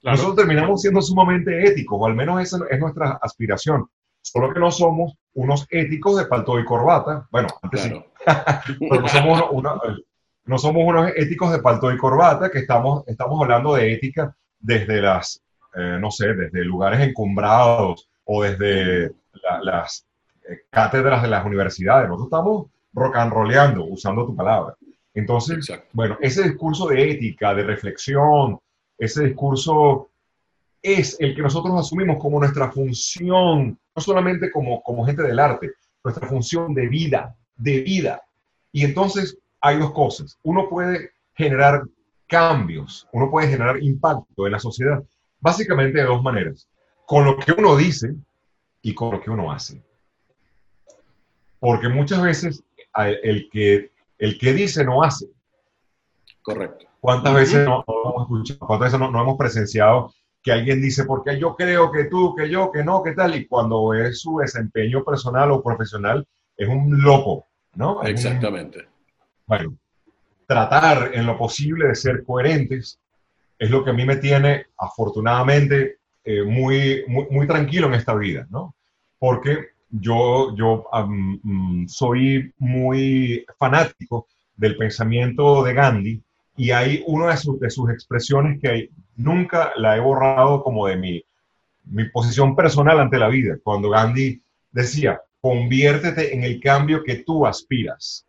Claro. 0.00 0.16
Nosotros 0.16 0.36
terminamos 0.36 0.82
siendo 0.82 1.00
sumamente 1.00 1.66
éticos, 1.66 1.98
o 2.00 2.06
al 2.06 2.14
menos 2.14 2.40
esa 2.40 2.58
es 2.70 2.78
nuestra 2.78 3.18
aspiración. 3.22 3.88
Solo 4.20 4.52
que 4.52 4.60
no 4.60 4.70
somos 4.70 5.14
unos 5.34 5.66
éticos 5.70 6.16
de 6.16 6.26
palto 6.26 6.58
y 6.58 6.64
corbata. 6.64 7.26
Bueno, 7.30 7.48
antes 7.62 7.86
claro. 7.86 8.06
sí. 8.66 8.76
Pero 8.88 9.02
no 9.02 9.08
somos, 9.08 9.44
una, 9.50 9.72
no 10.46 10.58
somos, 10.58 10.82
unos 10.86 11.10
éticos 11.16 11.52
de 11.52 11.58
palto 11.58 11.92
y 11.92 11.98
corbata, 11.98 12.50
que 12.50 12.60
estamos, 12.60 13.04
estamos 13.06 13.40
hablando 13.42 13.74
de 13.74 13.92
ética 13.92 14.34
desde 14.58 15.02
las, 15.02 15.42
eh, 15.74 15.98
no 16.00 16.10
sé, 16.10 16.34
desde 16.34 16.64
lugares 16.64 17.00
encumbrados 17.00 18.08
o 18.24 18.42
desde 18.42 19.10
la, 19.32 19.60
las 19.62 20.06
eh, 20.48 20.60
cátedras 20.70 21.22
de 21.22 21.28
las 21.28 21.44
universidades. 21.44 22.08
Nosotros 22.08 22.26
estamos 22.28 22.66
rock 22.94 23.16
and 23.16 23.32
rollando, 23.32 23.84
usando 23.84 24.24
tu 24.24 24.34
palabra. 24.34 24.74
Entonces, 25.12 25.56
Exacto. 25.56 25.88
bueno, 25.92 26.18
ese 26.20 26.42
discurso 26.42 26.88
de 26.88 27.10
ética, 27.10 27.54
de 27.54 27.64
reflexión, 27.64 28.58
ese 28.98 29.24
discurso 29.24 30.10
es 30.82 31.16
el 31.18 31.34
que 31.34 31.42
nosotros 31.42 31.74
asumimos 31.78 32.18
como 32.18 32.38
nuestra 32.38 32.70
función, 32.70 33.78
no 33.94 34.02
solamente 34.02 34.50
como, 34.50 34.82
como 34.82 35.04
gente 35.06 35.22
del 35.22 35.38
arte, 35.38 35.72
nuestra 36.02 36.28
función 36.28 36.74
de 36.74 36.88
vida, 36.88 37.34
de 37.56 37.80
vida. 37.80 38.22
Y 38.72 38.84
entonces 38.84 39.38
hay 39.60 39.78
dos 39.78 39.92
cosas. 39.92 40.38
Uno 40.42 40.68
puede 40.68 41.12
generar 41.34 41.84
cambios, 42.26 43.08
uno 43.12 43.30
puede 43.30 43.48
generar 43.48 43.82
impacto 43.82 44.46
en 44.46 44.52
la 44.52 44.58
sociedad, 44.58 45.02
básicamente 45.40 45.98
de 45.98 46.04
dos 46.04 46.22
maneras. 46.22 46.68
Con 47.06 47.24
lo 47.24 47.38
que 47.38 47.52
uno 47.52 47.76
dice 47.76 48.14
y 48.82 48.94
con 48.94 49.12
lo 49.12 49.20
que 49.20 49.30
uno 49.30 49.50
hace. 49.50 49.82
Porque 51.60 51.88
muchas 51.88 52.20
veces 52.20 52.62
el 52.94 53.48
que, 53.50 53.92
el 54.18 54.38
que 54.38 54.52
dice 54.52 54.84
no 54.84 55.02
hace. 55.02 55.26
Correcto. 56.42 56.86
¿Cuántas 57.00 57.34
veces 57.34 57.66
no, 57.66 57.84
no 57.86 58.10
hemos 58.10 58.22
escuchado, 58.22 58.58
cuántas 58.60 58.86
veces 58.86 59.00
no, 59.00 59.10
no, 59.10 59.22
hemos 59.22 59.36
presenciado 59.36 60.14
que 60.42 60.52
alguien 60.52 60.80
dice, 60.80 61.04
porque 61.04 61.38
yo 61.38 61.54
creo 61.54 61.90
que 61.90 62.04
tú, 62.04 62.34
que 62.34 62.48
yo, 62.48 62.70
que 62.72 62.82
no, 62.82 63.02
que 63.02 63.12
tal? 63.12 63.34
Y 63.34 63.46
cuando 63.46 63.92
es 63.94 64.20
su 64.20 64.38
desempeño 64.38 65.04
personal 65.04 65.50
o 65.50 65.62
profesional, 65.62 66.26
es 66.56 66.68
un 66.68 67.02
loco, 67.02 67.46
¿no? 67.74 68.02
Exactamente. 68.02 68.78
Un, 68.78 68.86
bueno, 69.46 69.76
tratar 70.46 71.10
en 71.14 71.26
lo 71.26 71.36
posible 71.36 71.88
de 71.88 71.94
ser 71.94 72.24
coherentes 72.24 72.98
es 73.58 73.70
lo 73.70 73.84
que 73.84 73.90
a 73.90 73.94
mí 73.94 74.04
me 74.04 74.16
tiene, 74.16 74.66
afortunadamente, 74.78 75.98
eh, 76.24 76.42
muy, 76.42 77.04
muy, 77.06 77.26
muy, 77.30 77.46
tranquilo 77.46 77.86
en 77.88 77.94
esta 77.94 78.14
vida, 78.14 78.46
¿no? 78.50 78.74
Porque 79.18 79.73
yo, 80.00 80.54
yo 80.56 80.86
um, 80.92 81.86
soy 81.86 82.52
muy 82.58 83.44
fanático 83.58 84.26
del 84.56 84.76
pensamiento 84.76 85.62
de 85.62 85.74
Gandhi 85.74 86.22
y 86.56 86.70
hay 86.70 87.02
una 87.06 87.30
de, 87.30 87.36
sus, 87.36 87.60
de 87.60 87.70
sus 87.70 87.90
expresiones 87.90 88.60
que 88.60 88.90
nunca 89.16 89.72
la 89.76 89.96
he 89.96 90.00
borrado 90.00 90.62
como 90.62 90.86
de 90.86 90.96
mi, 90.96 91.24
mi 91.84 92.08
posición 92.08 92.56
personal 92.56 92.98
ante 93.00 93.18
la 93.18 93.28
vida, 93.28 93.56
cuando 93.62 93.90
Gandhi 93.90 94.42
decía, 94.72 95.20
conviértete 95.40 96.34
en 96.34 96.42
el 96.42 96.60
cambio 96.60 97.02
que 97.04 97.16
tú 97.16 97.46
aspiras. 97.46 98.26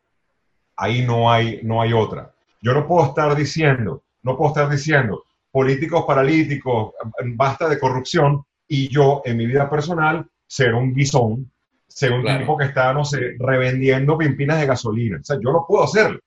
Ahí 0.75 1.03
no 1.05 1.31
hay, 1.31 1.61
no 1.63 1.81
hay 1.81 1.93
otra. 1.93 2.31
Yo 2.61 2.73
no 2.73 2.87
puedo 2.87 3.07
estar 3.07 3.35
diciendo, 3.35 4.03
no 4.23 4.37
puedo 4.37 4.49
estar 4.49 4.69
diciendo, 4.69 5.23
políticos 5.51 6.03
paralíticos, 6.05 6.93
basta 7.35 7.69
de 7.69 7.79
corrupción, 7.79 8.43
y 8.67 8.87
yo 8.89 9.21
en 9.25 9.37
mi 9.37 9.45
vida 9.45 9.69
personal 9.69 10.27
ser 10.47 10.73
un 10.73 10.93
guisón, 10.93 11.51
ser 11.95 12.11
un 12.11 12.23
claro. 12.23 12.39
tipo 12.39 12.57
que 12.57 12.65
está, 12.65 12.93
no 12.93 13.05
sé, 13.05 13.35
revendiendo 13.39 14.17
pimpinas 14.17 14.59
de 14.59 14.65
gasolina. 14.65 15.17
O 15.21 15.23
sea, 15.23 15.37
yo 15.41 15.53
no 15.53 15.65
puedo 15.65 15.85
hacerlo 15.85 16.19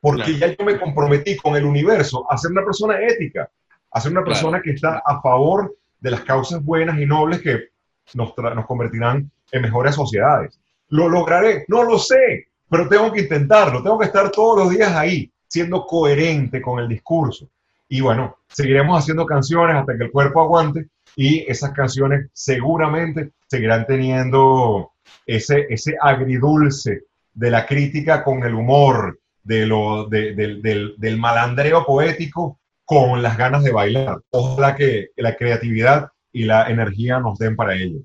porque 0.00 0.34
claro. 0.36 0.52
ya 0.52 0.56
yo 0.56 0.64
me 0.64 0.80
comprometí 0.80 1.36
con 1.36 1.56
el 1.56 1.66
universo 1.66 2.24
a 2.30 2.38
ser 2.38 2.52
una 2.52 2.64
persona 2.64 2.98
ética, 3.02 3.50
a 3.90 4.00
ser 4.00 4.12
una 4.12 4.24
persona 4.24 4.52
claro. 4.52 4.62
que 4.64 4.70
está 4.70 5.02
a 5.04 5.20
favor 5.20 5.76
de 6.00 6.10
las 6.10 6.22
causas 6.22 6.64
buenas 6.64 6.98
y 6.98 7.04
nobles 7.04 7.42
que 7.42 7.68
nos, 8.14 8.32
nos 8.36 8.66
convertirán 8.66 9.30
en 9.52 9.62
mejores 9.62 9.94
sociedades. 9.94 10.58
¿Lo 10.88 11.06
lograré? 11.10 11.66
No 11.68 11.82
lo 11.82 11.98
sé, 11.98 12.48
pero 12.70 12.88
tengo 12.88 13.12
que 13.12 13.20
intentarlo, 13.20 13.82
tengo 13.82 13.98
que 13.98 14.06
estar 14.06 14.30
todos 14.30 14.58
los 14.58 14.70
días 14.70 14.92
ahí, 14.92 15.30
siendo 15.46 15.84
coherente 15.84 16.62
con 16.62 16.78
el 16.78 16.88
discurso. 16.88 17.46
Y 17.90 18.00
bueno, 18.00 18.38
seguiremos 18.48 18.98
haciendo 18.98 19.26
canciones 19.26 19.76
hasta 19.76 19.98
que 19.98 20.04
el 20.04 20.10
cuerpo 20.10 20.40
aguante 20.40 20.86
y 21.14 21.40
esas 21.50 21.72
canciones 21.72 22.30
seguramente 22.32 23.32
seguirán 23.48 23.84
teniendo 23.86 24.92
ese, 25.26 25.66
ese 25.70 25.96
agridulce 26.00 27.02
de 27.32 27.50
la 27.50 27.66
crítica 27.66 28.22
con 28.24 28.42
el 28.44 28.54
humor, 28.54 29.20
de 29.42 29.66
lo, 29.66 30.06
de, 30.06 30.34
de, 30.34 30.56
del, 30.56 30.94
del, 30.98 31.16
malandreo 31.18 31.84
poético 31.84 32.58
con 32.84 33.22
las 33.22 33.36
ganas 33.36 33.62
de 33.62 33.72
bailar. 33.72 34.18
Ojalá 34.30 34.76
que 34.76 35.08
la 35.16 35.36
creatividad 35.36 36.08
y 36.32 36.44
la 36.44 36.68
energía 36.68 37.18
nos 37.20 37.38
den 37.38 37.56
para 37.56 37.74
ello. 37.74 38.00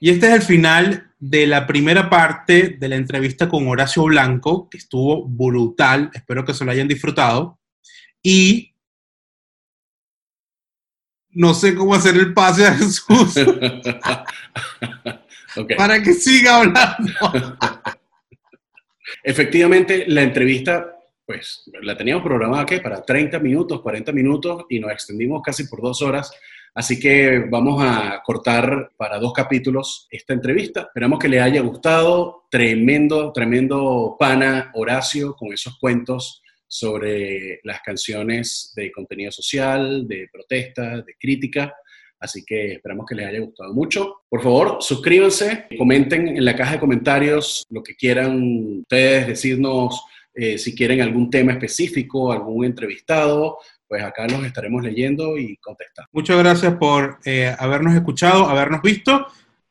Y 0.00 0.10
este 0.10 0.28
es 0.28 0.34
el 0.34 0.42
final 0.42 1.10
de 1.18 1.46
la 1.46 1.66
primera 1.66 2.08
parte 2.08 2.76
de 2.78 2.88
la 2.88 2.96
entrevista 2.96 3.48
con 3.48 3.66
Horacio 3.66 4.04
Blanco, 4.04 4.68
que 4.70 4.78
estuvo 4.78 5.26
brutal. 5.26 6.10
Espero 6.14 6.44
que 6.44 6.54
se 6.54 6.64
lo 6.64 6.70
hayan 6.70 6.86
disfrutado. 6.86 7.58
Y 8.22 8.74
no 11.38 11.54
sé 11.54 11.74
cómo 11.74 11.94
hacer 11.94 12.16
el 12.16 12.34
pase 12.34 12.66
a 12.66 12.74
Jesús. 12.74 13.34
Okay. 15.56 15.76
Para 15.76 16.00
que 16.00 16.12
siga 16.12 16.58
hablando. 16.58 17.10
Efectivamente, 19.24 20.04
la 20.06 20.22
entrevista, 20.22 20.94
pues, 21.26 21.64
la 21.82 21.96
teníamos 21.96 22.22
programada 22.22 22.64
¿qué? 22.64 22.78
para 22.78 23.02
30 23.02 23.40
minutos, 23.40 23.80
40 23.80 24.12
minutos 24.12 24.66
y 24.68 24.78
nos 24.78 24.92
extendimos 24.92 25.42
casi 25.42 25.64
por 25.64 25.80
dos 25.80 26.00
horas 26.02 26.30
Así 26.78 27.00
que 27.00 27.40
vamos 27.50 27.82
a 27.82 28.22
cortar 28.24 28.92
para 28.96 29.18
dos 29.18 29.32
capítulos 29.32 30.06
esta 30.12 30.32
entrevista. 30.32 30.82
Esperamos 30.82 31.18
que 31.18 31.28
les 31.28 31.42
haya 31.42 31.60
gustado. 31.60 32.44
Tremendo, 32.48 33.32
tremendo 33.32 34.14
pana 34.16 34.70
Horacio 34.74 35.34
con 35.34 35.52
esos 35.52 35.76
cuentos 35.78 36.40
sobre 36.68 37.60
las 37.64 37.80
canciones 37.80 38.72
de 38.76 38.92
contenido 38.92 39.32
social, 39.32 40.06
de 40.06 40.28
protesta, 40.30 41.00
de 41.02 41.14
crítica. 41.18 41.74
Así 42.20 42.44
que 42.44 42.72
esperamos 42.72 43.06
que 43.06 43.14
les 43.14 43.26
haya 43.26 43.40
gustado 43.40 43.72
mucho. 43.72 44.22
Por 44.28 44.42
favor, 44.42 44.78
suscríbanse, 44.80 45.66
comenten 45.78 46.28
en 46.28 46.44
la 46.44 46.54
caja 46.54 46.72
de 46.72 46.80
comentarios 46.80 47.64
lo 47.70 47.82
que 47.82 47.94
quieran 47.94 48.80
ustedes 48.80 49.28
decirnos, 49.28 50.04
eh, 50.34 50.58
si 50.58 50.74
quieren 50.74 51.00
algún 51.00 51.30
tema 51.30 51.52
específico, 51.52 52.30
algún 52.30 52.64
entrevistado, 52.64 53.58
pues 53.88 54.02
acá 54.02 54.26
los 54.28 54.44
estaremos 54.44 54.82
leyendo 54.82 55.36
y 55.38 55.56
contestando. 55.56 56.08
Muchas 56.12 56.38
gracias 56.38 56.74
por 56.76 57.18
eh, 57.24 57.54
habernos 57.58 57.94
escuchado, 57.94 58.46
habernos 58.46 58.82
visto. 58.82 59.26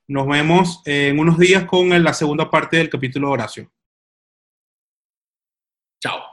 Nos 0.07 0.27
vemos 0.27 0.81
en 0.85 1.19
unos 1.19 1.37
días 1.37 1.65
con 1.65 1.89
la 2.03 2.13
segunda 2.13 2.49
parte 2.49 2.77
del 2.77 2.89
capítulo 2.89 3.27
de 3.27 3.33
Horacio. 3.33 3.71
Chao. 6.01 6.26